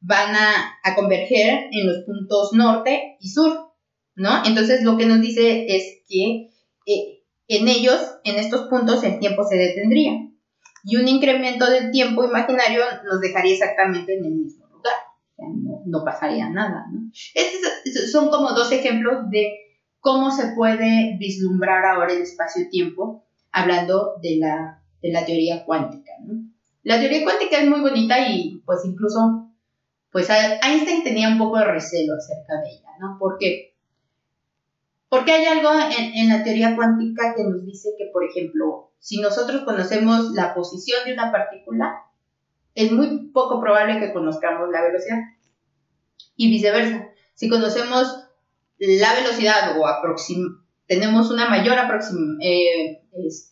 van 0.00 0.34
a, 0.34 0.78
a, 0.82 0.94
converger 0.94 1.68
en 1.72 1.86
los 1.86 2.04
puntos 2.04 2.52
norte 2.52 3.16
y 3.20 3.28
sur, 3.28 3.72
¿no? 4.14 4.44
Entonces, 4.44 4.82
lo 4.82 4.96
que 4.96 5.06
nos 5.06 5.20
dice 5.20 5.66
es 5.68 6.02
que 6.08 6.50
eh, 6.86 7.24
en 7.48 7.68
ellos, 7.68 8.00
en 8.24 8.36
estos 8.36 8.68
puntos, 8.68 9.02
el 9.04 9.18
tiempo 9.18 9.44
se 9.44 9.56
detendría 9.56 10.29
y 10.84 10.96
un 10.96 11.08
incremento 11.08 11.68
del 11.68 11.90
tiempo 11.90 12.24
imaginario 12.24 12.82
nos 13.04 13.20
dejaría 13.20 13.54
exactamente 13.54 14.16
en 14.16 14.24
el 14.24 14.32
mismo 14.32 14.66
lugar. 14.66 14.94
O 15.32 15.36
sea, 15.36 15.46
no, 15.86 16.04
pasaría 16.04 16.48
nada. 16.48 16.86
¿no? 16.92 17.10
Estos 17.34 18.10
son 18.10 18.30
como 18.30 18.52
dos 18.52 18.72
ejemplos 18.72 19.28
de 19.30 19.52
cómo 19.98 20.30
se 20.30 20.52
puede 20.54 21.16
vislumbrar 21.18 21.84
ahora 21.84 22.12
el 22.12 22.22
espacio-tiempo 22.22 23.24
hablando 23.52 24.14
de 24.22 24.38
la, 24.38 24.82
de 25.02 25.12
la 25.12 25.24
teoría 25.24 25.64
cuántica. 25.64 26.12
¿no? 26.24 26.50
La 26.82 26.98
teoría 26.98 27.24
cuántica 27.24 27.58
es 27.58 27.68
muy 27.68 27.80
bonita 27.80 28.28
y 28.28 28.62
pues 28.64 28.84
incluso 28.84 29.50
pues 30.10 30.28
Einstein 30.28 31.04
tenía 31.04 31.28
un 31.28 31.38
poco 31.38 31.58
de 31.58 31.66
recelo 31.66 32.14
acerca 32.14 32.60
de 32.62 32.70
ella, 32.70 32.88
¿no? 32.98 33.16
Porque, 33.20 33.76
porque 35.08 35.32
hay 35.32 35.44
algo 35.44 35.70
en, 35.72 36.14
en 36.14 36.28
la 36.28 36.42
teoría 36.42 36.74
cuántica 36.74 37.34
que 37.36 37.44
nos 37.44 37.64
dice 37.64 37.90
que, 37.96 38.06
por 38.12 38.24
ejemplo, 38.24 38.89
si 39.00 39.20
nosotros 39.20 39.62
conocemos 39.64 40.32
la 40.32 40.54
posición 40.54 41.04
de 41.04 41.14
una 41.14 41.32
partícula, 41.32 42.04
es 42.74 42.92
muy 42.92 43.30
poco 43.32 43.60
probable 43.60 43.98
que 43.98 44.12
conozcamos 44.12 44.68
la 44.70 44.82
velocidad. 44.82 45.18
Y 46.36 46.50
viceversa. 46.50 47.08
Si 47.34 47.48
conocemos 47.48 48.28
la 48.78 49.14
velocidad 49.14 49.76
o 49.78 49.86
tenemos 50.86 51.30
una 51.30 51.48
mayor 51.48 51.78
aproximación, 51.78 52.38
eh, 52.42 53.02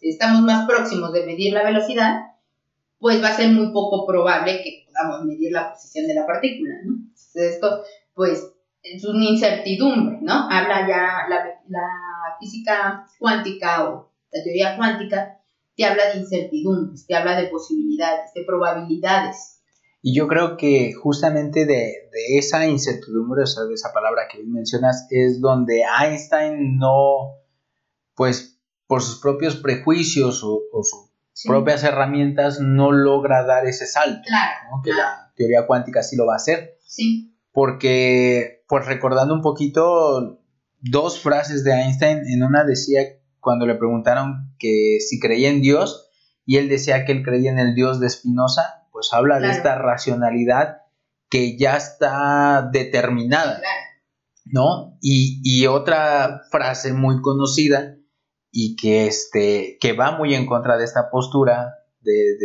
estamos 0.02 0.42
más 0.42 0.66
próximos 0.66 1.12
de 1.12 1.24
medir 1.24 1.52
la 1.52 1.64
velocidad, 1.64 2.20
pues 2.98 3.22
va 3.22 3.28
a 3.28 3.36
ser 3.36 3.50
muy 3.50 3.72
poco 3.72 4.06
probable 4.06 4.62
que 4.62 4.86
podamos 4.86 5.24
medir 5.24 5.52
la 5.52 5.72
posición 5.72 6.06
de 6.06 6.14
la 6.14 6.26
partícula, 6.26 6.74
¿no? 6.84 6.96
Esto, 7.34 7.82
pues, 8.14 8.52
es 8.82 9.04
una 9.04 9.24
incertidumbre, 9.24 10.18
¿no? 10.20 10.50
Habla 10.50 10.88
ya 10.88 11.26
la 11.28 12.36
física 12.40 13.06
cuántica 13.18 13.88
o 13.88 14.10
la 14.32 14.42
teoría 14.42 14.76
cuántica, 14.76 15.37
te 15.78 15.84
habla 15.84 16.12
de 16.12 16.18
incertidumbres, 16.18 17.06
te 17.06 17.14
habla 17.14 17.40
de 17.40 17.46
posibilidades, 17.46 18.34
de 18.34 18.44
probabilidades. 18.44 19.62
Y 20.02 20.12
yo 20.12 20.26
creo 20.26 20.56
que 20.56 20.92
justamente 20.92 21.66
de, 21.66 22.08
de 22.12 22.38
esa 22.38 22.66
incertidumbre, 22.66 23.44
o 23.44 23.46
sea, 23.46 23.62
de 23.62 23.74
esa 23.74 23.92
palabra 23.92 24.22
que 24.30 24.42
mencionas, 24.44 25.06
es 25.10 25.40
donde 25.40 25.82
Einstein 26.02 26.78
no, 26.78 27.36
pues, 28.16 28.60
por 28.88 29.02
sus 29.02 29.20
propios 29.20 29.54
prejuicios 29.54 30.42
o, 30.42 30.62
o 30.72 30.82
sus 30.82 31.12
propias 31.44 31.84
herramientas, 31.84 32.58
no 32.60 32.90
logra 32.90 33.44
dar 33.44 33.64
ese 33.66 33.86
salto. 33.86 34.22
Claro, 34.26 34.82
Que 34.82 34.90
la 34.90 35.32
teoría 35.36 35.64
cuántica 35.64 36.02
sí 36.02 36.16
lo 36.16 36.26
va 36.26 36.32
a 36.32 36.36
hacer. 36.36 36.76
Sí. 36.84 37.36
Porque, 37.52 38.64
pues 38.66 38.84
recordando 38.84 39.32
un 39.32 39.42
poquito 39.42 40.40
dos 40.80 41.20
frases 41.20 41.62
de 41.62 41.72
Einstein, 41.72 42.22
en 42.26 42.42
una 42.42 42.64
decía 42.64 43.17
cuando 43.40 43.66
le 43.66 43.74
preguntaron 43.74 44.54
que 44.58 44.98
si 45.00 45.20
creía 45.20 45.50
en 45.50 45.60
Dios, 45.60 46.10
y 46.44 46.56
él 46.56 46.68
decía 46.68 47.04
que 47.04 47.12
él 47.12 47.22
creía 47.22 47.50
en 47.50 47.58
el 47.58 47.74
Dios 47.74 48.00
de 48.00 48.08
Spinoza, 48.08 48.86
pues 48.92 49.10
habla 49.12 49.38
de 49.38 49.50
esta 49.50 49.76
racionalidad 49.76 50.78
que 51.30 51.58
ya 51.58 51.76
está 51.76 52.68
determinada, 52.72 53.60
¿no? 54.46 54.96
Y, 55.00 55.66
otra 55.66 56.40
frase 56.50 56.94
muy 56.94 57.20
conocida 57.20 57.96
y 58.50 58.76
que, 58.76 59.06
este, 59.06 59.76
que 59.80 59.92
va 59.92 60.12
muy 60.16 60.34
en 60.34 60.46
contra 60.46 60.78
de 60.78 60.84
esta 60.84 61.10
postura 61.10 61.74
de, 62.00 62.36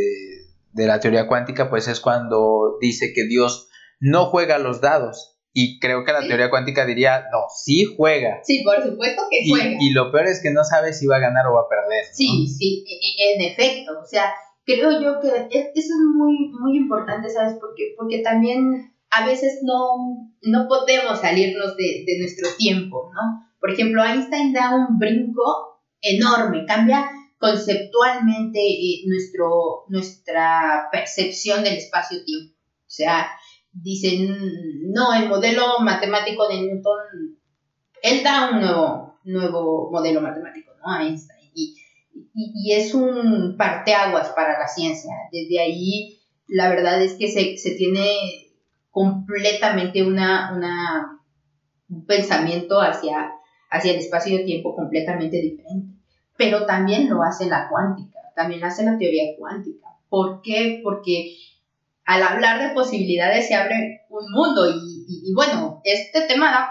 de 0.74 0.88
la 0.88 1.00
teoría 1.00 1.28
cuántica, 1.28 1.70
pues 1.70 1.88
es 1.88 2.00
cuando 2.00 2.78
dice 2.82 3.14
que 3.14 3.26
Dios 3.26 3.70
no 4.00 4.26
juega 4.26 4.58
los 4.58 4.82
dados, 4.82 5.33
y 5.54 5.80
creo 5.80 6.04
que 6.04 6.12
la 6.12 6.22
teoría 6.22 6.50
cuántica 6.50 6.84
diría, 6.86 7.26
no, 7.32 7.44
sí 7.56 7.86
juega. 7.96 8.40
Sí, 8.44 8.64
por 8.64 8.82
supuesto 8.84 9.22
que 9.30 9.48
juega. 9.48 9.78
Y 9.80 9.92
lo 9.92 10.12
peor 10.12 10.26
es 10.26 10.42
que 10.42 10.52
no 10.52 10.64
sabe 10.64 10.94
si 10.94 11.06
va 11.06 11.18
a 11.18 11.22
ganar 11.22 11.46
o 11.46 11.54
va 11.54 11.62
a 11.62 11.70
perder. 11.70 12.06
Sí, 12.12 12.48
sí, 12.48 12.84
e, 12.88 12.94
e, 12.94 13.36
en 13.36 13.52
efecto. 13.52 13.92
O 14.02 14.06
sea, 14.06 14.34
creo 14.66 15.00
yo 15.00 15.20
que 15.22 15.28
eso 15.28 15.70
es 15.74 15.90
muy, 16.16 16.50
muy 16.60 16.78
importante, 16.78 17.30
¿sabes? 17.30 17.54
Porque, 17.60 17.94
porque 17.96 18.24
también 18.24 18.94
a 19.12 19.28
veces 19.28 19.60
no, 19.62 20.34
no 20.42 20.68
podemos 20.68 21.22
salirnos 21.22 21.78
de, 21.78 22.04
de 22.06 22.20
nuestro 22.20 22.50
tiempo, 22.58 23.12
¿no? 23.14 23.48
Por 23.60 23.72
ejemplo, 23.72 24.04
Einstein 24.04 24.54
da 24.54 24.76
un 24.76 24.98
brinco 24.98 25.84
enorme, 26.02 26.66
cambia 26.66 27.10
conceptualmente 27.38 28.60
eh, 28.60 29.04
nuestro, 29.06 29.86
nuestra 29.90 30.90
percepción 30.92 31.64
del 31.64 31.76
espacio-tiempo. 31.76 32.56
O 32.56 32.96
sea, 32.96 33.30
dicen, 33.74 34.92
no, 34.92 35.14
el 35.14 35.28
modelo 35.28 35.80
matemático 35.80 36.48
de 36.48 36.62
Newton, 36.62 37.38
él 38.02 38.24
da 38.24 38.52
un 38.52 38.62
nuevo, 38.62 39.20
nuevo 39.24 39.90
modelo 39.92 40.22
matemático, 40.22 40.72
¿no? 40.86 41.00
Einstein. 41.00 41.52
Y, 41.56 41.76
y, 42.34 42.74
es 42.74 42.94
un 42.94 43.56
parteaguas 43.58 44.30
para 44.30 44.60
la 44.60 44.68
ciencia. 44.68 45.12
Desde 45.32 45.60
ahí, 45.60 46.20
la 46.48 46.70
verdad 46.70 47.02
es 47.02 47.14
que 47.14 47.28
se, 47.28 47.58
se 47.58 47.72
tiene 47.72 48.52
completamente 48.92 50.04
una, 50.04 50.54
una, 50.56 51.22
un 51.90 52.06
pensamiento 52.06 52.82
hacia, 52.82 53.32
hacia 53.72 53.92
el 53.92 53.98
espacio 53.98 54.40
y 54.40 54.46
tiempo 54.46 54.76
completamente 54.76 55.38
diferente. 55.38 55.96
Pero 56.38 56.66
también 56.66 57.10
lo 57.10 57.24
hace 57.24 57.48
la 57.48 57.70
cuántica, 57.70 58.20
también 58.36 58.64
hace 58.64 58.84
la 58.84 58.98
teoría 58.98 59.36
cuántica. 59.38 59.88
¿Por 60.10 60.42
qué? 60.42 60.82
Porque 60.84 61.36
al 62.06 62.24
hablar 62.24 62.62
de 62.62 62.74
posibilidades 62.74 63.48
se 63.48 63.56
abre 63.56 64.02
un 64.10 64.32
mundo 64.32 64.70
y, 64.70 65.34
bueno, 65.34 65.82
este 65.84 66.28
tema 66.28 66.52
da 66.52 66.70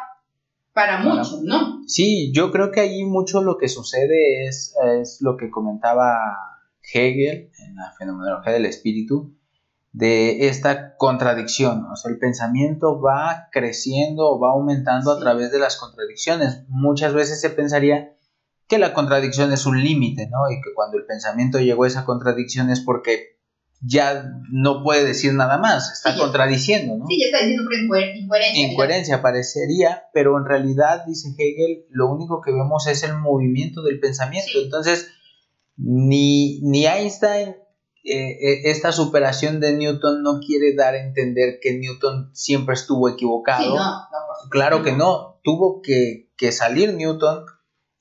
para 0.72 0.98
mucho, 1.00 1.40
¿no? 1.42 1.82
Sí, 1.86 2.32
yo 2.34 2.50
creo 2.50 2.70
que 2.70 2.80
ahí 2.80 3.04
mucho 3.04 3.42
lo 3.42 3.58
que 3.58 3.68
sucede 3.68 4.46
es, 4.46 4.74
es 5.00 5.18
lo 5.20 5.36
que 5.36 5.50
comentaba 5.50 6.16
Hegel 6.82 7.50
en 7.58 7.76
la 7.76 7.92
fenomenología 7.98 8.52
del 8.52 8.66
espíritu, 8.66 9.34
de 9.92 10.48
esta 10.48 10.96
contradicción, 10.96 11.84
o 11.84 11.96
sea, 11.96 12.10
el 12.10 12.18
pensamiento 12.18 13.00
va 13.00 13.48
creciendo 13.52 14.30
o 14.30 14.40
va 14.40 14.52
aumentando 14.52 15.12
a 15.12 15.20
través 15.20 15.52
de 15.52 15.58
las 15.58 15.76
contradicciones. 15.76 16.64
Muchas 16.68 17.12
veces 17.12 17.42
se 17.42 17.50
pensaría 17.50 18.16
que 18.68 18.78
la 18.78 18.94
contradicción 18.94 19.52
es 19.52 19.66
un 19.66 19.82
límite, 19.82 20.28
¿no? 20.30 20.50
Y 20.50 20.62
que 20.62 20.72
cuando 20.74 20.96
el 20.96 21.04
pensamiento 21.04 21.58
llegó 21.58 21.84
a 21.84 21.88
esa 21.88 22.06
contradicción 22.06 22.70
es 22.70 22.80
porque 22.80 23.38
ya 23.84 24.24
no 24.50 24.82
puede 24.84 25.04
decir 25.04 25.34
nada 25.34 25.58
más, 25.58 25.92
está 25.92 26.16
contradiciendo, 26.16 26.96
¿no? 26.96 27.06
Sí, 27.08 27.18
ya 27.18 27.26
está 27.26 27.38
diciendo 27.44 27.70
incoherencia. 27.72 28.68
Incoherencia 28.68 29.22
parecería, 29.22 30.04
pero 30.14 30.38
en 30.38 30.44
realidad, 30.44 31.04
dice 31.06 31.34
Hegel, 31.36 31.86
lo 31.90 32.10
único 32.10 32.40
que 32.40 32.52
vemos 32.52 32.86
es 32.86 33.02
el 33.02 33.16
movimiento 33.18 33.82
del 33.82 33.98
pensamiento. 33.98 34.52
Entonces, 34.62 35.08
ni, 35.76 36.60
ni 36.62 36.86
Einstein, 36.86 37.56
eh, 38.04 38.38
eh, 38.40 38.60
esta 38.64 38.92
superación 38.92 39.58
de 39.58 39.76
Newton 39.76 40.22
no 40.22 40.38
quiere 40.38 40.74
dar 40.76 40.94
a 40.94 41.02
entender 41.04 41.58
que 41.60 41.78
Newton 41.78 42.30
siempre 42.34 42.74
estuvo 42.74 43.08
equivocado. 43.08 43.62
Sí, 43.62 43.68
no, 43.68 44.48
claro 44.50 44.82
que 44.84 44.92
no, 44.92 45.40
tuvo 45.42 45.82
que, 45.82 46.30
que 46.36 46.52
salir 46.52 46.94
Newton 46.94 47.46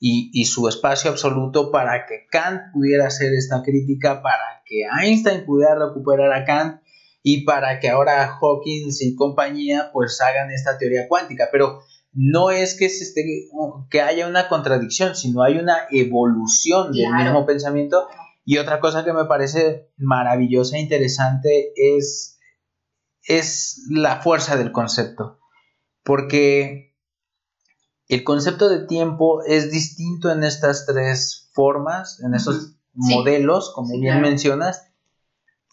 y, 0.04 0.32
y, 0.34 0.46
su 0.46 0.66
espacio 0.66 1.12
absoluto 1.12 1.70
para 1.70 2.06
que 2.06 2.26
Kant 2.28 2.72
pudiera 2.72 3.06
hacer 3.06 3.32
esta 3.34 3.62
crítica, 3.62 4.20
para 4.20 4.60
que 4.66 4.82
Einstein 5.00 5.44
pudiera 5.44 5.76
recuperar 5.76 6.32
a 6.32 6.44
Kant 6.44 6.82
y 7.22 7.44
para 7.44 7.78
que 7.78 7.88
ahora 7.88 8.36
Hawkins 8.40 9.00
y 9.00 9.14
compañía 9.14 9.90
pues 9.92 10.20
hagan 10.20 10.50
esta 10.50 10.76
teoría 10.76 11.06
cuántica, 11.06 11.50
pero 11.52 11.82
no 12.12 12.50
es 12.50 12.76
que, 12.76 12.88
se 12.88 13.04
esté, 13.04 13.48
que 13.90 14.00
haya 14.00 14.26
una 14.26 14.48
contradicción, 14.48 15.14
sino 15.14 15.44
hay 15.44 15.58
una 15.58 15.86
evolución 15.92 16.90
del 16.90 17.14
mismo 17.14 17.46
pensamiento. 17.46 18.08
Y 18.44 18.58
otra 18.58 18.80
cosa 18.80 19.04
que 19.04 19.12
me 19.12 19.26
parece 19.26 19.92
maravillosa 19.98 20.78
e 20.78 20.80
interesante 20.80 21.72
es, 21.76 22.40
es 23.22 23.86
la 23.88 24.20
fuerza 24.20 24.56
del 24.56 24.72
concepto, 24.72 25.38
porque 26.02 26.91
el 28.14 28.24
concepto 28.24 28.68
de 28.68 28.86
tiempo 28.86 29.42
es 29.42 29.70
distinto 29.70 30.30
en 30.30 30.44
estas 30.44 30.84
tres 30.84 31.48
formas, 31.54 32.20
en 32.20 32.34
estos 32.34 32.76
modelos, 32.92 33.72
como 33.74 33.98
bien 33.98 34.20
mencionas, 34.20 34.82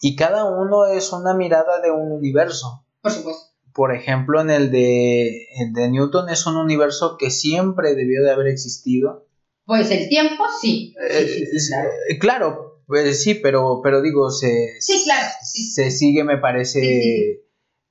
y 0.00 0.16
cada 0.16 0.46
uno 0.46 0.86
es 0.86 1.12
una 1.12 1.34
mirada 1.34 1.82
de 1.82 1.90
un 1.90 2.12
universo. 2.12 2.86
Por 3.02 3.12
supuesto. 3.12 3.42
Por 3.74 3.94
ejemplo, 3.94 4.40
en 4.40 4.48
el 4.48 4.70
de, 4.70 5.48
de 5.74 5.90
Newton 5.90 6.30
es 6.30 6.46
un 6.46 6.56
universo 6.56 7.18
que 7.18 7.30
siempre 7.30 7.94
debió 7.94 8.22
de 8.24 8.32
haber 8.32 8.46
existido. 8.46 9.26
Pues 9.66 9.90
el 9.90 10.08
tiempo 10.08 10.44
sí. 10.62 10.94
Eh, 11.10 12.18
claro. 12.18 12.82
pues 12.86 13.22
sí, 13.22 13.34
pero, 13.34 13.82
pero 13.84 14.00
digo, 14.00 14.30
se, 14.30 14.80
sí, 14.80 15.02
claro, 15.04 15.28
se 15.42 15.90
sigue, 15.90 16.24
me 16.24 16.38
parece, 16.38 17.42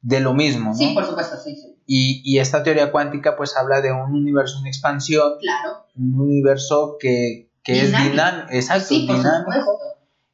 de 0.02 0.20
lo 0.22 0.34
mismo. 0.34 0.72
¿no? 0.72 0.76
Sí, 0.76 0.92
por 0.96 1.06
supuesto, 1.06 1.38
sí. 1.38 1.69
Y, 1.92 2.38
esta 2.38 2.62
teoría 2.62 2.92
cuántica 2.92 3.36
pues 3.36 3.58
habla 3.58 3.82
de 3.82 3.92
un 3.92 4.14
universo 4.14 4.60
en 4.60 4.68
expansión, 4.68 5.34
claro. 5.42 5.88
un 5.96 6.22
universo 6.22 6.98
que, 7.00 7.50
es 7.66 7.88
dinámico, 7.88 8.48
exacto, 8.52 8.94
dinámico 8.94 9.80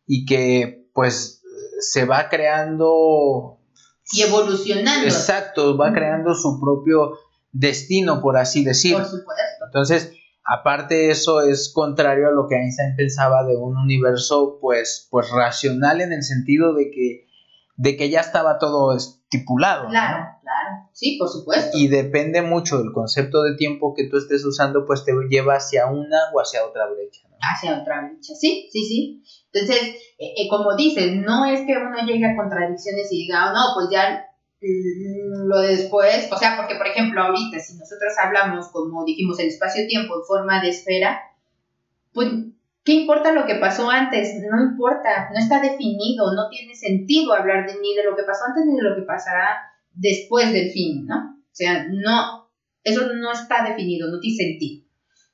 y 0.05 0.25
que 0.25 0.89
pues 0.93 1.41
se 1.79 2.03
va 2.03 2.27
creando 2.27 3.57
y 4.11 4.23
evolucionando. 4.23 5.05
Exacto, 5.05 5.77
va 5.77 5.93
creando 5.93 6.35
su 6.35 6.59
propio 6.59 7.19
destino, 7.53 8.21
por 8.21 8.35
así 8.35 8.65
decirlo. 8.65 8.99
Por 8.99 9.07
supuesto. 9.07 9.65
Entonces, 9.65 10.11
aparte 10.43 11.09
eso 11.09 11.41
es 11.41 11.71
contrario 11.73 12.27
a 12.27 12.31
lo 12.31 12.47
que 12.49 12.55
Einstein 12.55 12.97
pensaba 12.97 13.45
de 13.45 13.55
un 13.55 13.77
universo 13.77 14.57
pues 14.59 15.07
pues 15.09 15.29
racional 15.29 16.01
en 16.01 16.11
el 16.11 16.23
sentido 16.23 16.73
de 16.73 16.91
que 16.91 17.27
de 17.77 17.97
que 17.97 18.09
ya 18.09 18.21
estaba 18.21 18.57
todo 18.57 18.95
estipulado. 18.95 19.89
Claro, 19.89 20.25
claro. 20.41 20.89
Sí, 20.93 21.17
por 21.19 21.27
supuesto. 21.29 21.77
Y 21.77 21.87
depende 21.87 22.41
mucho 22.41 22.77
del 22.77 22.93
concepto 22.93 23.43
de 23.43 23.55
tiempo 23.55 23.93
que 23.93 24.07
tú 24.07 24.17
estés 24.17 24.45
usando, 24.45 24.85
pues 24.85 25.03
te 25.03 25.11
lleva 25.29 25.55
hacia 25.55 25.87
una 25.87 26.17
o 26.33 26.39
hacia 26.39 26.65
otra 26.65 26.87
brecha. 26.87 27.27
Hacia 27.41 27.81
otra 27.81 28.01
brecha, 28.01 28.33
sí, 28.33 28.69
sí, 28.71 28.85
sí. 28.85 29.23
Entonces, 29.51 29.95
eh, 30.17 30.33
eh, 30.37 30.47
como 30.49 30.75
dices, 30.75 31.15
no 31.17 31.45
es 31.45 31.61
que 31.61 31.73
uno 31.77 32.05
llegue 32.05 32.25
a 32.25 32.35
contradicciones 32.35 33.11
y 33.11 33.23
diga, 33.23 33.49
oh, 33.49 33.53
no, 33.53 33.61
pues 33.75 33.87
ya 33.91 34.25
mm, 34.61 35.47
lo 35.47 35.59
de 35.59 35.75
después, 35.75 36.31
o 36.31 36.37
sea, 36.37 36.55
porque 36.55 36.75
por 36.75 36.87
ejemplo 36.87 37.21
ahorita, 37.21 37.59
si 37.59 37.77
nosotros 37.77 38.13
hablamos, 38.21 38.69
como 38.69 39.03
dijimos, 39.03 39.37
el 39.39 39.47
espacio-tiempo 39.47 40.15
en 40.15 40.25
forma 40.25 40.61
de 40.61 40.69
esfera, 40.69 41.19
pues 42.13 42.29
¿Qué 42.85 42.93
importa 42.93 43.33
lo 43.33 43.47
que 43.47 43.55
pasó 43.55 43.89
antes? 43.89 44.35
No 44.49 44.63
importa, 44.63 45.29
no 45.33 45.39
está 45.39 45.59
definido, 45.59 46.33
no 46.35 46.47
tiene 46.49 46.75
sentido 46.75 47.33
hablar 47.33 47.65
de, 47.65 47.73
ni 47.81 47.95
de 47.95 48.03
lo 48.03 48.15
que 48.15 48.23
pasó 48.23 48.45
antes 48.47 48.63
ni 48.65 48.77
de 48.77 48.83
lo 48.83 48.95
que 48.95 49.01
pasará 49.01 49.57
después 49.91 50.53
del 50.53 50.69
fin, 50.69 51.05
¿no? 51.07 51.35
O 51.35 51.51
sea, 51.51 51.87
no, 51.89 52.51
eso 52.83 53.11
no 53.13 53.31
está 53.31 53.67
definido, 53.67 54.11
no 54.11 54.19
tiene 54.19 54.37
sentido. 54.37 54.85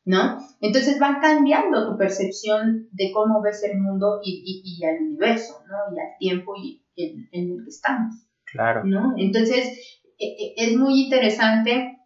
¿no? 0.06 0.40
Entonces 0.62 0.98
van 0.98 1.20
cambiando 1.20 1.92
tu 1.92 1.98
percepción 1.98 2.88
de 2.92 3.12
cómo 3.12 3.42
ves 3.42 3.64
el 3.64 3.80
mundo 3.80 4.20
y, 4.24 4.42
y, 4.46 4.78
y 4.78 4.86
al 4.86 5.02
universo, 5.04 5.64
¿no? 5.68 5.96
Y 5.96 6.00
al 6.00 6.18
tiempo 6.18 6.54
y 6.56 6.84
en, 6.96 7.30
en, 7.32 7.52
el 7.52 7.64
que 7.64 7.70
estamos. 7.70 8.16
Claro. 8.46 8.84
¿no? 8.84 9.14
Entonces, 9.18 10.00
e, 10.18 10.26
e, 10.26 10.54
es 10.58 10.76
muy 10.76 11.04
interesante 11.04 12.00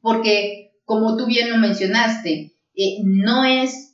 porque, 0.00 0.72
como 0.84 1.16
tú 1.16 1.26
bien 1.26 1.50
lo 1.50 1.56
mencionaste, 1.56 2.52
eh, 2.74 2.98
no 3.04 3.44
es 3.44 3.93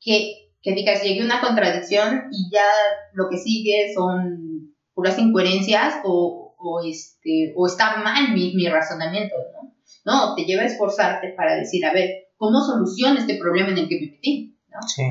que, 0.00 0.50
que 0.62 0.72
digas, 0.74 1.02
llegue 1.02 1.24
una 1.24 1.40
contradicción 1.40 2.24
y 2.30 2.50
ya 2.52 2.64
lo 3.12 3.28
que 3.28 3.36
sigue 3.38 3.92
son 3.94 4.74
puras 4.94 5.18
incoherencias 5.18 5.96
o, 6.04 6.54
o, 6.58 6.80
este, 6.84 7.52
o 7.56 7.66
está 7.66 7.96
mal 8.02 8.32
mi, 8.34 8.54
mi 8.54 8.68
razonamiento, 8.68 9.34
¿no? 9.54 9.70
No, 10.04 10.34
te 10.34 10.44
lleva 10.44 10.62
a 10.62 10.66
esforzarte 10.66 11.34
para 11.36 11.54
decir, 11.56 11.84
a 11.84 11.92
ver, 11.92 12.08
¿cómo 12.36 12.60
soluciono 12.60 13.18
este 13.18 13.38
problema 13.38 13.70
en 13.70 13.78
el 13.78 13.88
que 13.88 13.96
me 14.00 14.10
metí? 14.12 14.58
¿no? 14.68 14.78
Sí. 14.86 15.02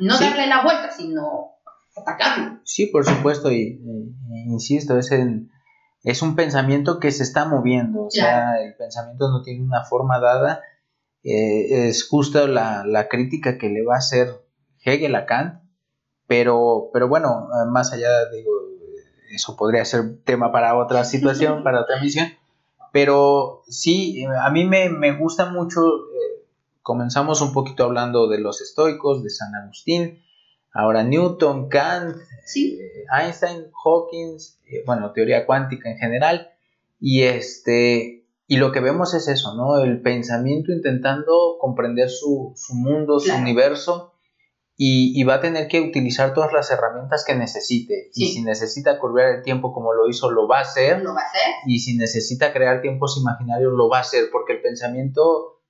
No 0.00 0.16
Sí. 0.16 0.24
darle 0.24 0.46
la 0.48 0.62
vuelta, 0.64 0.90
sino 0.90 1.52
atacarlo. 1.96 2.60
Sí, 2.64 2.86
por 2.86 3.04
supuesto, 3.04 3.52
y 3.52 3.80
insisto, 4.46 4.98
es, 4.98 5.12
en- 5.12 5.50
es 6.02 6.20
un 6.22 6.34
pensamiento 6.34 6.98
que 6.98 7.12
se 7.12 7.22
está 7.22 7.44
moviendo, 7.46 8.06
o 8.06 8.10
sea, 8.10 8.60
el 8.60 8.74
pensamiento 8.76 9.30
no 9.30 9.42
tiene 9.42 9.62
una 9.64 9.84
forma 9.84 10.18
dada, 10.20 10.60
eh, 11.24 11.88
es 11.88 12.06
justo 12.06 12.46
la, 12.46 12.84
la 12.86 13.08
crítica 13.08 13.58
que 13.58 13.68
le 13.68 13.82
va 13.84 13.94
a 13.94 13.98
hacer 13.98 14.42
Hegel 14.84 15.14
a 15.14 15.26
Kant, 15.26 15.62
pero, 16.26 16.90
pero 16.92 17.08
bueno, 17.08 17.48
eh, 17.50 17.70
más 17.70 17.92
allá, 17.92 18.08
digo, 18.30 18.52
eh, 18.60 19.34
eso 19.34 19.56
podría 19.56 19.84
ser 19.84 20.18
tema 20.24 20.52
para 20.52 20.76
otra 20.76 21.04
situación, 21.04 21.62
para 21.64 21.80
otra 21.80 22.00
misión, 22.00 22.28
pero 22.92 23.62
sí, 23.68 24.24
a 24.24 24.50
mí 24.50 24.64
me, 24.64 24.88
me 24.88 25.12
gusta 25.12 25.46
mucho, 25.46 25.80
eh, 25.80 26.44
comenzamos 26.82 27.40
un 27.40 27.52
poquito 27.52 27.84
hablando 27.84 28.28
de 28.28 28.38
los 28.38 28.60
estoicos, 28.60 29.22
de 29.22 29.30
San 29.30 29.54
Agustín, 29.54 30.22
ahora 30.72 31.02
Newton, 31.02 31.68
Kant, 31.68 32.16
Sí. 32.46 32.78
Einstein, 33.10 33.70
Hawkins, 33.84 34.58
bueno, 34.84 35.12
teoría 35.12 35.46
cuántica 35.46 35.90
en 35.90 35.96
general, 35.96 36.50
y 37.00 37.22
este, 37.22 38.23
y 38.54 38.56
lo 38.58 38.72
que 38.72 38.80
vemos 38.80 39.14
es 39.14 39.28
eso, 39.28 39.54
¿no? 39.54 39.78
El 39.82 40.00
pensamiento 40.02 40.72
intentando 40.72 41.56
comprender 41.60 42.08
su, 42.10 42.52
su 42.56 42.74
mundo, 42.74 43.18
su 43.20 43.26
Claro. 43.26 43.42
universo, 43.42 44.10
y, 44.76 45.12
y 45.18 45.22
va 45.22 45.34
a 45.34 45.40
tener 45.40 45.68
que 45.68 45.80
utilizar 45.80 46.34
todas 46.34 46.52
las 46.52 46.68
herramientas 46.70 47.24
que 47.24 47.36
necesite. 47.36 48.10
Y 48.12 48.32
si 48.32 48.42
necesita 48.42 48.98
curvar 48.98 49.36
el 49.36 49.42
tiempo 49.42 49.72
como 49.72 49.92
lo 49.92 50.08
hizo, 50.08 50.30
lo 50.32 50.48
va 50.48 50.58
a 50.58 50.62
hacer. 50.62 51.00
Lo 51.02 51.14
va 51.14 51.20
a 51.20 51.26
hacer. 51.26 51.52
Y 51.66 51.78
si 51.78 51.96
necesita 51.96 52.52
crear 52.52 52.82
tiempos 52.82 53.16
imaginarios, 53.16 53.72
lo 53.72 53.88
va 53.88 53.98
a 53.98 54.00
hacer, 54.00 54.30
porque 54.32 54.54
el 54.54 54.62
pensamiento 54.62 55.60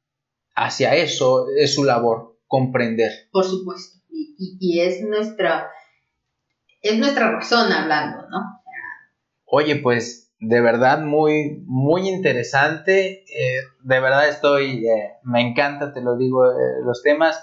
hacia 0.54 0.94
eso 0.94 1.48
es 1.54 1.74
su 1.74 1.84
labor, 1.84 2.38
comprender. 2.46 3.10
Por 3.30 3.44
supuesto. 3.44 3.98
Y, 4.10 4.34
y, 4.38 4.56
y 4.60 4.80
es 4.80 5.02
nuestra 5.02 5.70
es 6.80 6.98
nuestra 6.98 7.30
razón 7.32 7.72
hablando, 7.72 8.28
¿no? 8.28 8.60
Oye, 9.46 9.76
pues 9.76 10.23
de 10.46 10.60
verdad 10.60 11.00
muy, 11.00 11.62
muy 11.66 12.08
interesante. 12.08 13.24
eh, 13.24 13.60
de 13.82 14.00
verdad 14.00 14.28
estoy, 14.28 14.86
eh, 14.86 15.12
me 15.22 15.40
encanta, 15.40 15.92
te 15.92 16.00
lo 16.00 16.16
digo, 16.16 16.50
eh, 16.50 16.82
los 16.84 17.02
temas. 17.02 17.42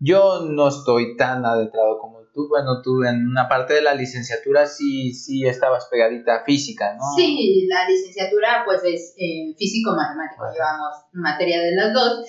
Yo 0.00 0.42
no 0.48 0.68
estoy 0.68 1.16
tan 1.16 1.44
adentrado 1.44 1.98
como 1.98 2.20
tú. 2.32 2.48
Bueno, 2.48 2.82
tú 2.82 3.02
en 3.02 3.26
una 3.26 3.48
parte 3.48 3.74
de 3.74 3.82
la 3.82 3.94
licenciatura 3.94 4.66
sí, 4.66 5.12
sí 5.12 5.44
estabas 5.44 5.88
pegadita 5.90 6.36
a 6.36 6.44
física, 6.44 6.94
¿no? 6.94 7.02
Sí, 7.16 7.66
la 7.68 7.88
licenciatura 7.88 8.62
pues 8.64 8.80
es 8.84 9.16
físico-matemático, 9.58 10.44
llevamos 10.52 10.94
materia 11.12 11.60
de 11.60 11.74
las 11.74 11.92
dos. 11.92 12.24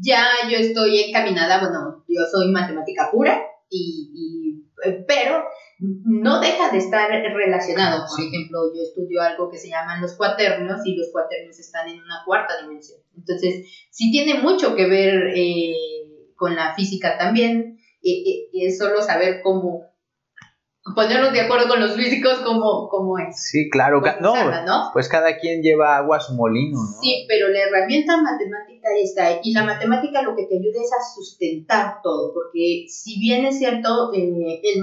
Ya 0.00 0.24
yo 0.48 0.56
estoy 0.56 1.00
encaminada, 1.00 1.58
bueno, 1.58 2.04
yo 2.06 2.20
soy 2.30 2.52
matemática 2.52 3.08
pura, 3.10 3.42
y, 3.68 4.12
y, 4.14 5.02
pero 5.06 5.44
no 5.80 6.40
deja 6.40 6.70
de 6.70 6.78
estar 6.78 7.10
relacionado. 7.10 8.04
Por 8.08 8.20
ejemplo, 8.24 8.58
yo 8.74 8.82
estudio 8.82 9.22
algo 9.22 9.50
que 9.50 9.58
se 9.58 9.68
llaman 9.68 10.00
los 10.00 10.14
cuaternios 10.14 10.80
y 10.84 10.96
los 10.96 11.08
cuaternios 11.10 11.58
están 11.58 11.88
en 11.88 12.02
una 12.02 12.22
cuarta 12.24 12.60
dimensión. 12.60 13.00
Entonces, 13.16 13.66
sí 13.90 14.10
tiene 14.10 14.40
mucho 14.40 14.74
que 14.74 14.86
ver 14.86 15.32
eh, 15.34 15.74
con 16.36 16.54
la 16.54 16.74
física 16.74 17.16
también. 17.18 17.78
eh, 18.02 18.22
eh, 18.26 18.48
es 18.52 18.78
solo 18.78 19.02
saber 19.02 19.40
cómo 19.42 19.90
ponernos 20.94 21.32
de 21.32 21.40
acuerdo 21.42 21.68
con 21.68 21.80
los 21.80 21.94
físicos 21.94 22.40
cómo, 22.44 22.88
cómo 22.88 23.18
es. 23.18 23.50
Sí, 23.50 23.68
claro. 23.70 24.00
No, 24.20 24.64
¿no? 24.64 24.90
pues 24.92 25.08
cada 25.08 25.38
quien 25.38 25.62
lleva 25.62 25.96
agua 25.96 26.18
a 26.18 26.20
su 26.20 26.34
molino, 26.34 26.78
¿no? 26.78 27.00
Sí, 27.02 27.26
pero 27.28 27.48
la 27.48 27.60
herramienta 27.60 28.16
matemática 28.20 28.88
ahí 28.94 29.02
está. 29.02 29.40
Y 29.42 29.52
la 29.52 29.64
matemática 29.64 30.22
lo 30.22 30.34
que 30.34 30.46
te 30.46 30.56
ayuda 30.56 30.82
es 30.82 30.92
a 30.92 31.14
sustentar 31.14 32.00
todo, 32.02 32.32
porque 32.32 32.86
si 32.88 33.20
bien 33.20 33.44
es 33.44 33.58
cierto, 33.58 34.12
eh, 34.14 34.60
el 34.62 34.80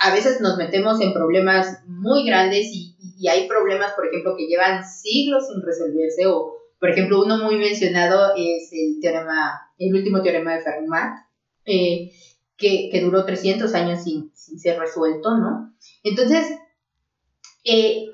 a 0.00 0.12
veces 0.12 0.40
nos 0.40 0.56
metemos 0.56 1.00
en 1.00 1.12
problemas 1.12 1.82
muy 1.86 2.24
grandes 2.26 2.68
y, 2.72 2.96
y 3.18 3.28
hay 3.28 3.48
problemas, 3.48 3.92
por 3.92 4.06
ejemplo, 4.06 4.36
que 4.36 4.46
llevan 4.46 4.84
siglos 4.84 5.48
sin 5.48 5.62
resolverse, 5.62 6.26
o 6.26 6.58
por 6.78 6.90
ejemplo, 6.90 7.22
uno 7.22 7.38
muy 7.38 7.56
mencionado 7.56 8.34
es 8.36 8.70
el 8.72 9.00
teorema, 9.00 9.60
el 9.78 9.94
último 9.94 10.22
teorema 10.22 10.54
de 10.54 10.62
Fermat, 10.62 11.18
eh, 11.64 12.12
que, 12.56 12.88
que 12.90 13.00
duró 13.00 13.24
300 13.24 13.72
años 13.74 14.02
sin, 14.02 14.30
sin 14.34 14.58
ser 14.58 14.78
resuelto, 14.78 15.36
¿no? 15.36 15.74
Entonces, 16.02 16.46
eh, 17.64 18.06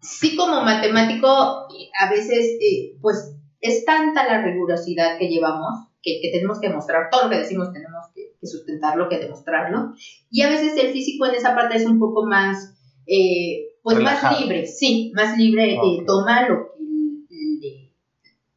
sí 0.00 0.36
como 0.36 0.62
matemático, 0.62 1.66
eh, 1.70 1.88
a 2.00 2.10
veces, 2.10 2.58
eh, 2.60 2.96
pues, 3.00 3.34
es 3.60 3.84
tanta 3.84 4.26
la 4.26 4.42
rigurosidad 4.42 5.18
que 5.18 5.28
llevamos 5.28 5.88
que, 6.02 6.20
que 6.20 6.30
tenemos 6.30 6.60
que 6.60 6.68
mostrar 6.68 7.08
todo 7.10 7.24
lo 7.24 7.30
que 7.30 7.38
decimos, 7.38 7.72
tenemos 7.72 7.93
que, 8.14 8.22
que 8.40 8.46
sustentarlo, 8.46 9.08
que 9.08 9.18
demostrarlo. 9.18 9.90
Y 10.30 10.42
a 10.42 10.48
veces 10.48 10.76
el 10.76 10.90
físico 10.90 11.26
en 11.26 11.34
esa 11.34 11.54
parte 11.54 11.76
es 11.76 11.84
un 11.86 11.98
poco 11.98 12.24
más, 12.26 12.72
eh, 13.06 13.66
pues, 13.82 13.96
Relajado. 13.96 14.32
más 14.32 14.40
libre, 14.40 14.66
sí, 14.66 15.10
más 15.14 15.36
libre, 15.36 15.72
eh, 15.72 15.76
Ok. 15.76 16.06
toma 16.06 16.46
lo 16.46 16.56
que 17.28 17.34
le, 17.60 17.90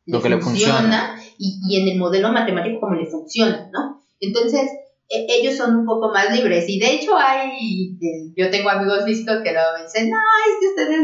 Lo 0.06 0.22
que 0.22 0.30
le 0.30 0.38
funciona. 0.40 1.16
y, 1.38 1.58
y 1.70 1.82
en 1.82 1.88
el 1.90 1.98
modelo 2.00 2.32
matemático 2.32 2.80
como 2.80 2.94
le 2.96 3.06
funciona, 3.10 3.68
¿no? 3.72 3.98
Entonces, 4.20 4.70
e- 5.10 5.26
ellos 5.30 5.56
son 5.56 5.76
un 5.76 5.86
poco 5.86 6.10
más 6.10 6.32
libres 6.32 6.66
y 6.68 6.80
de 6.80 6.94
hecho 6.94 7.12
hay, 7.18 7.96
eh, 8.02 8.32
yo 8.36 8.50
tengo 8.50 8.70
amigos 8.70 9.04
físicos 9.06 9.38
que 9.44 9.52
luego 9.52 9.68
me 9.78 9.84
dicen, 9.84 10.08
no, 10.10 10.18
es 10.50 10.60
que 10.60 10.68
ustedes, 10.68 11.04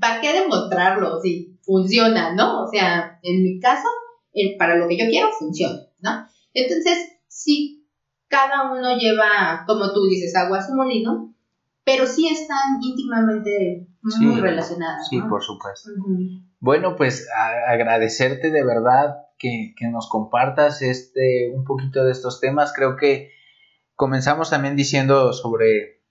¿para 0.00 0.20
qué 0.20 0.32
demostrarlo 0.32 1.18
si 1.22 1.48
funciona, 1.62 2.32
no? 2.34 2.62
O 2.62 2.66
sea, 2.72 3.16
en 3.22 3.42
mi 3.42 3.58
caso, 3.58 3.86
el- 4.32 4.56
para 4.56 4.76
lo 4.76 4.86
que 4.88 4.96
yo 4.96 5.04
quiero, 5.08 5.28
funciona, 5.38 5.76
¿no? 5.98 6.10
Entonces, 6.54 7.09
sí, 7.30 7.88
cada 8.28 8.70
uno 8.72 8.96
lleva, 8.96 9.64
como 9.66 9.92
tú 9.92 10.06
dices, 10.08 10.34
agua 10.36 10.58
a 10.58 10.66
su 10.66 10.74
molino, 10.74 11.34
pero 11.84 12.06
sí 12.06 12.28
están 12.28 12.78
íntimamente 12.82 13.86
muy 14.02 14.34
Sí, 14.34 14.40
relacionadas, 14.40 15.08
Sí, 15.08 15.18
¿no? 15.18 15.28
por 15.28 15.42
supuesto. 15.42 15.90
Bueno, 16.58 16.96
pues 16.96 17.26
agradecerte 17.68 18.50
de 18.50 18.64
verdad 18.64 19.16
que, 19.38 19.74
que 19.76 19.88
nos 19.88 20.08
compartas 20.08 20.82
este 20.82 21.50
un 21.54 21.64
poquito 21.64 22.04
de 22.04 22.12
estos 22.12 22.40
temas. 22.40 22.72
Creo 22.74 22.96
que 22.96 23.30
comenzamos 23.94 24.50
también 24.50 24.76
diciendo 24.76 25.32
sobre 25.32 26.02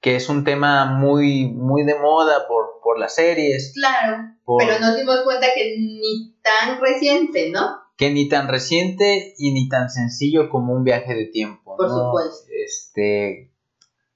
que 0.00 0.16
es 0.16 0.28
un 0.28 0.42
tema 0.44 0.86
muy, 0.86 1.46
muy 1.52 1.84
de 1.84 1.98
moda 1.98 2.48
por, 2.48 2.80
por 2.82 2.98
las 2.98 3.14
series, 3.14 3.72
Claro, 3.74 4.34
por, 4.44 4.62
pero 4.64 4.80
nos 4.80 4.96
dimos 4.96 5.20
cuenta 5.24 5.46
que 5.54 5.76
ni 5.78 6.34
tan 6.42 6.80
reciente, 6.80 7.50
¿no? 7.50 7.81
Que 7.96 8.10
ni 8.10 8.28
tan 8.28 8.48
reciente 8.48 9.34
y 9.38 9.52
ni 9.52 9.68
tan 9.68 9.90
sencillo 9.90 10.48
como 10.50 10.72
un 10.72 10.84
viaje 10.84 11.14
de 11.14 11.26
tiempo. 11.26 11.76
Por 11.76 11.88
¿no? 11.88 11.94
supuesto. 12.06 12.46
Este, 12.64 13.52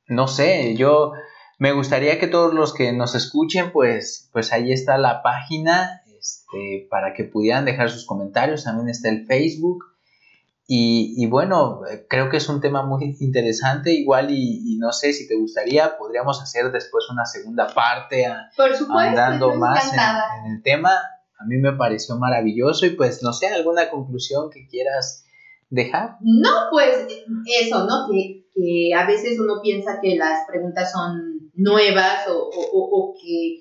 no 0.09 0.29
sé, 0.29 0.75
yo 0.77 1.13
me 1.59 1.73
gustaría 1.73 2.19
que 2.19 2.27
todos 2.27 2.53
los 2.55 2.75
que 2.75 2.93
nos 2.93 3.15
escuchen, 3.15 3.73
pues, 3.73 4.29
pues 4.33 4.53
ahí 4.53 4.73
está 4.73 4.99
la 4.99 5.23
página, 5.23 6.03
este, 6.19 6.87
para 6.91 7.15
que 7.15 7.25
pudieran 7.25 7.65
dejar 7.65 7.91
sus 7.91 8.07
comentarios. 8.07 8.65
También 8.65 8.89
está 8.89 9.09
el 9.09 9.27
Facebook. 9.27 9.85
Y, 10.69 11.15
y 11.17 11.27
bueno, 11.27 11.83
creo 12.09 12.29
que 12.29 12.39
es 12.39 12.49
un 12.49 12.61
tema 12.61 12.85
muy 12.85 13.17
interesante, 13.21 13.93
igual 13.93 14.33
y, 14.33 14.63
y 14.75 14.79
no 14.79 14.91
sé 14.93 15.13
si 15.13 15.29
te 15.29 15.37
gustaría, 15.37 15.97
podríamos 15.97 16.43
hacer 16.43 16.73
después 16.73 17.05
una 17.09 17.25
segunda 17.25 17.69
parte 17.73 18.27
a- 18.27 18.51
Por 18.57 18.75
supuesto, 18.75 18.99
andando 19.11 19.55
más 19.55 19.93
en 19.93 20.53
el 20.53 20.63
tema. 20.65 20.99
A 21.39 21.45
mí 21.47 21.57
me 21.59 21.73
pareció 21.75 22.17
maravilloso 22.17 22.87
y 22.87 22.91
pues 22.97 23.23
no 23.23 23.33
sé, 23.33 23.47
alguna 23.49 23.89
conclusión 23.91 24.49
que 24.51 24.67
quieras 24.67 25.25
dejar. 25.71 26.11
No, 26.21 26.51
pues 26.71 27.07
eso, 27.45 27.85
¿no? 27.87 28.07
Que, 28.11 28.43
que 28.55 28.95
a 28.95 29.07
veces 29.07 29.39
uno 29.39 29.61
piensa 29.63 29.99
que 30.01 30.17
las 30.17 30.41
preguntas 30.49 30.91
son 30.91 31.51
nuevas 31.55 32.27
o, 32.29 32.33
o- 32.39 32.71
o- 32.73 32.89
o 33.01 33.15
que, 33.21 33.61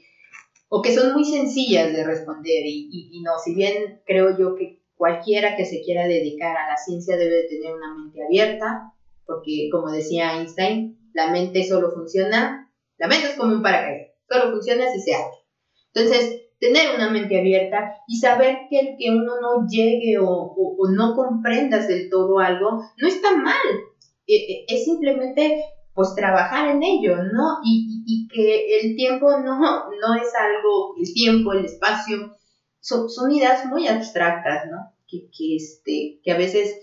o 0.69 0.81
que 0.81 0.93
son 0.93 1.13
muy 1.13 1.25
sencillas 1.25 1.91
de 1.93 2.03
responder 2.03 2.63
y, 2.65 2.87
y- 2.91 3.21
no, 3.21 3.31
si 3.43 3.53
bien 3.53 3.99
creo 4.05 4.37
yo 4.37 4.55
que 4.55 4.77
cualquiera 4.95 5.55
que 5.55 5.65
se 5.65 5.81
quiera 5.81 6.07
dedicar 6.07 6.55
a 6.55 6.67
la 6.69 6.77
ciencia 6.77 7.17
debe 7.17 7.35
de 7.35 7.47
tener 7.47 7.73
una 7.73 7.93
mente 7.93 8.23
abierta, 8.23 8.91
porque 9.25 9.67
como 9.71 9.91
decía 9.91 10.35
Einstein, 10.37 10.95
la 11.13 11.31
mente 11.31 11.63
solo 11.63 11.91
funciona, 11.91 12.69
la 12.97 13.07
mente 13.07 13.27
es 13.29 13.35
como 13.35 13.53
un 13.53 13.61
paracaídas, 13.61 14.09
solo 14.29 14.51
funciona 14.51 14.89
si 14.91 14.99
se 15.01 15.13
abre. 15.15 15.35
Entonces, 15.93 16.44
tener 16.65 16.95
una 16.95 17.09
mente 17.09 17.37
abierta 17.37 17.91
y 18.07 18.17
saber 18.17 18.55
que 18.69 18.79
el 18.79 18.87
que 18.97 19.09
uno 19.09 19.39
no 19.41 19.67
llegue 19.67 20.17
o, 20.19 20.75
no 20.95 21.13
comprendas 21.13 21.87
del 21.87 22.09
todo 22.09 22.39
algo 22.39 22.81
no 22.97 23.07
está 23.07 23.35
mal. 23.35 23.53
E, 24.27 24.35
e, 24.35 24.65
es 24.67 24.85
simplemente 24.85 25.55
pues 25.93 26.13
trabajar 26.15 26.69
en 26.69 26.83
ello, 26.83 27.17
¿no? 27.31 27.59
Y, 27.63 28.27
que 28.27 28.77
el 28.79 28.95
tiempo 28.95 29.37
no, 29.37 29.59
no 29.59 30.13
es 30.21 30.33
algo, 30.35 30.93
el 30.97 31.13
tiempo, 31.13 31.53
el 31.53 31.65
espacio, 31.65 32.31
son, 32.81 33.09
son 33.09 33.31
ideas 33.31 33.65
muy 33.65 33.87
abstractas, 33.87 34.65
¿no? 34.69 34.91
Que, 35.07 35.19
que, 35.31 35.55
este, 35.55 36.19
que 36.21 36.31
a 36.31 36.35
veces 36.35 36.75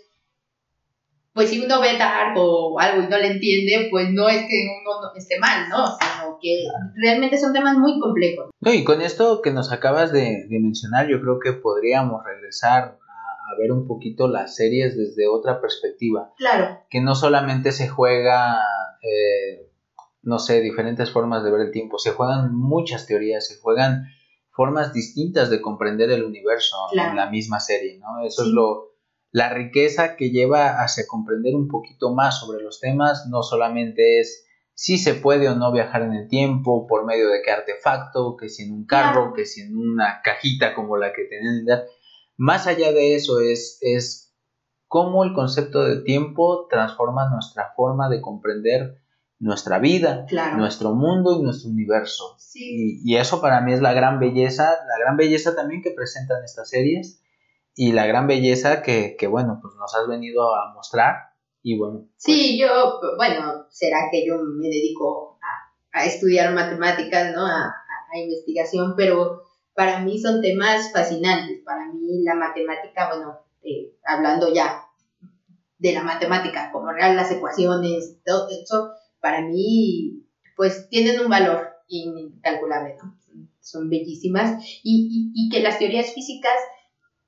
pues 1.34 1.48
si 1.48 1.64
uno 1.64 1.80
ve 1.80 1.90
algo 1.90 2.74
o 2.74 2.78
algo 2.78 3.02
y 3.02 3.08
no 3.08 3.18
le 3.18 3.32
entiende, 3.32 3.88
pues 3.90 4.10
no 4.10 4.28
es 4.28 4.42
que 4.42 4.66
uno 4.80 5.12
esté 5.16 5.38
mal, 5.38 5.68
¿no? 5.68 5.86
Sino 5.86 6.38
que 6.40 6.64
realmente 6.94 7.38
son 7.38 7.54
temas 7.54 7.76
muy 7.78 7.98
complejos. 7.98 8.50
No, 8.60 8.72
y 8.72 8.84
con 8.84 9.00
esto 9.00 9.40
que 9.40 9.50
nos 9.50 9.72
acabas 9.72 10.12
de, 10.12 10.46
mencionar, 10.50 11.08
yo 11.08 11.20
creo 11.22 11.38
que 11.40 11.52
podríamos 11.54 12.22
regresar 12.24 12.98
a, 12.98 13.58
ver 13.58 13.72
un 13.72 13.86
poquito 13.86 14.28
las 14.28 14.56
series 14.56 14.96
desde 14.96 15.26
otra 15.26 15.60
perspectiva. 15.60 16.32
Claro. 16.36 16.80
Que 16.90 17.00
no 17.00 17.14
solamente 17.14 17.72
se 17.72 17.88
juega, 17.88 18.58
eh, 19.02 19.70
no 20.22 20.38
sé, 20.38 20.60
diferentes 20.60 21.10
formas 21.10 21.44
de 21.44 21.50
ver 21.50 21.62
el 21.62 21.70
tiempo, 21.70 21.98
se 21.98 22.12
juegan 22.12 22.54
muchas 22.54 23.06
teorías, 23.06 23.46
se 23.46 23.58
juegan 23.58 24.06
formas 24.50 24.92
distintas 24.92 25.48
de 25.48 25.62
comprender 25.62 26.10
el 26.10 26.24
universo 26.24 26.76
en 26.92 27.16
la 27.16 27.30
misma 27.30 27.58
serie, 27.58 27.98
¿no? 27.98 28.22
Eso 28.24 28.42
es 28.42 28.48
lo 28.48 28.91
la 29.32 29.48
riqueza 29.48 30.14
que 30.16 30.30
lleva 30.30 30.82
hacia 30.82 31.06
comprender 31.06 31.54
un 31.56 31.66
poquito 31.66 32.14
más 32.14 32.38
sobre 32.38 32.62
los 32.62 32.80
temas 32.80 33.26
no 33.28 33.42
solamente 33.42 34.20
es 34.20 34.46
si 34.74 34.98
se 34.98 35.14
puede 35.14 35.48
o 35.48 35.54
no 35.54 35.72
viajar 35.72 36.02
en 36.02 36.12
el 36.12 36.28
tiempo, 36.28 36.86
por 36.86 37.06
medio 37.06 37.28
de 37.28 37.40
qué 37.42 37.50
artefacto, 37.50 38.36
que 38.36 38.48
si 38.48 38.64
en 38.64 38.72
un 38.72 38.84
carro, 38.84 39.32
que 39.32 39.46
si 39.46 39.62
en 39.62 39.76
una 39.76 40.20
cajita 40.22 40.74
como 40.74 40.96
la 40.96 41.12
que 41.12 41.24
tienen. 41.24 41.64
Más 42.36 42.66
allá 42.66 42.92
de 42.92 43.14
eso 43.14 43.40
es, 43.40 43.78
es 43.80 44.34
cómo 44.88 45.24
el 45.24 45.32
concepto 45.32 45.84
de 45.84 46.02
tiempo 46.02 46.66
transforma 46.68 47.30
nuestra 47.30 47.72
forma 47.74 48.08
de 48.08 48.20
comprender 48.20 48.98
nuestra 49.38 49.78
vida, 49.78 50.26
nuestro 50.56 50.94
mundo 50.94 51.38
y 51.38 51.42
nuestro 51.42 51.70
universo. 51.70 52.36
Y, 52.54 53.00
y, 53.04 53.16
eso 53.16 53.40
para 53.40 53.60
mí 53.60 53.72
es 53.72 53.80
la 53.80 53.92
gran 53.92 54.18
belleza, 54.20 54.64
la 54.64 54.98
gran 54.98 55.16
belleza 55.16 55.54
también 55.54 55.82
que 55.82 55.90
presentan 55.90 56.44
estas 56.44 56.68
series 56.68 57.22
y 57.74 57.92
la 57.92 58.06
gran 58.06 58.26
belleza 58.26 58.82
que, 58.82 59.16
que, 59.18 59.26
bueno, 59.26 59.58
pues 59.62 59.74
nos 59.76 59.94
has 59.94 60.06
venido 60.08 60.54
a 60.54 60.72
mostrar 60.74 61.32
y 61.62 61.78
bueno. 61.78 62.08
Sí, 62.16 62.58
pues 62.58 62.70
yo, 62.70 63.00
bueno, 63.16 63.66
será 63.70 64.08
que 64.10 64.26
yo 64.26 64.38
me 64.38 64.68
dedico 64.68 65.38
a, 65.42 66.00
a 66.00 66.04
estudiar 66.04 66.54
matemáticas, 66.54 67.32
¿no? 67.34 67.46
A, 67.46 67.74
a, 68.12 68.18
investigación, 68.18 68.94
pero 68.96 69.42
para 69.74 70.00
mí 70.00 70.18
son 70.18 70.42
temas 70.42 70.92
fascinantes. 70.92 71.62
Para 71.64 71.86
mí 71.92 72.22
la 72.24 72.34
matemática, 72.34 73.08
bueno, 73.08 73.38
eh, 73.62 73.94
hablando 74.04 74.52
ya 74.52 74.84
de 75.78 75.92
la 75.92 76.02
matemática 76.02 76.70
como 76.72 76.92
real, 76.92 77.16
las 77.16 77.30
ecuaciones, 77.30 78.18
todo 78.24 78.48
eso, 78.50 78.90
para 79.20 79.40
mí, 79.40 80.26
pues 80.56 80.88
tienen 80.90 81.20
un 81.20 81.30
valor 81.30 81.68
incalculable, 81.88 82.96
¿no? 83.02 83.18
Son 83.60 83.88
bellísimas 83.88 84.62
y, 84.82 85.32
y, 85.34 85.46
y 85.46 85.48
que 85.48 85.60
las 85.60 85.78
teorías 85.78 86.12
físicas 86.12 86.52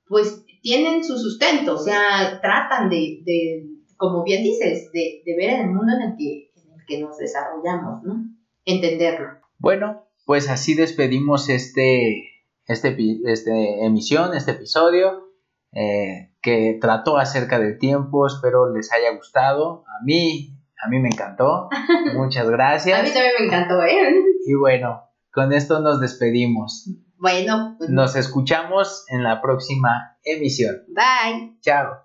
pues 0.07 0.45
tienen 0.61 1.03
su 1.03 1.17
sustento, 1.17 1.75
o 1.75 1.77
sea, 1.77 2.39
tratan 2.41 2.89
de, 2.89 3.21
de 3.23 3.67
como 3.97 4.23
bien 4.23 4.43
dices, 4.43 4.91
de, 4.91 5.21
de, 5.25 5.35
ver 5.35 5.61
el 5.61 5.67
mundo 5.67 5.93
en 5.93 6.11
el, 6.11 6.17
que, 6.17 6.51
en 6.55 6.79
el 6.79 6.85
que 6.87 6.99
nos 6.99 7.17
desarrollamos, 7.17 8.03
¿no? 8.03 8.25
Entenderlo. 8.65 9.27
Bueno, 9.57 10.07
pues 10.25 10.49
así 10.49 10.73
despedimos 10.73 11.49
este, 11.49 12.31
este, 12.67 12.97
este 13.25 13.85
emisión, 13.85 14.35
este 14.35 14.51
episodio, 14.51 15.29
eh, 15.71 16.31
que 16.41 16.77
trató 16.79 17.17
acerca 17.17 17.59
del 17.59 17.77
tiempo, 17.77 18.27
espero 18.27 18.73
les 18.73 18.91
haya 18.91 19.15
gustado. 19.15 19.83
A 19.87 20.03
mí, 20.03 20.57
a 20.83 20.89
mí 20.89 20.99
me 20.99 21.09
encantó. 21.09 21.69
Muchas 22.15 22.49
gracias. 22.49 22.99
a 22.99 23.03
mí 23.03 23.09
también 23.09 23.33
me 23.39 23.45
encantó, 23.45 23.81
¿eh? 23.83 24.15
Y 24.45 24.53
bueno, 24.55 25.03
con 25.31 25.53
esto 25.53 25.79
nos 25.79 25.99
despedimos. 25.99 26.89
Bueno, 27.17 27.75
pues, 27.77 27.89
nos 27.89 28.15
escuchamos 28.15 29.05
en 29.09 29.23
la 29.23 29.41
próxima 29.41 30.17
emisión. 30.23 30.83
Bye. 30.87 31.57
Chao. 31.61 32.04